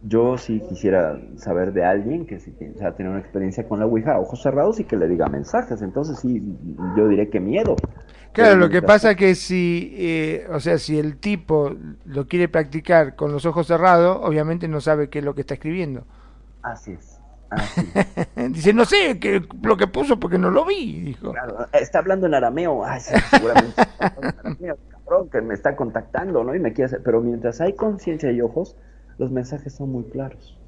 [0.07, 4.15] yo sí quisiera saber de alguien que o sea, tener una experiencia con la Ouija
[4.15, 5.81] a ojos cerrados y que le diga mensajes.
[5.81, 6.43] Entonces sí,
[6.97, 7.75] yo diré que miedo.
[8.33, 11.73] Claro, lo que pasa es que si, eh, o sea, si el tipo
[12.05, 15.55] lo quiere practicar con los ojos cerrados, obviamente no sabe qué es lo que está
[15.55, 16.05] escribiendo.
[16.61, 17.21] Así es.
[17.49, 17.81] Así.
[18.51, 21.31] Dice, no sé qué, lo que puso porque no lo vi, dijo.
[21.31, 22.85] Claro, está hablando en arameo.
[22.85, 26.55] Ay, sí, seguramente está hablando en arameo, cabrón, que me está contactando, ¿no?
[26.55, 27.03] Y me quiere hacer...
[27.05, 28.77] Pero mientras hay conciencia y ojos,
[29.19, 30.59] los mensajes son muy claros.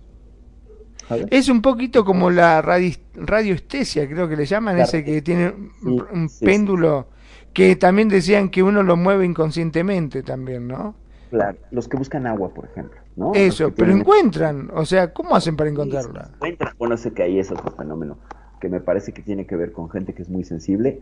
[1.31, 4.89] Es un poquito como la radio, radioestesia, creo que le llaman, claro.
[4.89, 7.47] ese que tiene sí, un sí, péndulo sí.
[7.53, 10.97] que también decían que uno lo mueve inconscientemente también, ¿no?
[11.31, 13.33] Claro, los que buscan agua, por ejemplo, ¿no?
[13.35, 13.99] Eso, pero tienen...
[13.99, 16.31] encuentran, o sea, ¿cómo hacen para encontrarla?
[16.35, 16.75] Encuentran.
[16.79, 18.19] Bueno, sé que ahí es otro fenómeno
[18.61, 21.01] que me parece que tiene que ver con gente que es muy sensible,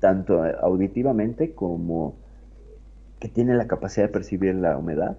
[0.00, 2.16] tanto auditivamente como
[3.20, 5.16] que tiene la capacidad de percibir la humedad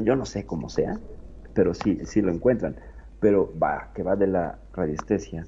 [0.00, 0.98] yo no sé cómo sea,
[1.54, 2.76] pero sí, sí lo encuentran.
[3.20, 5.44] Pero va, que va de la radiestesia,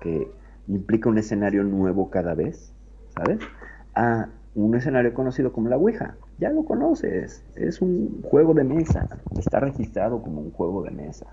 [0.00, 0.30] que
[0.66, 2.74] implica un escenario nuevo cada vez,
[3.08, 3.38] ¿sabes?
[3.94, 6.16] A un escenario conocido como la Ouija.
[6.38, 9.06] Ya lo conoces, es un juego de mesa,
[9.38, 11.26] está registrado como un juego de mesa.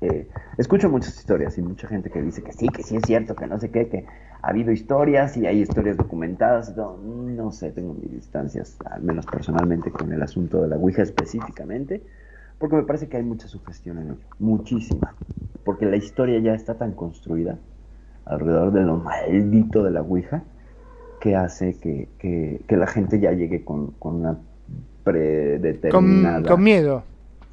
[0.00, 3.34] Eh, escucho muchas historias y mucha gente que dice que sí, que sí es cierto,
[3.34, 4.06] que no sé qué, que
[4.40, 6.74] ha habido historias y hay historias documentadas.
[6.76, 11.02] No, no sé, tengo mis distancias, al menos personalmente, con el asunto de la Ouija
[11.02, 12.02] específicamente,
[12.58, 15.14] porque me parece que hay mucha sugestión en ello, muchísima,
[15.64, 17.58] porque la historia ya está tan construida
[18.24, 20.42] alrededor de lo maldito de la Ouija
[21.20, 24.38] que hace que, que, que la gente ya llegue con, con una
[25.04, 26.40] predeterminada...
[26.40, 27.02] Con, con miedo.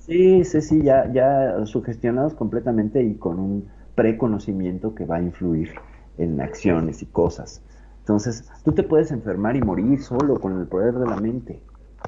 [0.07, 5.73] Sí, sí, sí, ya, ya sugestionados completamente y con un preconocimiento que va a influir
[6.17, 7.61] en acciones y cosas.
[7.99, 11.59] Entonces, tú te puedes enfermar y morir solo con el poder de la mente.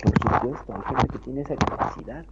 [0.01, 2.25] Por supuesto, hay gente que tiene esa capacidad.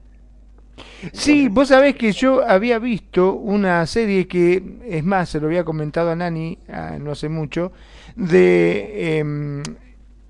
[1.11, 5.65] Sí, vos sabés que yo había visto una serie que, es más, se lo había
[5.65, 7.71] comentado a Nani ah, no hace mucho,
[8.15, 9.63] de eh,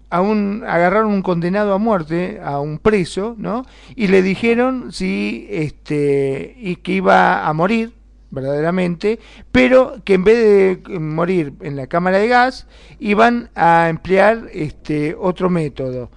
[0.09, 3.65] a un agarraron un condenado a muerte, a un preso, ¿no?
[3.95, 7.93] Y le dijeron si este y que iba a morir
[8.29, 9.19] verdaderamente,
[9.51, 10.37] pero que en vez
[10.85, 12.67] de morir en la cámara de gas
[12.99, 16.09] iban a emplear este otro método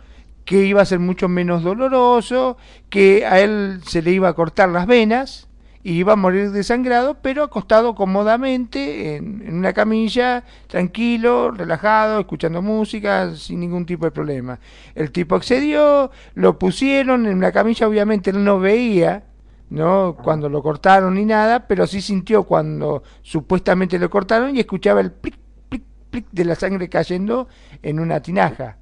[0.45, 2.57] que iba a ser mucho menos doloroso,
[2.89, 5.47] que a él se le iba a cortar las venas
[5.83, 13.35] y iba a morir desangrado, pero acostado cómodamente en, una camilla, tranquilo, relajado, escuchando música,
[13.35, 14.59] sin ningún tipo de problema.
[14.95, 19.25] El tipo accedió, lo pusieron en una camilla, obviamente él no veía,
[19.71, 20.17] ¿no?
[20.23, 25.13] Cuando lo cortaron ni nada, pero sí sintió cuando supuestamente lo cortaron y escuchaba el
[25.13, 25.37] plic,
[25.69, 27.49] plic, plic de la sangre cayendo
[27.83, 28.77] en una tinaja.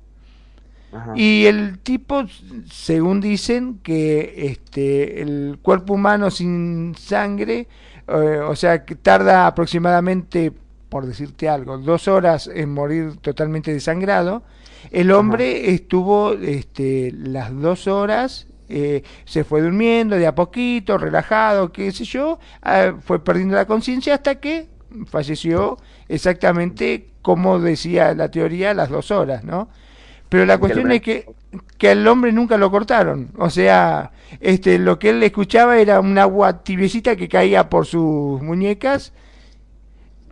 [0.93, 1.12] Ajá.
[1.16, 2.24] Y el tipo,
[2.70, 7.69] según dicen, que este el cuerpo humano sin sangre,
[8.06, 10.52] eh, o sea, que tarda aproximadamente,
[10.89, 14.43] por decirte algo, dos horas en morir totalmente desangrado.
[14.90, 15.70] El hombre Ajá.
[15.73, 22.05] estuvo este, las dos horas eh, se fue durmiendo de a poquito, relajado, qué sé
[22.05, 24.69] yo, eh, fue perdiendo la conciencia hasta que
[25.06, 25.78] falleció
[26.09, 29.69] exactamente como decía la teoría, las dos horas, ¿no?
[30.29, 31.27] Pero la cuestión es que,
[31.79, 33.31] que al hombre nunca lo cortaron.
[33.39, 38.43] O sea, este, lo que él escuchaba era un agua tibiecita que caía por sus
[38.43, 39.13] muñecas.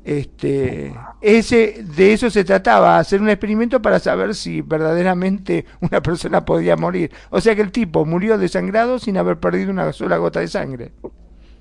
[0.05, 6.44] Este, ese, de eso se trataba, hacer un experimento para saber si verdaderamente una persona
[6.44, 7.10] podía morir.
[7.31, 10.93] O sea que el tipo murió desangrado sin haber perdido una sola gota de sangre.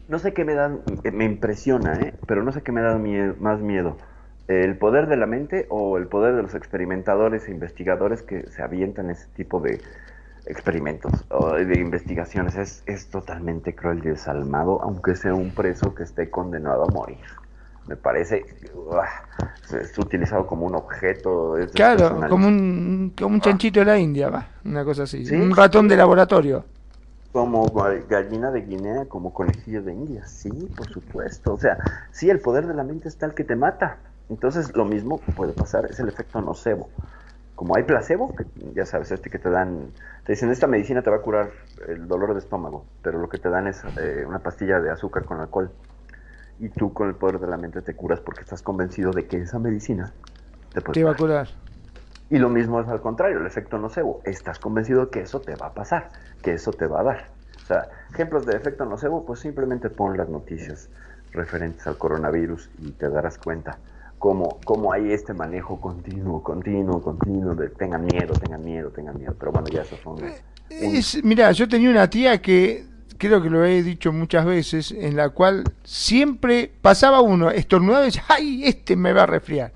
[0.08, 0.72] No sé qué me da,
[1.12, 2.14] me impresiona, ¿eh?
[2.28, 3.98] pero no sé qué me da miedo, más miedo
[4.48, 8.62] el poder de la mente o el poder de los experimentadores e investigadores que se
[8.62, 9.82] avientan ese tipo de
[10.46, 12.56] experimentos o de investigaciones.
[12.56, 17.18] Es, es totalmente cruel y desalmado, aunque sea un preso que esté condenado a morir.
[17.88, 21.58] Me parece uh, es utilizado como un objeto.
[21.58, 25.26] Es claro, como un, como un chanchito de la India, va, una cosa así.
[25.26, 25.36] ¿Sí?
[25.36, 26.66] Un ratón de laboratorio.
[27.32, 27.66] Como
[28.08, 30.26] gallina de Guinea, como conejillo de India.
[30.26, 31.54] Sí, por supuesto.
[31.54, 31.78] O sea,
[32.12, 33.98] sí, el poder de la mente es tal que te mata.
[34.30, 36.90] Entonces, lo mismo puede pasar es el efecto nocebo.
[37.56, 39.92] Como hay placebo, que ya sabes, este que te dan,
[40.26, 41.52] te dicen, esta medicina te va a curar
[41.88, 45.24] el dolor de estómago, pero lo que te dan es eh, una pastilla de azúcar
[45.24, 45.70] con alcohol.
[46.60, 49.38] Y tú con el poder de la mente te curas porque estás convencido de que
[49.38, 50.12] esa medicina
[50.74, 51.48] te, puede te va a curar.
[52.30, 54.22] Y lo mismo es al contrario, el efecto nocebo.
[54.26, 56.10] Estás convencido que eso te va a pasar,
[56.42, 57.26] que eso te va a dar.
[57.62, 60.90] O sea, ejemplos de efecto nocebo, pues simplemente pon las noticias
[61.32, 63.78] referentes al coronavirus y te darás cuenta
[64.26, 69.36] cómo, cómo hay este manejo continuo, continuo, continuo, de tengan miedo, tengan miedo, tengan miedo.
[69.38, 70.18] Pero bueno, ya eso son...
[70.68, 72.88] Es, mira, yo tenía una tía que
[73.20, 78.06] creo que lo he dicho muchas veces, en la cual siempre pasaba uno, estornudaba y
[78.08, 79.72] decía, ¡ay, este me va a resfriar!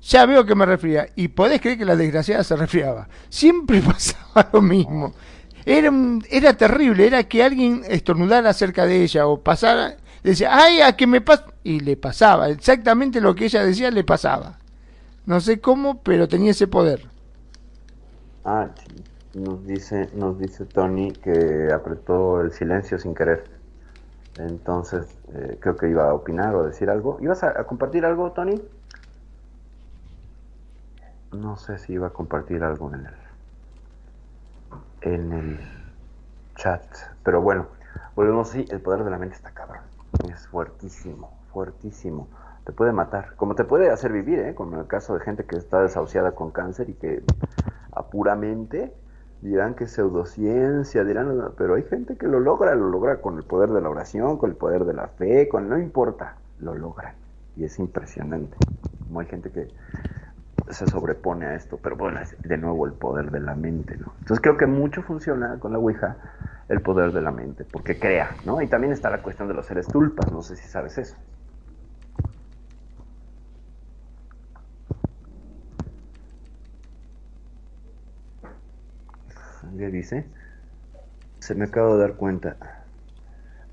[0.00, 1.08] Ya veo que me resfría.
[1.14, 3.10] Y podés creer que la desgraciada se resfriaba.
[3.28, 5.12] Siempre pasaba lo mismo.
[5.66, 5.92] Era,
[6.30, 9.98] era terrible, era que alguien estornudara cerca de ella o pasara
[10.30, 11.46] decía, ay, a que me pasa.
[11.64, 14.58] Y le pasaba, exactamente lo que ella decía le pasaba.
[15.26, 17.04] No sé cómo, pero tenía ese poder.
[18.44, 18.68] Ah.
[19.34, 23.44] Nos dice, nos dice Tony que apretó el silencio sin querer.
[24.36, 27.18] Entonces, eh, creo que iba a opinar o decir algo.
[27.20, 28.60] ¿Ibas a, a, compartir algo, Tony?
[31.32, 33.06] No sé si iba a compartir algo en
[35.06, 35.60] el, en el
[36.56, 36.84] chat.
[37.22, 37.68] Pero bueno,
[38.14, 39.91] volvemos sí, el poder de la mente está cabrón
[40.30, 42.28] es fuertísimo, fuertísimo.
[42.64, 44.54] Te puede matar, como te puede hacer vivir, ¿eh?
[44.54, 47.22] como en el caso de gente que está desahuciada con cáncer y que
[47.92, 48.92] apuramente
[49.40, 53.44] dirán que es pseudociencia, dirán, pero hay gente que lo logra, lo logra con el
[53.44, 57.14] poder de la oración, con el poder de la fe, con no importa, lo logran.
[57.56, 58.56] Y es impresionante.
[59.06, 59.68] Como hay gente que
[60.72, 64.14] se sobrepone a esto, pero bueno, es de nuevo el poder de la mente, ¿no?
[64.20, 66.16] Entonces creo que mucho funciona con la Ouija
[66.68, 68.60] el poder de la mente, porque crea, ¿no?
[68.62, 71.16] Y también está la cuestión de los seres tulpas, no sé si sabes eso.
[79.78, 80.26] ¿Qué dice?
[81.40, 82.56] Se me acabo de dar cuenta.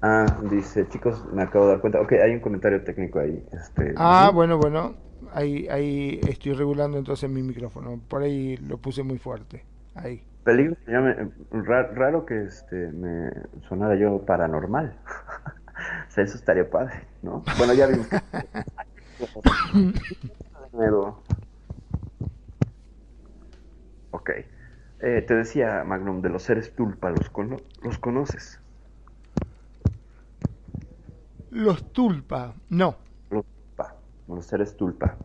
[0.01, 2.01] Ah, dice, chicos, me acabo de dar cuenta.
[2.01, 3.45] Ok, hay un comentario técnico ahí.
[3.51, 4.35] Este, ah, ¿sí?
[4.35, 5.09] bueno, bueno.
[5.34, 7.99] Ahí, ahí estoy regulando entonces mi micrófono.
[8.07, 9.64] Por ahí lo puse muy fuerte.
[9.95, 10.23] Ahí.
[10.43, 11.15] Peligro, ya me,
[11.51, 13.31] raro, raro, que este, me
[13.68, 14.95] sonara yo paranormal.
[16.07, 17.43] o sea, eso estaría padre, ¿no?
[17.57, 18.07] Bueno, ya vimos.
[24.11, 24.30] ok.
[25.01, 28.60] Eh, te decía, Magnum, de los seres tulpa, ¿los, cono ¿los conoces?
[31.51, 32.97] Los tulpa, no.
[34.30, 35.18] Los seres tulpa.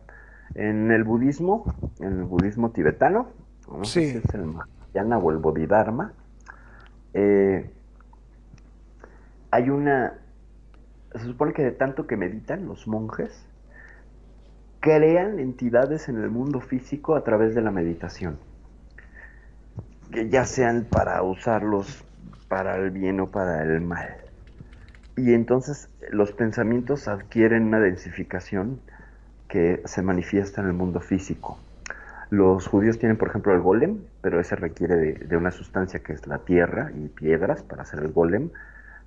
[0.55, 3.29] En el budismo, en el budismo tibetano,
[3.71, 4.05] no Sí.
[4.05, 6.13] sé si es el Mahayana o el Bodhidharma,
[7.13, 7.69] eh,
[9.51, 10.13] hay una,
[11.13, 13.45] se supone que de tanto que meditan los monjes,
[14.81, 18.37] crean entidades en el mundo físico a través de la meditación,
[20.11, 22.03] que ya sean para usarlos
[22.47, 24.15] para el bien o para el mal.
[25.17, 28.79] Y entonces los pensamientos adquieren una densificación
[29.55, 31.57] que se manifiesta en el mundo físico.
[32.29, 36.27] Los judíos tienen, por ejemplo, el golem, pero ese requiere de, una sustancia que es
[36.27, 38.49] la tierra y piedras para hacer el golem,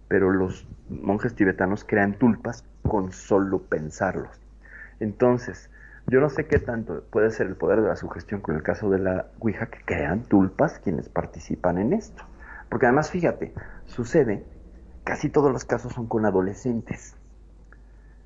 [0.09, 4.41] pero los monjes tibetanos crean tulpas con solo pensarlos.
[5.01, 5.69] Entonces,
[6.07, 8.89] yo no sé qué tanto puede ser el poder de la sugestión con el caso
[8.89, 12.25] de la Ouija que crean tulpas quienes participan en esto.
[12.70, 13.53] Porque además, fíjate,
[13.85, 14.47] sucede,
[15.05, 17.15] casi todos los casos son con adolescentes,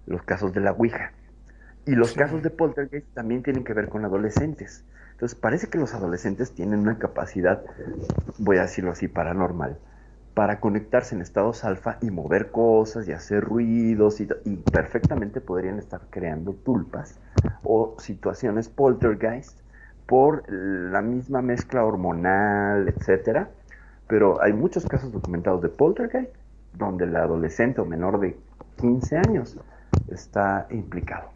[0.07, 1.11] los casos de la Ouija.
[1.87, 2.19] Y los Sí.
[2.19, 4.85] casos de poltergeist también tienen que ver con adolescentes.
[5.13, 7.63] Entonces parece que los adolescentes tienen una capacidad,
[8.39, 9.79] voy a decirlo así, paranormal,
[10.35, 15.79] para conectarse en estados alfa y mover cosas y hacer ruidos y, y perfectamente podrían
[15.79, 17.19] estar creando tulpas
[17.63, 19.59] o situaciones poltergeist
[20.07, 23.51] por la misma mezcla hormonal, etcétera.
[24.09, 26.35] Pero hay muchos casos documentados de poltergeist
[26.73, 28.37] donde el adolescente o menor de
[28.77, 29.59] 15 años
[30.09, 31.31] está implicado.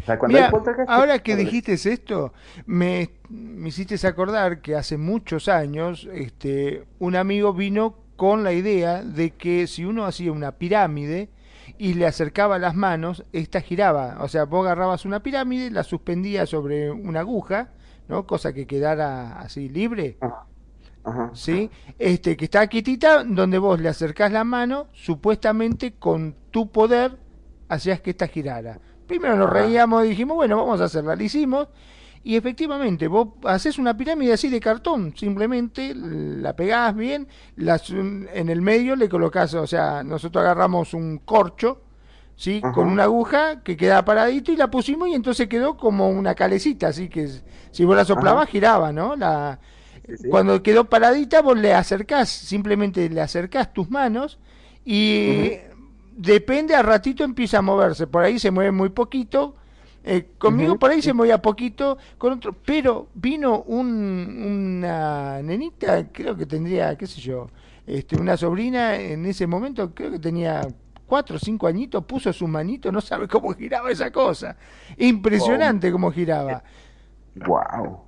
[0.00, 2.32] O sea, cuando Mira, hay poltergeist, ahora que dijiste esto,
[2.66, 9.02] me, me hiciste acordar que hace muchos años este, un amigo vino con la idea
[9.02, 11.30] de que si uno hacía una pirámide
[11.78, 14.18] y le acercaba las manos, esta giraba.
[14.20, 17.70] O sea, vos agarrabas una pirámide, la suspendías sobre una aguja,
[18.08, 18.26] ¿no?
[18.26, 20.18] Cosa que quedara así libre.
[20.20, 20.46] Ajá.
[21.04, 21.30] Ajá.
[21.34, 21.68] ¿sí?
[21.98, 27.18] Este, que está quietita, donde vos le acercás la mano, supuestamente con tu poder
[27.68, 28.78] hacías que esta girara.
[29.18, 29.54] Primero nos Ajá.
[29.60, 31.68] reíamos y dijimos, bueno, vamos a hacerla, la hicimos,
[32.24, 38.48] y efectivamente, vos haces una pirámide así de cartón, simplemente la pegás bien, las, en
[38.48, 41.82] el medio le colocás, o sea, nosotros agarramos un corcho,
[42.36, 42.64] ¿sí?
[42.70, 46.88] Con una aguja que quedaba paradito y la pusimos y entonces quedó como una calecita,
[46.88, 47.28] así que
[47.70, 49.16] si vos la soplabas giraba, ¿no?
[49.16, 49.58] La,
[50.04, 50.28] Sí, sí.
[50.28, 54.38] cuando quedó paradita, vos le acercás, simplemente le acercás tus manos
[54.84, 55.58] y
[56.16, 58.06] depende, a ratito empieza a moverse.
[58.06, 59.56] Por ahí se mueve muy poquito.
[60.04, 66.36] eh, conmigo por ahí se movía poquito, con otro, pero vino un, una nenita, creo
[66.36, 67.48] que tendría, qué sé yo,
[67.86, 70.66] este, una sobrina en ese momento, creo que tenía
[71.06, 74.56] cuatro o cinco añitos, puso su manito, no sabe cómo giraba esa cosa.
[74.96, 76.64] Impresionante cómo giraba.
[77.34, 78.00] Wow.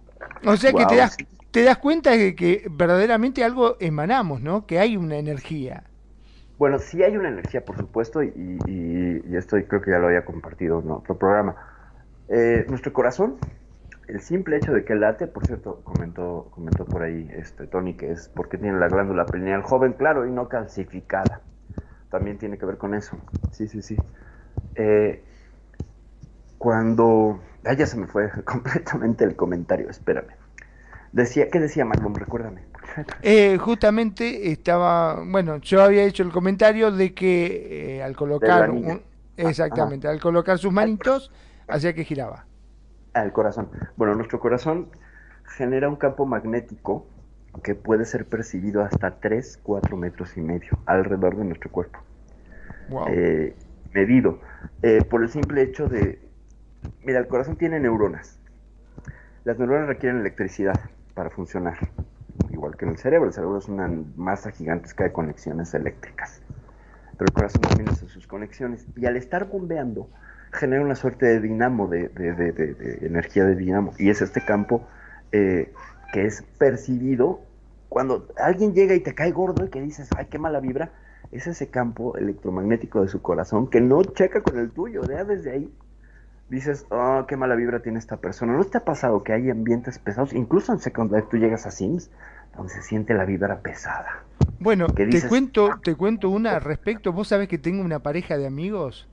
[0.47, 1.17] O sea que te das,
[1.51, 4.67] te das cuenta de que verdaderamente algo emanamos, ¿no?
[4.67, 5.85] Que hay una energía.
[6.59, 8.33] Bueno, sí hay una energía, por supuesto, y,
[8.67, 11.57] y- esto creo que ya lo había compartido en otro programa.
[12.29, 13.39] Eh, nuestro corazón,
[14.09, 18.13] el simple hecho de que late, por cierto, comentó, comentó por ahí este Tony que
[18.13, 21.43] es porque tiene la glándula pineal joven, claro, y no calcificada.
[22.11, 23.19] También tiene que ver con eso.
[23.51, 24.03] Sí, sí, sí.
[24.77, 25.25] Eh,
[26.59, 27.41] cuando...
[27.65, 30.29] Ah, ya se me fue completamente el comentario, espérame.
[31.13, 32.17] Decía, ¿qué decía Malcolm?
[32.17, 32.63] Recuérdame.
[33.23, 39.03] Eh, justamente estaba, bueno, yo había hecho el comentario de que eh, al colocar, un-
[39.37, 41.31] exactamente, al colocar sus manitos,
[41.67, 42.47] hacía que giraba.
[43.15, 43.71] Al corazón.
[43.97, 44.91] Bueno, nuestro corazón
[45.57, 47.07] genera un campo magnético
[47.63, 52.01] que puede ser percibido hasta 3, 4 metros y medio alrededor de nuestro cuerpo.
[52.89, 53.09] Wow.
[53.09, 53.57] Eh,
[53.93, 54.41] medido.
[54.83, 56.19] eh, por el simple hecho de...
[57.03, 58.41] Mira, el corazón tiene neuronas.
[59.45, 60.81] Las neuronas requieren electricidad
[61.15, 61.79] para funcionar.
[62.51, 63.29] Igual que en el cerebro.
[63.29, 66.43] El cerebro es una masa gigantesca de conexiones eléctricas.
[67.17, 68.87] Pero el corazón también hace sus conexiones.
[68.97, 70.11] Y al estar bombeando,
[70.53, 73.93] genera una suerte de dinamo, de, de- de- de- energía de dinamo.
[73.99, 74.87] Y es este campo
[75.33, 75.73] eh,
[76.13, 77.41] que es percibido
[77.89, 80.93] cuando alguien llega y te cae gordo y que dices, ay, qué mala vibra.
[81.31, 85.03] Es ese campo electromagnético de su corazón que no checa con el tuyo.
[85.05, 85.73] Ya desde ahí
[86.49, 88.53] dices, oh, qué mala vibra tiene esta persona.
[88.53, 90.33] ¿No te ha pasado que hay ambientes pesados?
[90.33, 92.11] Incluso en Second Life tú llegas a Sims,
[92.57, 94.25] donde se siente la vibra pesada.
[94.61, 97.13] Bueno, ¿qué te cuento, te cuento una al respecto.
[97.13, 99.09] Vos sabés que tengo una pareja de amigos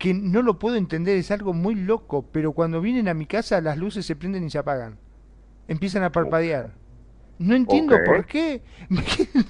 [0.00, 3.60] que no lo puedo entender, es algo muy loco, pero cuando vienen a mi casa
[3.60, 4.98] las luces se prenden y se apagan.
[5.68, 6.72] Empiezan a parpadear.
[7.38, 8.62] No entiendo por qué.
[8.88, 9.00] no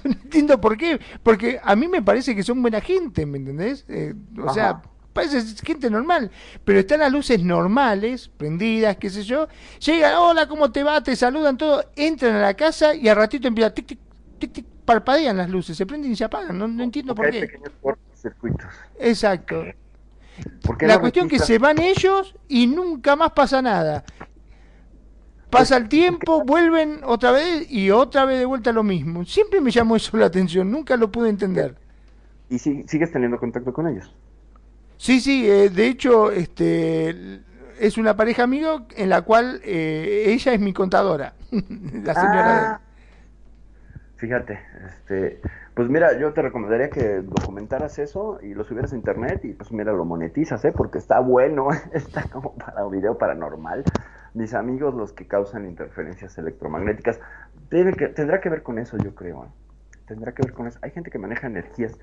[0.03, 0.99] entiendo por qué.
[1.23, 3.85] Porque a mí me parece que son buena gente, ¿me entendés?
[3.87, 4.13] Eh,
[4.45, 4.81] o sea.
[5.13, 6.31] Parece gente normal.
[6.65, 9.47] Pero están las luces normales, prendidas, qué sé yo.
[9.79, 11.01] Llegan, hola, ¿cómo te va?
[11.03, 11.83] Te saludan todo.
[11.95, 13.99] Entran a la casa y al ratito empieza tic, tic,
[14.39, 14.65] tic, tic.
[14.85, 16.57] Parpadean las luces, se prenden y se apagan.
[16.57, 17.47] No, no entiendo por Porque hay qué.
[17.53, 18.67] pequeños cortocircuitos.
[18.99, 19.63] Exacto.
[20.63, 24.03] ¿Por La cuestión que registras- se van ellos y nunca más pasa nada.
[25.49, 29.25] Pasa el tiempo, vuelven otra vez y otra vez de vuelta lo mismo.
[29.25, 31.75] Siempre me llamó eso la atención, nunca lo pude entender.
[32.49, 34.13] ¿Y si, sigues teniendo contacto con ellos?
[35.01, 37.41] Sí, sí, eh, de hecho, este
[37.79, 42.71] es una pareja amiga en la cual eh, ella es mi contadora, la señora.
[42.73, 42.81] Ah.
[44.17, 45.41] Fíjate, este,
[45.73, 49.71] pues mira, yo te recomendaría que documentaras eso y lo subieras a internet y pues
[49.71, 50.71] mira, lo monetizas, ¿eh?
[50.71, 53.83] Porque está bueno, está como para un video paranormal.
[54.35, 57.19] Mis amigos, los que causan interferencias electromagnéticas,
[57.69, 59.45] tiene que, tendrá que ver con eso, yo creo.
[59.45, 59.49] ¿eh?
[60.05, 60.77] Tendrá que ver con eso.
[60.83, 61.97] Hay gente que maneja energías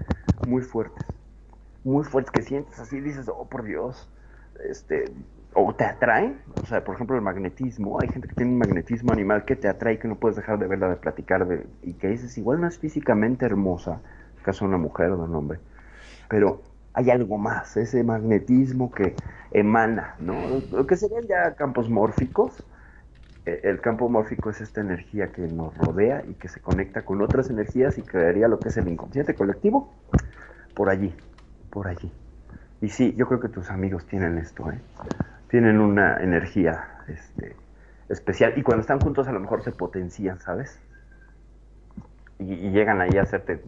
[0.48, 1.06] muy fuertes,
[1.84, 4.08] muy fuertes, que sientes así, dices, oh, por Dios,
[4.68, 5.04] este,
[5.54, 9.12] o te atraen, o sea, por ejemplo el magnetismo, hay gente que tiene un magnetismo
[9.12, 12.08] animal que te atrae que no puedes dejar de verla, de platicar, de, y que
[12.08, 14.00] dices, igual no es físicamente hermosa,
[14.42, 15.58] caso de una mujer o de un hombre,
[16.28, 16.62] pero
[16.94, 19.14] hay algo más, ese magnetismo que
[19.52, 20.34] emana, ¿no?
[20.72, 22.64] Lo que serían ya campos mórficos,
[23.46, 27.22] eh, el campo mórfico es esta energía que nos rodea y que se conecta con
[27.22, 29.92] otras energías y crearía lo que es el inconsciente colectivo,
[30.74, 31.14] por allí,
[31.70, 32.10] por allí.
[32.80, 34.80] Y sí, yo creo que tus amigos tienen esto, ¿eh?
[35.48, 37.56] tienen una energía este,
[38.08, 40.78] especial y cuando están juntos a lo mejor se potencian, ¿sabes?
[42.38, 43.62] Y, llegan ahí a hacerte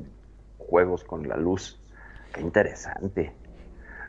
[0.59, 1.81] juegos con la luz.
[2.33, 3.33] Qué interesante.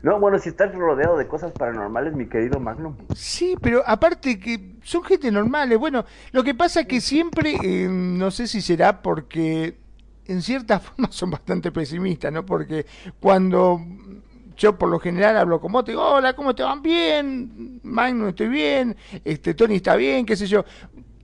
[0.03, 2.95] No, bueno, si estás rodeado de cosas paranormales, mi querido Magnum.
[3.15, 5.77] Sí, pero aparte que son gente normales.
[5.77, 9.77] Bueno, lo que pasa que siempre, eh, no sé si será porque
[10.31, 12.45] en cierta forma son bastante pesimistas, ¿no?
[12.45, 12.85] Porque
[13.19, 13.79] cuando
[14.57, 16.81] yo por lo general hablo con vos, te digo, hola, ¿cómo te van?
[16.81, 18.95] Bien, Magnum, estoy bien,
[19.25, 20.63] este, Tony está bien, qué sé yo.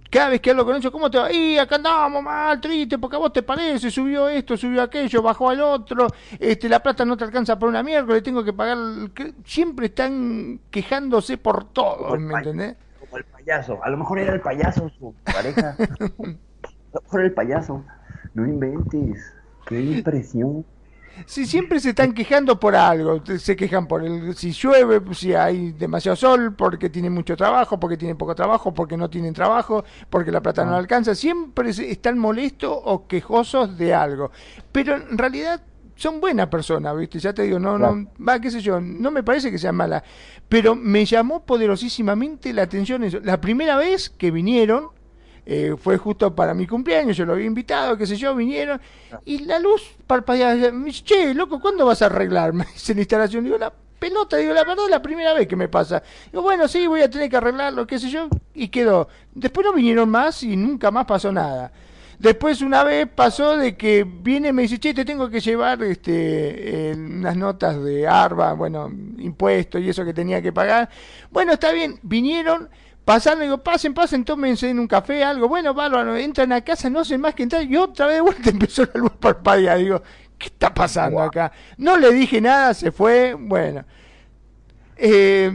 [0.09, 1.31] Cada vez que hablo con ellos, ¿cómo te va?
[1.31, 5.49] Y acá andamos mal, triste, porque a vos te parece, subió esto, subió aquello, bajó
[5.49, 6.07] al otro,
[6.39, 8.77] este, la plata no te alcanza para una mierda, le tengo que pagar.
[9.43, 12.77] Siempre están quejándose por todo, ¿me entendés?
[13.01, 15.75] Como el payaso, a lo mejor era el payaso su pareja.
[15.79, 16.03] a
[16.93, 17.83] lo mejor era el payaso.
[18.37, 19.33] No inventes,
[19.65, 20.63] qué impresión.
[21.25, 25.71] Si siempre se están quejando por algo, se quejan por el si llueve, si hay
[25.71, 30.31] demasiado sol, porque tienen mucho trabajo, porque tienen poco trabajo, porque no tienen trabajo, porque
[30.31, 34.29] la plata no alcanza, siempre están molestos o quejosos de algo.
[34.71, 35.63] Pero en realidad
[35.95, 37.17] son buenas personas, ¿viste?
[37.17, 40.03] Ya te digo, no, no, va, qué sé yo, no me parece que sean malas,
[40.47, 43.19] pero me llamó poderosísimamente la atención eso.
[43.23, 44.89] La primera vez que vinieron,
[45.49, 48.81] eh, fue justo para mi cumpleaños, yo lo había invitado, qué sé yo, vinieron,
[49.23, 52.51] y la luz parpadeaba, me dice, che, loco, ¿cuándo vas a arreglar?
[52.57, 55.69] Me dice la instalación, digo, la pelota, digo, la verdad, la primera vez que me
[55.69, 56.03] pasa.
[56.29, 59.07] Digo, bueno, sí, voy a tener que arreglarlo, qué sé yo, y quedó.
[59.33, 61.71] Después no vinieron más y nunca más pasó nada.
[62.19, 65.81] Después una vez pasó de que viene y me dice, che, te tengo que llevar
[65.83, 70.89] este, eh, unas notas de ARBA, bueno, impuestos y eso que tenía que pagar.
[71.31, 72.69] Bueno, está bien, vinieron,
[73.07, 75.47] Pasaron, digo, pasen, pasen, tómense en un café, algo.
[75.47, 77.63] Bueno, bárbaro, entran a casa, no sé más que entrar.
[77.63, 79.77] Y otra vez de vuelta empezó la luz parpadear.
[79.77, 80.03] Digo,
[80.37, 81.49] ¿qué está pasando acá?
[81.77, 83.33] No le dije nada, se fue.
[83.33, 83.85] Bueno.
[84.97, 85.49] Eh,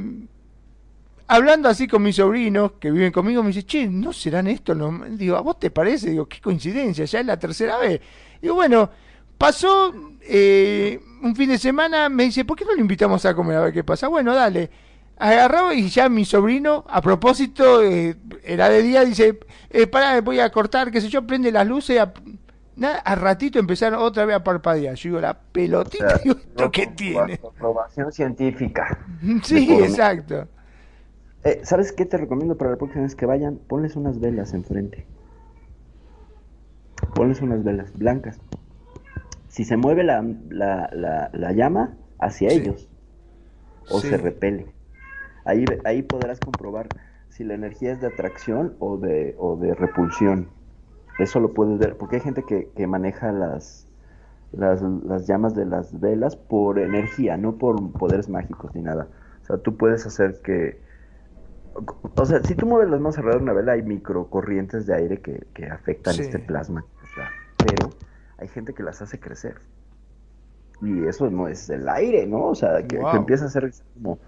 [1.26, 4.74] hablando así con mis sobrinos que viven conmigo, me dice, che, ¿no serán estos?
[4.74, 5.04] No?
[5.10, 6.08] Digo, ¿a vos te parece?
[6.08, 8.00] Digo, qué coincidencia, ya es la tercera vez.
[8.40, 8.88] Digo, bueno,
[9.36, 9.92] pasó
[10.22, 13.60] eh, un fin de semana, me dice, ¿por qué no lo invitamos a comer a
[13.64, 14.08] ver qué pasa?
[14.08, 14.70] Bueno, dale
[15.16, 19.38] agarraba y ya mi sobrino, a propósito, eh, era de día, dice,
[19.70, 22.12] eh, para, voy a cortar, qué sé yo, prende las luces, a,
[22.76, 24.94] nada, a ratito empezaron otra vez a parpadear.
[24.96, 27.34] Yo digo, la pelotita, digo, ¿esto qué tiene?
[27.34, 28.98] Aprobación científica.
[29.44, 30.48] Sí, exacto.
[31.44, 33.56] Eh, ¿Sabes qué te recomiendo para la próxima vez que vayan?
[33.56, 35.06] Ponles unas velas enfrente.
[37.14, 38.38] Ponles unas velas blancas.
[39.48, 42.56] Si se mueve la, la, la, la llama hacia Sí.
[42.56, 42.88] ellos
[43.90, 44.08] o Sí.
[44.08, 44.66] se repele.
[45.44, 46.88] Ahí, ahí podrás comprobar
[47.28, 50.48] si la energía es de atracción o de, o de repulsión.
[51.18, 53.86] Eso lo puedes ver, porque hay gente que, que maneja las,
[54.52, 59.08] las, las llamas de las velas por energía, no por poderes mágicos ni nada.
[59.42, 60.80] O sea, tú puedes hacer que...
[62.16, 65.20] O sea, si tú mueves las manos alrededor de una vela, hay microcorrientes de aire
[65.20, 66.22] que, que afectan Sí.
[66.22, 66.84] este plasma.
[67.02, 67.90] o sea, pero
[68.38, 69.56] hay gente que las hace crecer.
[70.82, 72.44] Y eso no es el aire, ¿no?
[72.46, 74.18] O sea, que, que empieza a hacer como,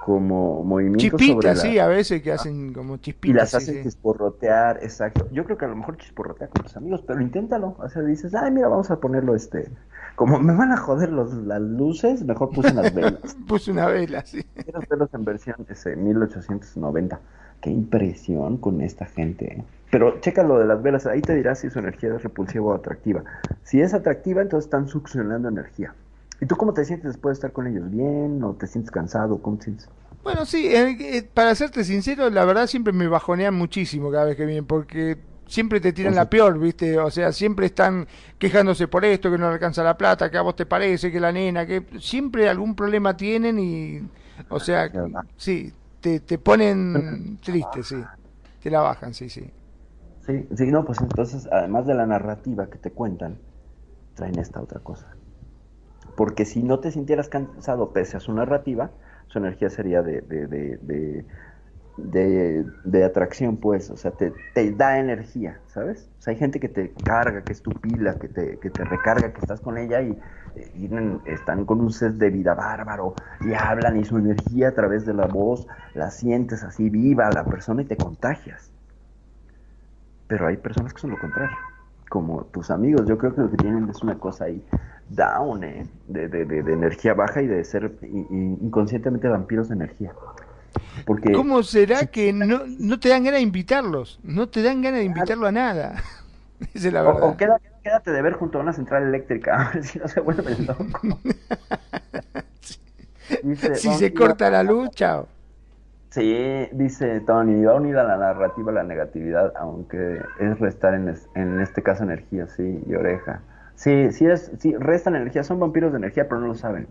[0.00, 1.62] como movimientos sobre Chispitas, la...
[1.62, 3.36] sí, a veces que hacen como Y chispitas.
[3.36, 3.82] las sí, hacen sí.
[3.82, 5.28] chisporrotear, exacto.
[5.30, 7.76] Yo creo que a lo mejor chisporrotea con tus amigos, pero inténtalo.
[7.78, 9.68] O sea, dices, ay, mira, vamos a ponerlo este.
[10.16, 13.36] Como me van a joder los, las luces, mejor puse unas velas.
[13.46, 14.42] Puse una vela, sí.
[14.54, 17.20] Quiero verlos en versión ese, 1890.
[17.60, 19.58] Qué impresión con esta gente.
[19.58, 19.64] ¿eh?
[19.90, 22.74] Pero checa lo de las velas, ahí te dirá si su energía es repulsiva o
[22.74, 23.22] atractiva.
[23.64, 25.94] Si es atractiva, entonces están succionando energía.
[26.40, 27.90] ¿Y tú cómo te sientes después de estar con ellos?
[27.90, 28.42] ¿Bien?
[28.42, 29.40] ¿O te sientes cansado?
[29.42, 29.88] ¿Cómo te sientes?
[30.22, 34.36] Bueno, sí, eh, eh, para serte sincero, la verdad siempre me bajonean muchísimo cada vez
[34.36, 36.98] que vienen, porque siempre te tiran la peor, ¿viste?
[36.98, 38.06] O sea, siempre están
[38.38, 41.32] quejándose por esto, que no alcanza la plata, que a vos te parece, que la
[41.32, 44.02] nena, que siempre algún problema tienen y,
[44.50, 44.90] o sea,
[45.36, 47.96] sí, te, te ponen triste, sí,
[48.62, 49.50] te la bajan, sí, sí.
[50.26, 53.38] Sí, sí, no, pues entonces, además de la narrativa que te cuentan,
[54.14, 55.06] traen esta otra cosa.
[56.20, 58.90] Porque si no te sintieras cansado pese a su narrativa,
[59.28, 61.24] su energía sería de, de, de,
[61.96, 66.10] de, de atracción, pues, o sea, te, te, da energía, ¿sabes?
[66.18, 68.84] O sea, hay gente que te carga, que es tu pila, que te, que te
[68.84, 70.10] recarga, que estás con ella y,
[70.74, 70.90] y
[71.24, 75.14] están con un set de vida bárbaro y hablan y su energía a través de
[75.14, 78.70] la voz la sientes así viva a la persona y te contagias.
[80.26, 81.56] Pero hay personas que son lo contrario,
[82.10, 84.62] como tus amigos, yo creo que lo que tienen es una cosa ahí
[85.10, 90.12] down, eh, de, de, de, energía baja y de ser inconscientemente vampiros de energía.
[91.04, 94.20] Porque, ¿Cómo será que no, no te dan ganas de invitarlos?
[94.22, 96.02] No te dan ganas de invitarlo a nada.
[96.74, 97.22] Esa es la verdad.
[97.22, 100.20] O, quédate, quédate, de ver junto a una central eléctrica, a ver si no se
[100.20, 101.18] vuelve loco.
[103.42, 105.28] Dice, si se corta la luz, chao.
[106.10, 111.14] Sí, dice Tony, va a unir a la narrativa la negatividad, aunque es restar en,
[111.36, 113.40] en este caso energía, sí, y oreja.
[113.80, 116.86] Sí, sí, es, sí, restan energía, son vampiros de energía, pero no lo saben.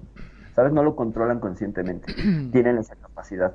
[0.56, 0.74] ¿Sabes?
[0.74, 2.16] No lo controlan conscientemente.
[2.52, 3.54] Tienen esa capacidad.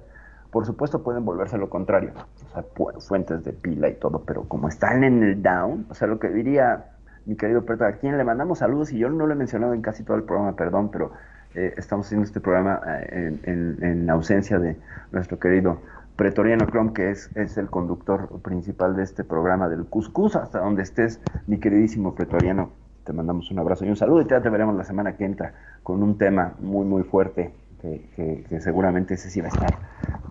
[0.52, 2.64] Por supuesto pueden volverse lo contrario, o sea,
[3.00, 6.28] fuentes de pila y todo, pero como están en el down, o sea, lo que
[6.28, 6.92] diría
[7.26, 9.82] mi querido Pedro, a quien le mandamos saludos, y yo no lo he mencionado en
[9.82, 11.10] casi todo el programa, perdón, pero
[11.56, 14.76] eh, estamos haciendo este programa eh, en, en, ausencia de
[15.10, 15.80] nuestro querido
[16.14, 20.84] Pretoriano Chrome, que es, es el conductor principal de este programa del Cuscus, hasta donde
[20.84, 24.74] estés, mi queridísimo Pretoriano te mandamos un abrazo y un saludo y ya te veremos
[24.74, 25.52] la semana que entra
[25.82, 29.78] con un tema muy muy fuerte que, que, seguramente ese sí va a estar,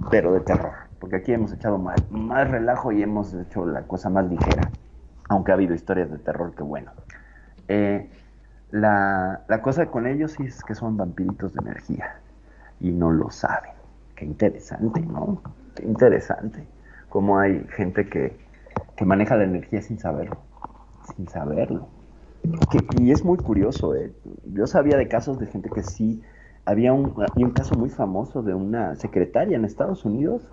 [0.09, 4.09] pero de terror, porque aquí hemos echado más, más relajo y hemos hecho la cosa
[4.09, 4.71] más ligera,
[5.29, 6.91] aunque ha habido historias de terror que bueno.
[7.67, 8.09] Eh,
[8.71, 12.15] la, la cosa con ellos sí es que son vampiritos de energía
[12.79, 13.73] y no lo saben.
[14.15, 15.39] Qué interesante, ¿no?
[15.75, 16.65] Qué interesante.
[17.09, 18.35] Cómo hay gente que,
[18.95, 20.37] que maneja la energía sin saberlo,
[21.15, 21.87] sin saberlo
[22.99, 24.13] y es muy curioso, eh.
[24.45, 26.21] yo sabía de casos de gente que sí,
[26.65, 30.43] había un, un caso muy famoso de una secretaria en Estados Unidos,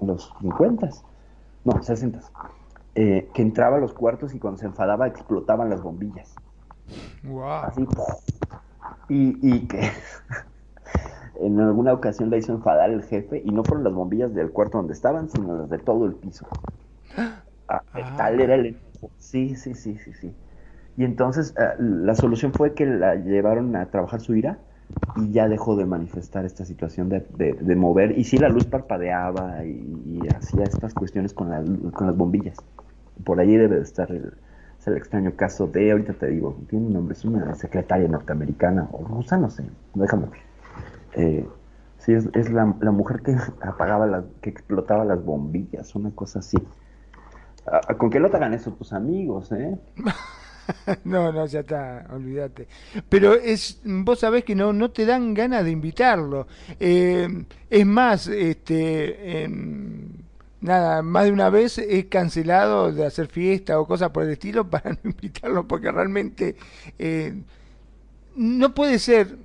[0.00, 0.90] en los 50,
[1.64, 2.20] no, 60,
[2.94, 6.34] eh, que entraba a los cuartos y cuando se enfadaba explotaban las bombillas.
[7.64, 7.86] Así,
[9.08, 9.80] y, y que
[11.40, 14.78] en alguna ocasión la hizo enfadar el jefe y no fueron las bombillas del cuarto
[14.78, 16.46] donde estaban, sino las de todo el piso.
[17.68, 17.80] Ah,
[18.18, 18.76] tal era el...
[19.16, 20.34] Sí, sí, sí, sí, sí.
[20.96, 24.58] Y entonces eh, la solución fue que la llevaron a trabajar su ira
[25.16, 28.18] y ya dejó de manifestar esta situación de, de, mover.
[28.18, 31.62] Y sí, la luz parpadeaba y, hacía estas cuestiones con, la,
[31.92, 32.58] con las bombillas.
[33.24, 34.34] Por allí debe de estar el,
[34.86, 39.04] el extraño caso de, ahorita te digo, tiene un nombre, es una secretaria norteamericana o
[39.04, 39.64] rusa, no sé,
[39.94, 40.40] déjame ver.
[41.14, 41.48] Eh,
[41.98, 46.58] sí, es, es la, mujer que apagaba, las, que explotaba las bombillas, una cosa así.
[47.66, 49.78] Ah, ¿Con qué te hagan eso tus amigos, eh?
[51.04, 52.68] no, no, ya está, olvídate.
[53.08, 56.46] Pero es, vos sabés que no, no te dan ganas de invitarlo.
[56.78, 59.48] Eh, es más, este,
[60.60, 64.68] nada, más de una vez he cancelado de hacer fiesta o cosas por el estilo
[64.70, 66.56] para no invitarlo, porque realmente
[66.98, 67.34] eh,
[68.36, 69.38] no puede ser.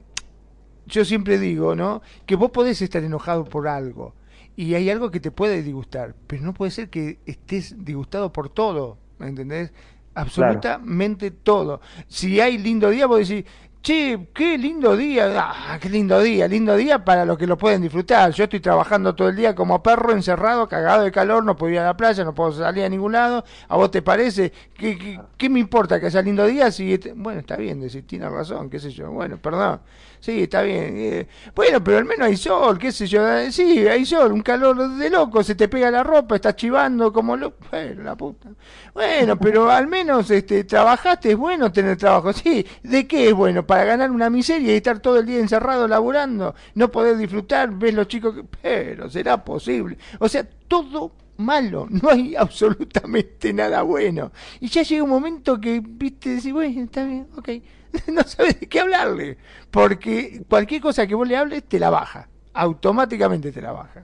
[0.85, 2.01] Yo siempre digo, ¿no?
[2.25, 4.13] Que vos podés estar enojado por algo
[4.57, 8.49] y hay algo que te puede disgustar, pero no puede ser que estés disgustado por
[8.49, 9.71] todo, ¿me entendés?
[10.17, 11.79] Absolutamente todo.
[12.07, 13.45] Si hay lindo día, vos decís,
[13.81, 17.83] che, qué lindo día, ah, qué lindo día, lindo día para los que lo pueden
[17.83, 18.31] disfrutar.
[18.31, 21.79] Yo estoy trabajando todo el día como perro encerrado, cagado de calor, no puedo ir
[21.79, 23.45] a la playa, no puedo salir a ningún lado.
[23.67, 24.51] ¿A vos te parece?
[24.73, 26.71] ¿Qué, qué, me importa que sea lindo día?
[26.71, 29.11] Si, bueno, está bien, decir, tiene razón, qué sé yo.
[29.11, 29.81] Bueno, perdón.
[30.19, 30.95] Sí, está bien.
[30.97, 33.27] Eh, bueno, pero al menos hay sol, qué sé yo.
[33.27, 37.11] Eh, sí, hay sol, un calor de loco, se te pega la ropa, estás chivando
[37.13, 37.57] como loco.
[37.71, 38.49] Bueno, la puta.
[38.93, 42.33] Bueno, pero al menos este, trabajaste, es bueno tener trabajo.
[42.33, 43.65] Sí, ¿de qué es bueno?
[43.65, 47.93] Para ganar una miseria y estar todo el día encerrado laburando, no poder disfrutar, ves
[47.93, 48.43] los chicos que...
[48.43, 49.97] Pero será posible.
[50.19, 54.31] O sea, todo malo, no hay absolutamente nada bueno.
[54.59, 57.49] Y ya llega un momento que, viste, decís, bueno, está bien, ok,
[58.13, 59.37] no sabes de qué hablarle,
[59.71, 64.03] porque cualquier cosa que vos le hables te la baja, automáticamente te la baja.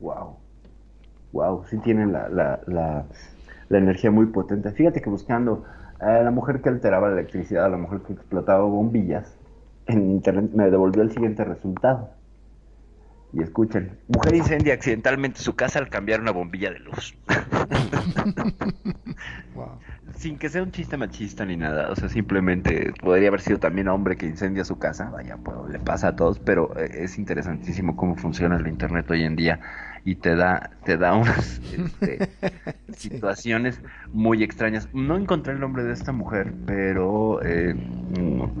[0.00, 0.36] Wow,
[1.32, 3.04] wow, sí tienen la, la, la,
[3.68, 4.70] la energía muy potente.
[4.72, 5.64] Fíjate que buscando
[6.00, 9.34] a la mujer que alteraba la electricidad, a la mujer que explotaba bombillas,
[9.86, 12.10] en internet me devolvió el siguiente resultado.
[13.32, 17.16] Y escuchen, mujer incendia accidentalmente su casa al cambiar una bombilla de luz.
[19.54, 19.78] Wow.
[20.16, 23.86] Sin que sea un chiste machista ni nada, o sea, simplemente podría haber sido también
[23.88, 27.96] hombre que incendia su casa, vaya, pues le pasa a todos, pero eh, es interesantísimo
[27.96, 29.60] cómo funciona el internet hoy en día
[30.04, 32.18] y te da, te da unas este,
[32.92, 33.10] Sí.
[33.10, 33.82] situaciones
[34.12, 34.88] muy extrañas.
[34.94, 37.76] No encontré el nombre de esta mujer, pero eh,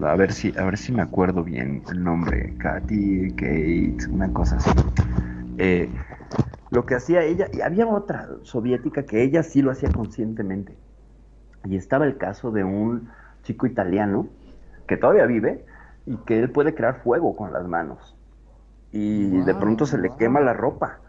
[0.02, 4.56] a ver si, a ver si me acuerdo bien el nombre, Katy, Kate, una cosa
[4.56, 4.70] así.
[5.58, 5.88] Eh,
[6.70, 10.78] lo que hacía ella, y había otra soviética que ella sí lo hacía conscientemente.
[11.68, 13.10] Y estaba el caso de un
[13.42, 14.28] chico italiano
[14.86, 15.64] que todavía vive
[16.06, 18.16] y que él puede crear fuego con las manos.
[18.92, 20.16] Y de pronto se le wow.
[20.16, 21.00] quema la ropa.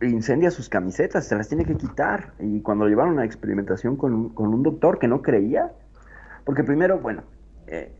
[0.00, 2.32] Incendia sus camisetas, se las tiene que quitar.
[2.38, 5.72] Y cuando lo llevaron a experimentación con un, con un doctor que no creía,
[6.44, 7.22] porque primero, bueno,
[7.66, 7.92] eh,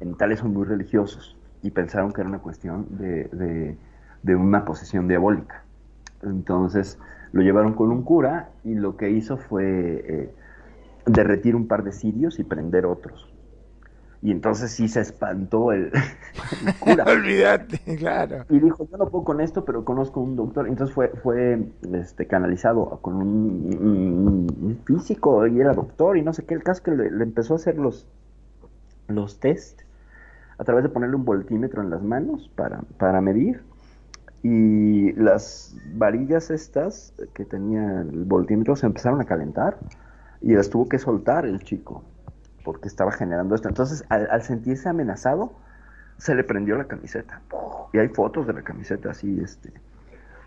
[0.00, 3.78] en Italia son muy religiosos y pensaron que era una cuestión de, de-
[4.22, 5.64] de una posesión diabólica.
[6.22, 6.98] Entonces
[7.32, 9.64] lo llevaron con un cura y lo que hizo fue
[10.08, 10.34] eh,
[11.08, 13.32] derretir un par de cirios y prender otros.
[14.20, 15.92] Y entonces sí se espantó el,
[16.66, 17.04] el cura.
[17.08, 18.44] Olvídate, claro.
[18.48, 20.66] Y dijo, yo no puedo con esto, pero conozco un doctor.
[20.68, 26.32] Entonces fue, fue este, canalizado con un, un- un físico y era doctor y no
[26.32, 26.54] sé qué.
[26.54, 28.06] El caso que le, le empezó a hacer los,
[29.06, 29.82] los test
[30.58, 33.62] a través de ponerle un voltímetro en las manos para, para medir.
[34.42, 39.78] Y las varillas estas que tenía el voltímetro se empezaron a calentar
[40.40, 42.04] y las tuvo que soltar el chico
[42.68, 43.66] porque estaba generando esto.
[43.66, 45.54] Entonces, al, sentirse amenazado,
[46.18, 47.40] se le prendió la camiseta.
[47.94, 49.72] Y hay fotos de la camiseta así, este,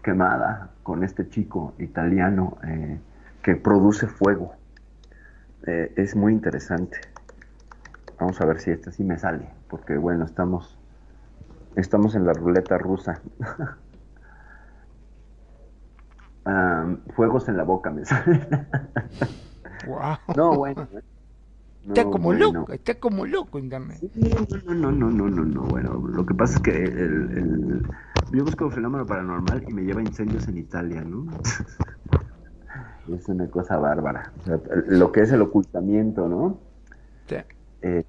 [0.04, 3.00] quemada, con este chico italiano eh,
[3.42, 4.54] que produce fuego.
[5.66, 7.00] Eh, es muy interesante.
[8.20, 10.78] Vamos a ver si esta sí me sale, porque bueno, estamos,
[11.76, 13.20] estamos en la ruleta rusa.
[16.44, 18.48] Ah, fuegos en la boca me sale.
[19.88, 20.18] Wow.
[20.36, 20.88] no, bueno.
[21.88, 22.52] Está como bueno.
[22.54, 24.00] loco, está como loco internet.
[24.66, 27.82] No, no, no, no, no, no, bueno, lo que pasa es que el, el-
[28.32, 31.26] yo busco un fenómeno paranormal y me lleva incendios en Italia, ¿no?
[33.18, 36.60] es una cosa bárbara, o sea, lo que es el ocultamiento, ¿no?
[37.28, 37.38] Sí.
[37.82, 38.04] Eh,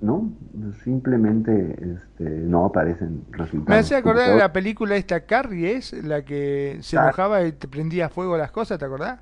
[0.00, 0.32] no,
[0.82, 3.68] simplemente este, no aparecen resultados.
[3.68, 5.92] Me hace acordar de la película esta Carrie, ¿es?
[5.92, 9.20] La que se enojaba y te prendía fuego las cosas, ¿te acordás?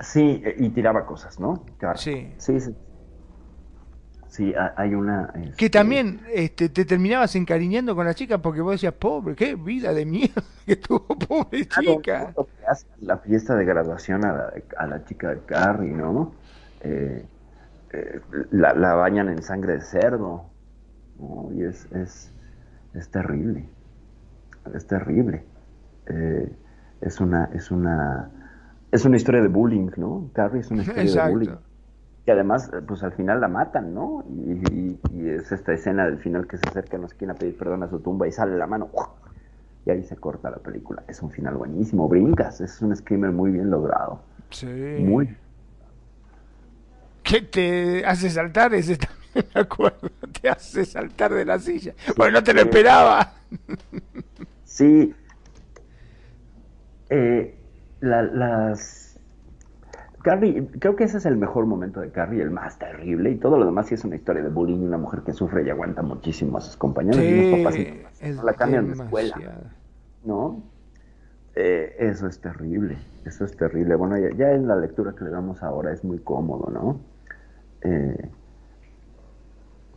[0.00, 1.64] Sí, eh, y tiraba cosas, ¿no?
[1.78, 1.98] Claro.
[1.98, 2.32] Sí.
[2.38, 2.74] Sí, sí.
[4.28, 5.32] Sí, ha- hay una...
[5.56, 9.54] Que este, también este, te terminabas encariñando con la chica porque vos decías, pobre, qué
[9.56, 12.34] vida de mierda que tuvo, pobre Claro, chica.
[12.66, 16.32] hace la fiesta de graduación a la, a la chica de Carrie, ¿no?
[16.82, 17.24] Eh,
[17.92, 18.20] eh,
[18.50, 20.44] la, la bañan en sangre de cerdo,
[21.18, 21.50] ¿no?
[21.54, 22.30] Y es, es,
[22.94, 23.64] es terrible,
[24.74, 25.42] es terrible.
[26.06, 26.48] Eh,
[27.00, 28.30] es una, es una,
[28.90, 30.30] es una historia de bullying, ¿no?
[30.34, 31.56] Carrie es una historia de bullying.
[32.24, 34.22] Que además, pues al final la matan, ¿no?
[34.28, 37.34] Y, y- y es esta escena del final que se acerca no sé quién a
[37.34, 38.90] pedir perdón a su tumba y sale la mano.
[39.86, 41.02] Y ahí se corta la película.
[41.08, 44.20] Es un final buenísimo, brincas, es un screamer muy bien logrado.
[44.50, 44.66] Sí.
[44.66, 45.34] Muy.
[47.22, 48.74] ¿Qué te hace saltar?
[48.74, 48.96] Ese
[49.34, 50.10] también me acuerdo.
[50.40, 51.94] Te hace saltar de la silla.
[52.16, 53.32] Porque no te lo esperaba.
[54.64, 55.12] Sí.
[57.10, 57.57] Eh,
[58.00, 59.20] la- las.
[60.22, 63.56] Carrie, creo que ese es el mejor momento de Carrie, el más terrible, y todo
[63.56, 66.58] lo demás sí es una historia de bullying, una mujer que sufre y aguanta muchísimo
[66.58, 67.88] a sus compañeros y unos papás Sí,
[68.20, 69.72] es no la cambian de escuela.
[70.22, 70.62] ¿no?
[71.54, 73.94] Eh, eso es terrible, eso es terrible.
[73.96, 77.00] Bueno, ya, ya en la lectura que le damos ahora es muy cómodo, ¿no?
[77.82, 78.30] Eh,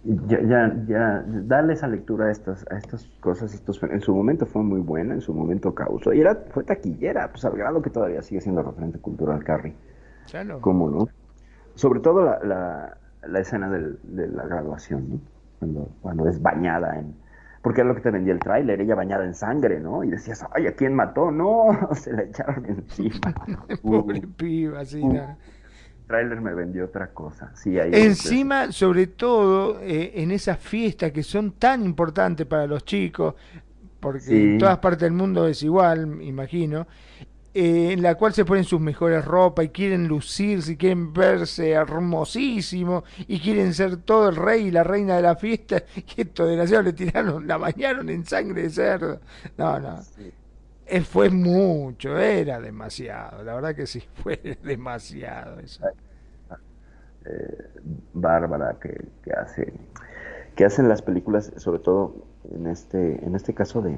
[0.03, 4.45] ya, ya, ya, darle esa lectura a estas, a estas cosas, estos, en su momento
[4.45, 7.89] fue muy buena, en su momento causó, y era, fue taquillera, pues al grado que
[7.91, 9.75] todavía sigue siendo referente cultural Carrie,
[10.29, 10.59] Claro.
[10.61, 11.07] ¿cómo no?
[11.75, 12.97] Sobre todo la, la,
[13.27, 15.19] la escena del- de la graduación, ¿no?
[15.59, 17.15] Cuando, cuando es bañada en...
[17.61, 20.03] Porque era lo que te vendía el tráiler, ella bañada en sangre, ¿no?
[20.03, 21.31] Y decías, ay, ¿a quién mató?
[21.41, 23.33] No, se la echaron encima.
[23.81, 25.01] Pobre piba, sí.
[25.03, 25.35] uh.
[26.11, 27.51] Tráiler me vendió otra cosa.
[27.55, 32.83] Sí, ahí Encima, sobre todo eh, en esas fiestas que son tan importantes para los
[32.85, 33.35] chicos,
[33.99, 34.35] porque Sí.
[34.35, 36.87] en todas partes del mundo es igual, me imagino,
[37.53, 41.71] eh, en la cual se ponen sus mejores ropas y quieren lucirse y quieren verse
[41.71, 46.47] hermosísimo y quieren ser todo el rey y la reina de la fiesta y estos
[46.47, 49.19] desgraciados le tiraron, la bañaron en sangre de cerdo.
[49.57, 50.01] No, no.
[50.01, 50.31] Sí.
[50.91, 55.83] Eh, fue mucho, era demasiado, la verdad que sí, fue demasiado eso.
[57.25, 57.57] eh,
[58.13, 59.73] Bárbara que, que hace
[60.55, 63.97] que hacen las películas, sobre todo en este, en este caso de,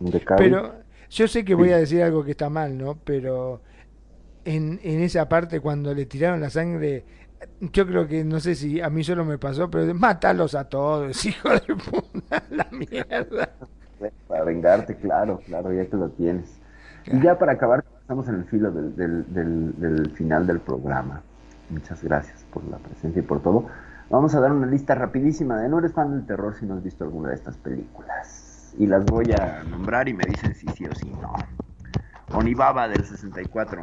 [0.00, 0.20] de.
[0.34, 0.74] Pero
[1.10, 2.98] yo sé que voy a decir algo que está mal, ¿no?
[3.04, 3.62] Pero
[4.44, 7.06] en, en esa parte cuando le tiraron la sangre,
[7.60, 10.68] yo creo que no sé si a mí solo me pasó, pero de mátalos a
[10.68, 13.56] todos, hijo de puta, la mierda.
[14.28, 16.60] Para vengarte, claro, claro, ya que lo tienes.
[17.06, 21.22] Y ya para acabar, estamos en el filo del, del, del, del final del programa.
[21.70, 23.66] Muchas gracias por la presencia y por todo.
[24.10, 26.82] Vamos a dar una lista rapidísima de no eres fan del terror si no has
[26.82, 28.74] visto alguna de estas películas.
[28.78, 31.32] Y las voy a nombrar y me dicen si sí o si no.
[32.32, 33.82] Onibaba del 64.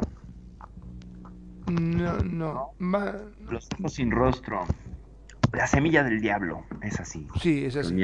[1.70, 2.70] No, no.
[2.78, 3.14] Ma-
[3.48, 4.60] Los ojos sin rostro.
[5.52, 6.64] La semilla del diablo.
[6.82, 7.26] Es así.
[7.40, 7.94] Sí, es así.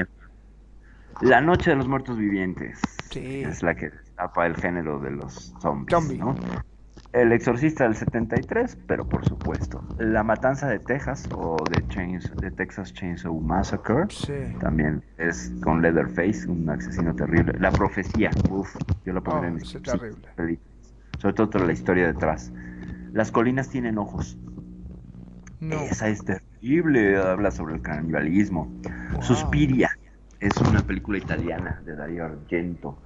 [1.20, 2.80] La noche de los muertos vivientes.
[3.10, 3.42] Sí.
[3.42, 5.90] Es la que tapa el género de los zombies.
[5.90, 6.18] Zombie.
[6.18, 6.34] ¿no?
[7.12, 9.82] El exorcista del 73, pero por supuesto.
[9.98, 14.04] La matanza de Texas o de, Chains, de Texas Chainsaw Massacre.
[14.10, 14.32] Sí.
[14.60, 17.54] También es con Leatherface, un asesino terrible.
[17.58, 20.28] La profecía, uff, yo lo pondré Oh, en mis top terrible.
[20.36, 20.94] películas.
[21.18, 22.52] Sobre todo toda la historia detrás.
[23.12, 24.38] Las colinas tienen ojos.
[25.60, 25.76] No.
[25.80, 28.70] Esa es terrible, habla sobre el canibalismo.
[29.14, 29.22] Wow.
[29.22, 29.90] Suspiria
[30.40, 32.98] es una película italiana de Dario Argento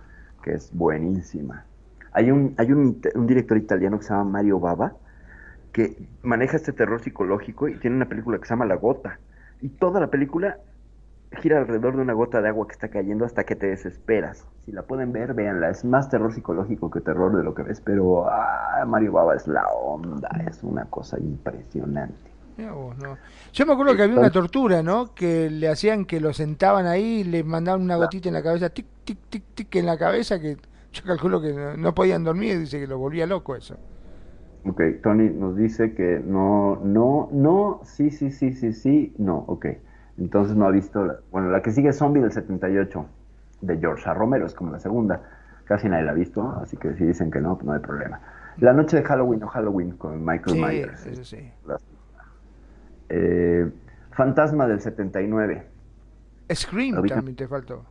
[0.42, 1.64] que es buenísima.
[2.12, 4.94] Hay un, hay un, un director italiano que se llama Mario Bava
[5.72, 9.18] que maneja este terror psicológico y tiene una película que se llama La Gota.
[9.62, 10.59] Y toda la película
[11.40, 14.46] gira alrededor de una gota de agua que está cayendo hasta que te desesperas.
[14.66, 15.70] Si la pueden ver, véanla.
[15.70, 19.46] Es más terror psicológico que terror de lo que ves, pero ah, Mario Bava es
[19.48, 22.31] la onda, es una cosa impresionante.
[22.56, 23.16] Mirá vos, no.
[23.52, 25.14] Yo me acuerdo que había una tortura, ¿no?
[25.14, 28.68] Que le hacían que lo sentaban ahí y le mandaban una gotita en la cabeza,
[28.70, 30.56] tic, tic, tic, tic, en la cabeza, que
[30.92, 33.76] yo calculo que no, podían dormir, dice que lo volvía loco eso.
[34.64, 39.66] Ok, Tony nos dice que no, no, no, sí, sí, sí, sí, sí, no, ok.
[40.18, 43.06] Entonces no ha visto, la- bueno, la que sigue es Zombie del 78,
[43.62, 44.14] de George A.
[44.14, 45.22] Romero, es como la segunda.
[45.64, 48.20] Casi nadie la ha visto, así que si dicen que no, pues no hay problema.
[48.58, 51.06] La noche de Halloween o Halloween con Michael Sí, Myers.
[51.06, 51.50] eso sí.
[51.66, 51.78] La-
[53.14, 53.70] Eh,
[54.12, 55.66] Fantasma del 79.
[56.52, 57.84] Scream Ahorita- también te faltó.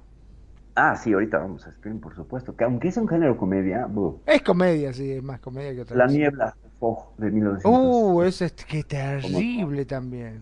[0.76, 2.56] Ah, sí, ahorita vamos a Scream, por supuesto.
[2.56, 4.20] Que aunque es un género comedia, buh.
[4.26, 6.18] Es comedia, sí, es más comedia que otra La cosa.
[6.18, 7.72] niebla, Fog, de 1900.
[7.72, 10.42] Uh, ese es que terrible también.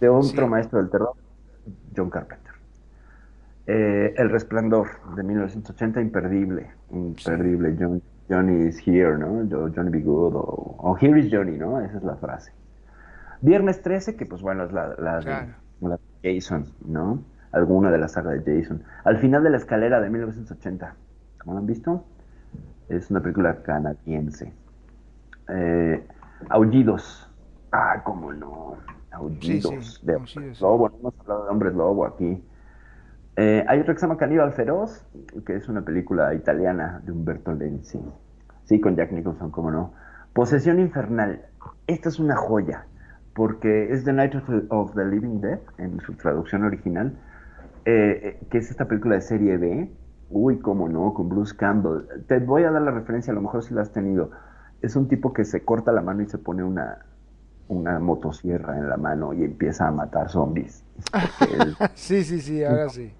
[0.00, 0.50] de otro sí.
[0.50, 1.12] maestro del terror,
[1.96, 2.52] John Carpenter.
[3.66, 7.74] Eh, El Resplandor de 1980, imperdible, imperdible.
[7.78, 9.42] John, Johnny is here, ¿no?
[9.74, 11.80] Johnny be good, o, o here is Johnny, ¿no?
[11.80, 12.52] Esa es la frase.
[13.40, 17.22] Viernes 13, que pues bueno, es la, la de- la de Jason, ¿no?
[17.52, 18.82] Alguna de la saga de Jason.
[19.04, 20.94] Al final de la escalera de 1980,
[21.44, 22.04] ¿no la han visto?
[22.88, 24.52] Es una película canadiense.
[25.48, 26.06] Eh,
[26.48, 27.30] Aullidos.
[27.72, 28.76] Ah, cómo no.
[29.12, 29.74] Aullidos.
[29.74, 30.88] Sí, sí, de Aullidos, lobo.
[30.90, 32.42] No hemos hablado de hombres lobo aquí.
[33.36, 35.04] Eh, hay otro que se llama Caníbal Feroz,
[35.44, 38.00] que es una película italiana de Umberto Lenzi.
[38.64, 39.92] Sí, con Jack Nicholson, cómo no.
[40.32, 41.42] Posesión Infernal.
[41.86, 42.86] Esta es una joya,
[43.36, 47.12] porque es The Night of the, of the Living Dead, en su traducción original,
[47.84, 49.92] eh, eh, que es esta película de serie B.
[50.30, 52.02] Uy, cómo no, con Bruce Campbell.
[52.26, 54.30] Te voy a dar la referencia, a lo mejor si la has tenido.
[54.82, 57.04] Es un tipo que se corta la mano y se pone una,
[57.68, 60.82] una motosierra en la mano y empieza a matar zombies.
[61.52, 63.12] Él- Sí, sí, sí, ahora sí.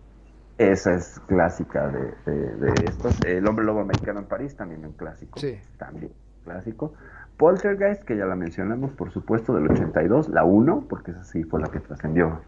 [0.59, 3.21] esa es clásica de, de- de estos.
[3.25, 5.39] El hombre lobo americano en París, también un clásico.
[5.39, 5.59] Sí.
[5.79, 6.11] También
[6.45, 6.95] clásico.
[7.37, 11.61] Poltergeist, que ya la mencionamos, por supuesto, del 82, la 1, porque esa sí fue
[11.61, 12.41] la que trascendió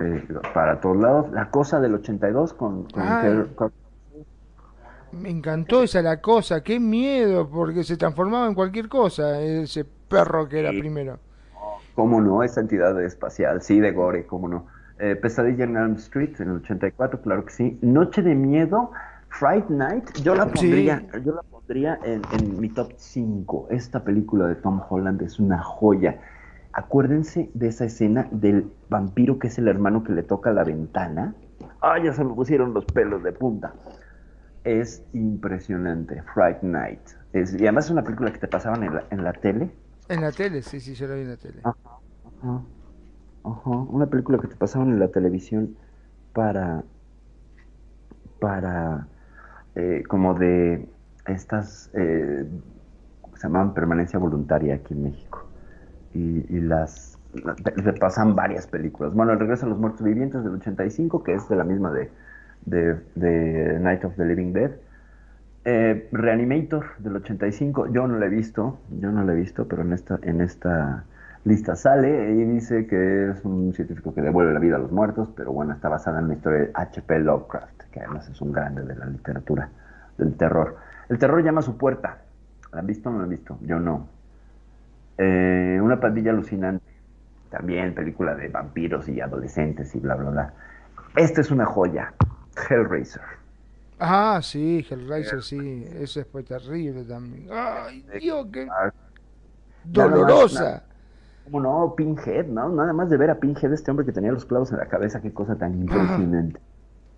[0.00, 1.30] eh, para todos lados.
[1.32, 3.44] La cosa del 82 con, con Ay.
[5.12, 10.48] Me encantó esa la cosa, qué miedo, porque se transformaba en cualquier cosa, ese perro
[10.48, 10.78] que era Sí.
[10.80, 11.18] primero.
[11.94, 12.42] ¿Cómo no?
[12.42, 14.66] Esa entidad espacial, sí, de Gore, ¿cómo no?
[14.98, 17.78] Eh, Pesadilla en Elm Street en el 84, claro que sí.
[17.80, 18.90] Noche de Miedo,
[19.28, 20.50] Fright Night, yo la Sí.
[20.54, 23.68] pondría, yo la pondría en, en mi top 5.
[23.70, 26.20] Esta película de Tom Holland es una joya.
[26.72, 31.34] Acuérdense de esa escena del vampiro que es el hermano que le toca la ventana.
[31.80, 33.74] Ah, ya se me pusieron los pelos de punta.
[34.64, 37.00] Es impresionante, Fright Night.
[37.32, 39.70] Es, y además es una película que te pasaban en la, en la tele.
[40.08, 41.60] En la tele, sí, sí, yo la vi en la tele.
[41.62, 42.62] Ajá,
[43.44, 43.70] ajá.
[43.70, 45.76] Una película que te pasaban en la televisión
[46.32, 46.84] para,
[48.40, 49.08] para,
[49.74, 50.88] eh, como de
[51.28, 52.44] estas, eh,
[53.34, 55.46] se llaman permanencia voluntaria aquí en México.
[56.12, 59.14] Y, y las, la- te, te pasan varias películas.
[59.14, 62.10] Bueno, El regreso a los muertos vivientes del 85, que es de la misma de,
[62.62, 64.72] de, de Night of the Living Dead.
[65.64, 69.82] Eh, Reanimator del 85, yo no la he visto, yo no la he visto, pero
[69.82, 71.04] en esta, en esta
[71.44, 75.30] Lista sale y dice que es un científico que devuelve la vida a los muertos,
[75.36, 77.18] pero bueno, está basada en la historia de H.P.
[77.20, 79.70] Lovecraft, que además es un grande de la literatura
[80.18, 80.76] del terror.
[81.08, 82.22] El terror llama a su puerta.
[82.72, 83.58] ¿La han visto o no la han visto?
[83.62, 84.08] Yo no.
[85.18, 86.84] Eh, una pandilla alucinante.
[87.50, 90.54] También película de vampiros y adolescentes y bla, bla, bla.
[91.14, 92.12] Esta es una joya.
[92.68, 93.22] Hellraiser.
[93.98, 95.86] Ah, sí, Hellraiser, sí.
[95.94, 97.48] Ese fue terrible también.
[97.50, 98.90] Ay, Dios, qué Ah,
[99.84, 100.82] dolorosa.
[101.44, 101.94] ¿Cómo no?
[101.96, 102.68] Pinhead, ¿no?
[102.70, 105.22] Nada más de ver a Pinhead, este hombre que tenía los clavos en la cabeza,
[105.22, 106.60] qué cosa tan impresionante.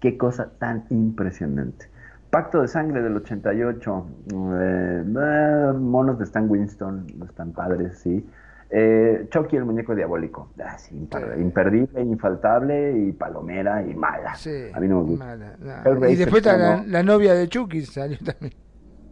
[0.01, 1.89] Qué cosa tan impresionante.
[2.31, 4.07] Pacto de Sangre del 88.
[4.35, 8.27] eh, eh, monos de Stan Winston, no están padres, sí.
[8.71, 10.51] Eh, Chucky, el muñeco diabólico.
[10.63, 11.41] Ah, sí, imper- Sí.
[11.41, 14.35] imperdible, infaltable y palomera y mala.
[14.35, 15.25] Sí, A mí no me gusta.
[15.25, 15.71] mala, no.
[15.91, 18.53] Hellraiser, Y después está la novia de Chucky, salió también.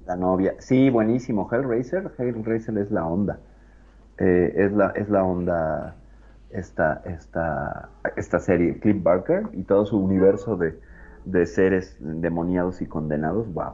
[0.07, 0.53] La novia.
[0.59, 1.49] Sí, buenísimo.
[1.51, 2.13] Hellraiser.
[2.19, 3.39] Hellraiser es la onda.
[4.19, 5.97] Eh, es, la, es la onda
[6.51, 8.79] esta, esta, esta serie.
[8.79, 10.79] Cliff Barker y todo su universo de,
[11.27, 13.53] de seres demoniados y condenados.
[13.53, 13.73] Wow.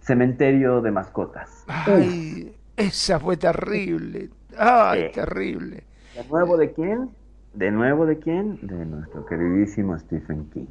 [0.00, 1.64] Cementerio de mascotas.
[1.66, 4.30] Ay, esa fue terrible.
[4.56, 5.82] Ay, terrible.
[6.14, 7.10] ¿De nuevo de quién?
[7.54, 8.58] ¿De nuevo de quién?
[8.62, 10.66] De nuestro queridísimo Stephen King.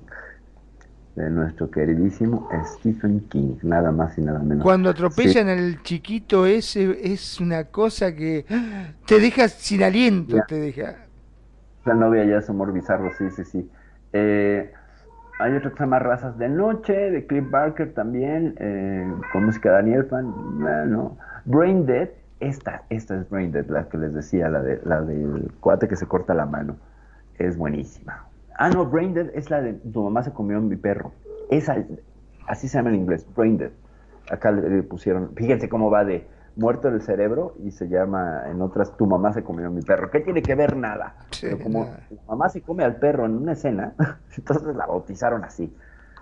[1.16, 2.48] De nuestro queridísimo
[2.78, 3.56] Stephen King.
[3.64, 4.64] Nada más y nada menos.
[4.64, 4.94] Cuando Sí.
[4.96, 8.46] atropellan al chiquito ese es una cosa que
[9.06, 10.46] te deja sin aliento, Ya.
[10.46, 10.96] te deja.
[11.86, 13.70] La novia ya es humor bizarro, sí, sí, sí.
[14.14, 14.72] Eh,
[15.40, 19.70] hay otro que se llama Razas de Noche, de Cliff Barker también, eh, con música
[19.70, 20.60] de Daniel Fan.
[20.60, 22.10] Bueno, Brain Dead,
[22.40, 25.96] esta, esta es Brain Dead, la que les decía, la, de, la del cuate que
[25.96, 26.78] se corta la mano.
[27.38, 28.26] Es buenísima.
[28.58, 31.12] Ah, no, Brain Dead es la de tu mamá se comió mi perro.
[31.52, 31.78] Esa,
[32.48, 33.72] así se llama en inglés, Brain Dead.
[34.32, 36.28] Acá le pusieron, fíjense cómo va de
[36.58, 40.10] muerto el cerebro y se llama en otras tu mamá se comió mi perro.
[40.12, 41.16] ¿Qué tiene que ver nada?
[41.32, 42.00] Sí, Pero como nada.
[42.10, 43.94] la mamá se come al perro en una escena,
[44.38, 45.74] entonces la bautizaron así.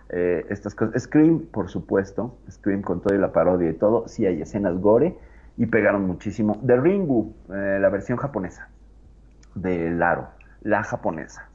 [0.09, 1.01] Eh, estas cosas.
[1.01, 5.17] Scream, por supuesto, Scream con todo y la parodia y todo, sí hay escenas gore
[5.57, 6.61] y pegaron muchísimo.
[6.65, 8.69] The Ringu, eh, la versión japonesa
[9.55, 10.27] de Laro,
[10.61, 11.49] la japonesa.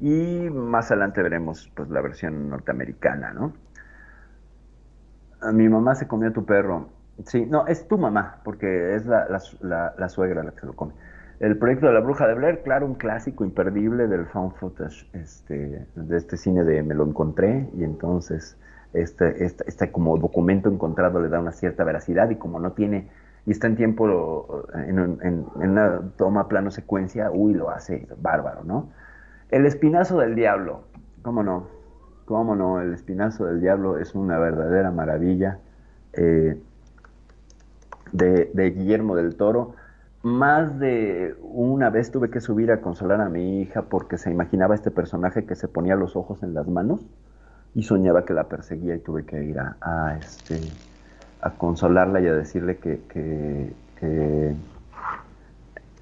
[0.00, 3.52] Y más adelante veremos pues la versión norteamericana, ¿no?
[5.40, 6.88] A mi mamá se comió tu perro.
[7.26, 10.74] Sí, no, es tu mamá, porque es la, la, la- suegra la que se lo
[10.74, 10.94] come.
[11.40, 15.86] El proyecto de la bruja de Blair, claro, un clásico imperdible del found footage, este,
[15.94, 18.56] de este cine de me lo encontré, y entonces
[18.92, 23.08] este, este, este como documento encontrado le da una cierta veracidad, y como no tiene,
[23.46, 25.18] y está en tiempo, en, en-
[25.60, 28.90] en una toma plano secuencia, uy, lo hace bárbaro, ¿no?
[29.50, 30.84] El espinazo del diablo,
[31.22, 31.66] ¿cómo no?
[32.24, 32.80] ¿Cómo no?
[32.80, 35.58] El espinazo del diablo es una verdadera maravilla
[36.14, 36.58] eh,
[38.12, 39.74] de, Guillermo del Toro.
[40.22, 44.74] Más de una vez tuve que subir a consolar a mi hija porque se imaginaba
[44.74, 47.00] este personaje que se ponía los ojos en las manos
[47.74, 50.60] y soñaba que la perseguía y tuve que ir a, este,
[51.40, 53.00] a consolarla y a decirle que,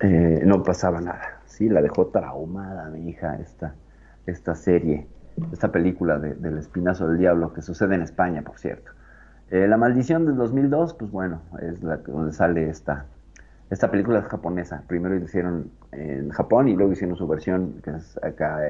[0.01, 1.41] eh, no pasaba nada.
[1.47, 3.75] Sí, la dejó traumada mi hija esta,
[4.27, 5.07] esta serie,
[5.53, 8.91] esta película de- del espinazo del diablo que sucede en España, por cierto.
[9.51, 13.07] Eh, la maldición del 2002, pues bueno, es la que- donde sale esta,
[13.71, 14.83] esta película es japonesa.
[14.87, 18.61] Primero hicieron en Japón y luego hicieron su versión, que es acá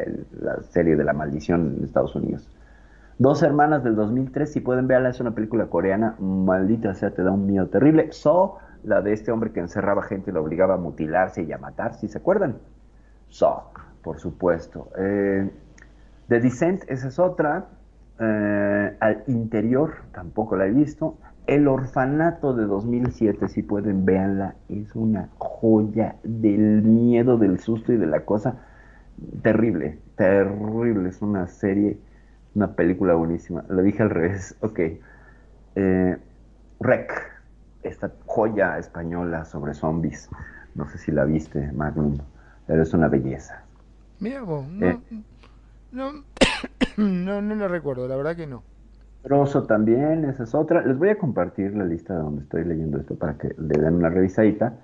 [0.40, 2.48] la serie de la maldición en Estados Unidos.
[3.18, 7.30] Dos hermanas del 2003, si pueden verla, es una película coreana, maldita sea, te da
[7.32, 8.12] un miedo terrible.
[8.12, 11.58] So, la de este hombre que encerraba gente y lo obligaba a mutilarse y a
[11.58, 12.56] matar, si se acuerdan.
[13.28, 13.64] So,
[14.02, 14.88] por supuesto.
[14.98, 15.50] Eh,
[16.28, 17.66] The Descent, esa es otra.
[18.22, 21.16] Eh, al interior, tampoco la he visto.
[21.46, 24.54] El orfanato de 2007, si pueden, véanla.
[24.68, 28.56] Es una joya del miedo, del susto y de la cosa.
[29.42, 31.08] Terrible, terrible.
[31.08, 31.98] Es una serie,
[32.54, 33.64] una película buenísima.
[33.68, 34.54] Lo dije al revés.
[34.62, 34.80] Ok.
[35.76, 36.16] Eh,
[36.80, 37.12] Rec,
[37.82, 40.28] esta joya española sobre zombies.
[40.74, 42.18] No sé si la viste, Magnum,
[42.66, 43.62] pero es una belleza.
[44.20, 44.98] Mira vos, no, Eh.
[45.92, 46.10] no,
[47.08, 48.64] no, no lo recuerdo, la verdad que no.
[49.22, 50.82] Trozo también, esa es otra.
[50.82, 53.94] Les voy a compartir la lista de donde estoy leyendo esto para que le den
[53.96, 54.78] una revisadita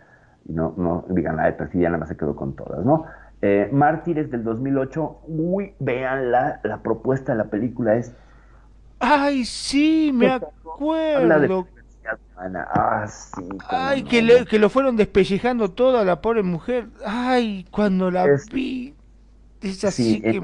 [0.45, 3.07] y no, no digan, ay, pero sí, ya nada más se quedó con todas, ¿no?
[3.41, 8.15] Eh, Mártires del 2008, uy, véanla, la propuesta de la película es
[8.99, 10.29] Ay, sí, me
[11.15, 11.69] habla de acuerdo.
[12.37, 13.43] Ah, sí.
[13.69, 14.09] Ay, no.
[14.11, 16.89] que, le- que lo fueron despellejando toda la pobre mujer.
[17.05, 18.95] Ay, cuando la Es- vi.
[19.61, 20.41] Es así Sí, que...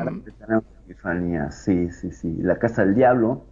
[0.93, 2.37] epifanía, sí, sí, sí.
[2.43, 3.43] La Casa del Diablo,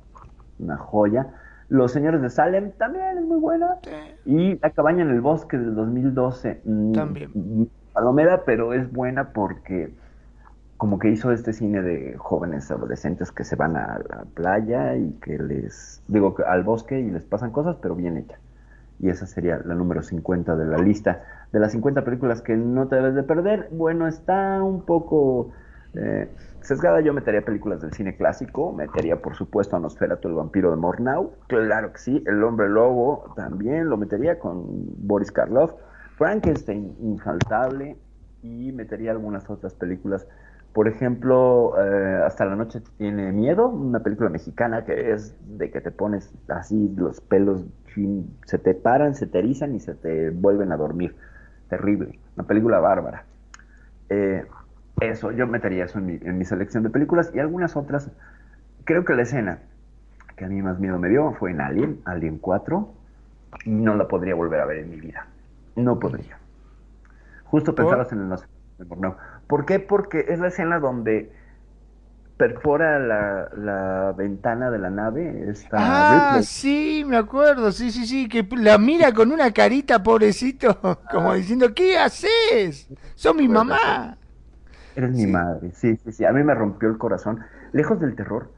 [0.59, 1.29] una joya.
[1.69, 3.77] Los Señores de Salem, también es muy buena.
[4.25, 6.61] Y La Cabaña en el Bosque del 2012.
[6.65, 7.31] mm, También.
[7.35, 9.91] mm, palomera, pero es buena porque
[10.77, 15.13] como que hizo este cine de jóvenes adolescentes que se van a la playa y
[15.21, 18.39] que les, digo, al bosque y les pasan cosas, pero bien hecha.
[18.99, 21.23] Y esa sería la número 50 de la lista.
[21.53, 25.53] De las 50 películas que no te debes de perder, bueno, está un poco
[25.95, 26.29] eh,
[26.63, 27.01] sesgada.
[27.01, 31.35] Yo metería películas del cine clásico, metería por supuesto a Nosferatu, el vampiro de Mornau,
[31.49, 34.65] claro que sí, El hombre lobo también lo metería con
[35.07, 35.73] Boris Karloff,
[36.17, 37.97] Frankenstein infaltable
[38.43, 40.27] y metería algunas otras películas
[40.73, 45.81] por ejemplo, eh, Hasta la noche tiene miedo, una película mexicana que es de que
[45.81, 47.67] te pones así, los pelos
[48.47, 51.17] se te paran, se te erizan y se te vuelven a dormir.
[51.69, 53.25] Terrible, una película bárbara.
[54.09, 54.45] Eh,
[55.01, 58.11] eso, yo metería eso en mi, en mi selección de películas y algunas otras.
[58.85, 59.59] Creo que la escena
[60.37, 62.95] que a mí más miedo me dio fue en Alien, Alien 4.
[63.67, 65.27] No la podría volver a ver en mi vida.
[65.77, 66.39] No podría.
[67.45, 68.29] Justo pensabas en el
[68.99, 69.17] no.
[69.47, 69.81] ¿Por qué?
[69.81, 71.31] Porque es la escena donde
[72.39, 75.53] perfora la, ventana de la nave.
[75.73, 80.79] ah, sí, me acuerdo, sí, sí, sí, que la mira con una carita, pobrecito,
[81.11, 82.89] como diciendo, ¿qué haces?
[83.15, 84.17] Son mi mamá.
[84.95, 87.41] Eres mi madre, sí, sí, sí, a mí me rompió el corazón.
[87.73, 88.53] Lejos del terror,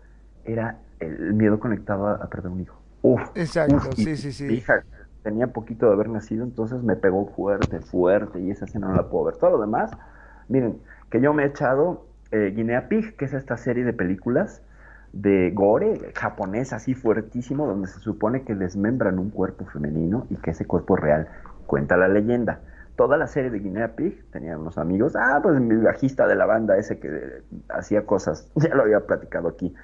[0.45, 2.81] era el miedo conectado a, perder un hijo.
[3.03, 4.47] Uf, Exacto, sí, sí, sí.
[4.47, 4.83] hija
[5.23, 9.09] tenía poquito de haber nacido, entonces me pegó fuerte, fuerte, y esa escena no la
[9.09, 9.37] puedo ver.
[9.37, 9.93] Todo lo demás,
[10.49, 10.81] miren,
[11.11, 14.63] que yo me he echado eh, Guinea Pig, que es esta serie de películas
[15.13, 20.51] de gore japonés así fuertísimo, donde se supone que desmembran un cuerpo femenino y que
[20.51, 21.29] ese cuerpo es real.
[21.67, 22.61] Cuenta la leyenda.
[22.97, 26.47] Toda la serie de Guinea Pig, tenía unos amigos, ah, pues mi bajista de la
[26.47, 29.75] banda ese que hacía cosas, ya lo había platicado aquí,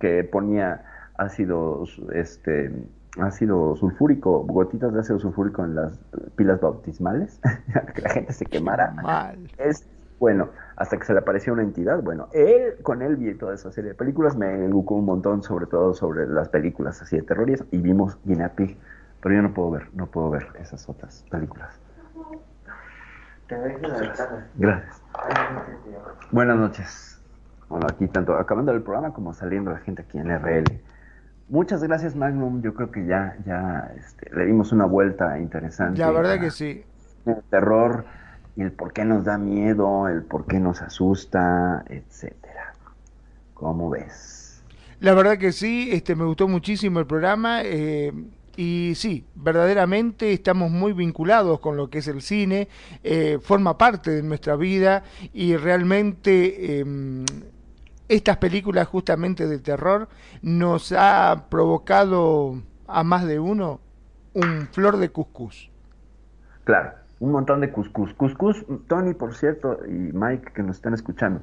[0.00, 0.84] que ponía
[1.16, 2.72] ácido, este,
[3.18, 5.98] ácido sulfúrico, gotitas de ácido sulfúrico en las
[6.36, 7.40] pilas bautismales,
[7.94, 8.94] que la gente se quemara.
[9.58, 9.86] Es
[10.18, 13.70] bueno, hasta que se le apareció una entidad, bueno, él, con él vi toda esa
[13.70, 17.50] serie de películas, me educó un montón, sobre todo sobre las películas así de terror
[17.50, 18.78] y, vimos Guinea Pig,
[19.20, 21.78] pero yo no puedo ver, no puedo ver esas otras películas.
[23.48, 25.02] Gracias.
[26.30, 27.20] Buenas noches.
[27.68, 30.80] Bueno, aquí tanto acabando el programa como saliendo la gente aquí en RL.
[31.48, 36.00] Muchas gracias Magnum, yo creo que ya, ya este, le dimos una vuelta interesante.
[36.00, 36.84] La verdad que sí.
[37.24, 38.04] El terror
[38.56, 42.72] y el por qué nos da miedo, el por qué nos asusta, etcétera.
[43.54, 44.64] ¿Cómo ves?
[44.98, 48.12] La verdad que sí, este me gustó muchísimo el programa eh,
[48.56, 52.68] y sí, verdaderamente estamos muy vinculados con lo que es el cine,
[53.04, 57.24] eh, forma parte de nuestra vida y realmente em,
[58.08, 60.08] estas películas justamente de terror
[60.42, 63.80] nos ha provocado a más de uno
[64.34, 65.70] un flor de cuscús.
[66.64, 68.12] Claro, un montón de cuscús.
[68.14, 71.40] Cuscús, Tony, por cierto, y Mike, que nos están escuchando.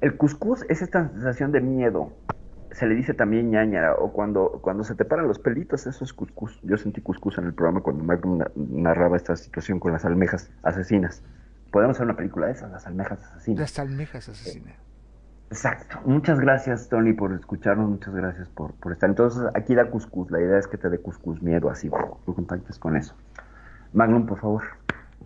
[0.00, 2.12] El cuscús es esta sensación de miedo.
[2.76, 6.12] Se le dice también ñañara, o cuando, cuando se te paran los pelitos, eso es
[6.12, 6.60] cuscús.
[6.62, 11.22] Yo sentí cuscús en el programa cuando Mike narraba esta situación con las almejas asesinas.
[11.70, 13.60] Podemos hacer una película de esas, las almejas asesinas.
[13.60, 14.74] Las almejas asesinas.
[15.48, 16.00] Exacto.
[16.04, 17.88] Muchas gracias, Tony, por escucharnos.
[17.88, 19.08] Muchas gracias por, por estar.
[19.08, 20.30] Entonces, aquí da cuscús.
[20.30, 21.88] La idea es que te dé cuscús miedo, así,
[22.26, 23.14] tú contactes con eso.
[23.94, 24.64] Magnum, por favor.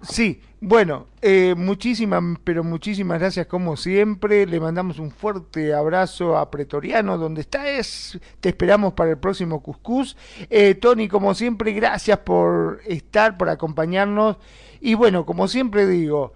[0.02, 4.46] Sí, bueno, eh, muchísimas, pero muchísimas gracias como siempre.
[4.46, 8.18] Le mandamos un fuerte abrazo a Pretoriano, donde está es.
[8.40, 10.16] Te esperamos para el próximo Cuscús.
[10.48, 14.36] Eh, Tony, como siempre, gracias por estar, por acompañarnos.
[14.80, 16.32] Y bueno, como siempre digo,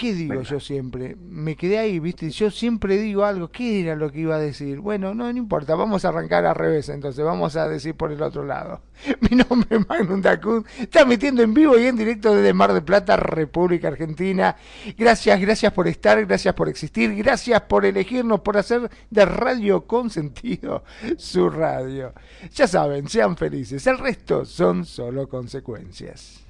[0.00, 1.14] ¿Qué digo yo siempre?
[1.28, 2.30] Me quedé ahí, ¿viste?
[2.30, 3.50] Yo siempre digo algo.
[3.50, 4.80] ¿Qué era lo que iba a decir?
[4.80, 5.74] Bueno, no, no importa.
[5.74, 7.22] Vamos a arrancar al revés, entonces.
[7.22, 8.80] Vamos a decir por el otro lado.
[9.30, 10.64] Mi nombre es Magnum Dacun.
[10.78, 14.56] Está metiendo en vivo y en directo desde Mar de Plata, República Argentina.
[14.96, 20.08] Gracias, gracias por estar, gracias por existir, gracias por elegirnos, por hacer de Radio con
[20.08, 20.82] sentido
[21.18, 22.14] su radio.
[22.54, 23.86] Ya saben, sean felices.
[23.86, 26.40] El resto son solo consecuencias.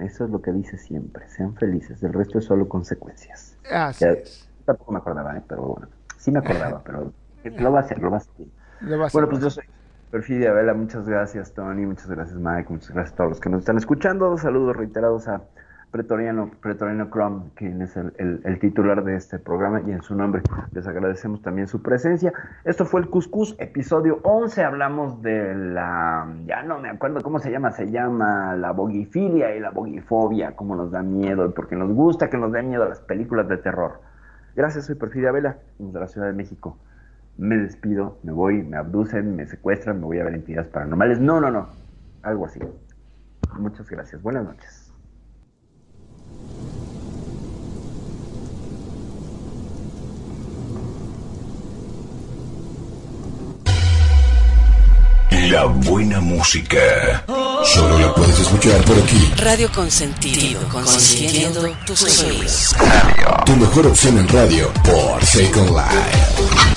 [0.00, 1.28] Eso es lo que dice siempre.
[1.28, 2.02] Sean felices.
[2.02, 3.56] El resto es solo consecuencias.
[3.70, 4.48] Así es.
[4.64, 5.42] Tampoco me acordaba, ¿eh?
[5.46, 5.88] pero bueno.
[6.18, 7.12] Sí me acordaba, pero
[7.44, 8.46] lo va a hacer, lo va a hacer.
[9.12, 9.64] bueno, pues yo soy
[10.10, 10.74] Perfidia Vela.
[10.74, 11.86] Muchas gracias, Tony.
[11.86, 12.72] Muchas gracias, Mike.
[12.72, 14.36] Muchas gracias a todos los que nos están escuchando.
[14.38, 15.42] Saludos reiterados a
[15.90, 20.42] Pretoriano, Pretoriano Crom, quien es el, titular de este programa, y en su nombre
[20.72, 22.32] les agradecemos también su presencia.
[22.64, 24.64] Esto fue el Cuscus, episodio 11.
[24.64, 29.60] Hablamos de la, ya no me acuerdo cómo se llama, se llama la bogifilia y
[29.60, 33.48] la bogifobia, cómo nos da miedo, porque nos gusta que nos den miedo las películas
[33.48, 34.00] de terror.
[34.54, 36.78] Gracias, soy Perfidia Vela, de la Ciudad de México.
[37.38, 41.20] Me despido, me voy, me abducen, me secuestran, me voy a ver entidades paranormales.
[41.20, 41.68] No, no, no,
[42.22, 42.60] algo así.
[43.58, 44.22] Muchas gracias.
[44.22, 44.85] Buenas noches.
[55.50, 57.24] La buena música.
[57.64, 59.32] Solo la puedes escuchar por aquí.
[59.36, 62.74] Radio Consentido, consintiendo tus sueños.
[63.44, 66.75] Tu mejor opción en radio por Second Life.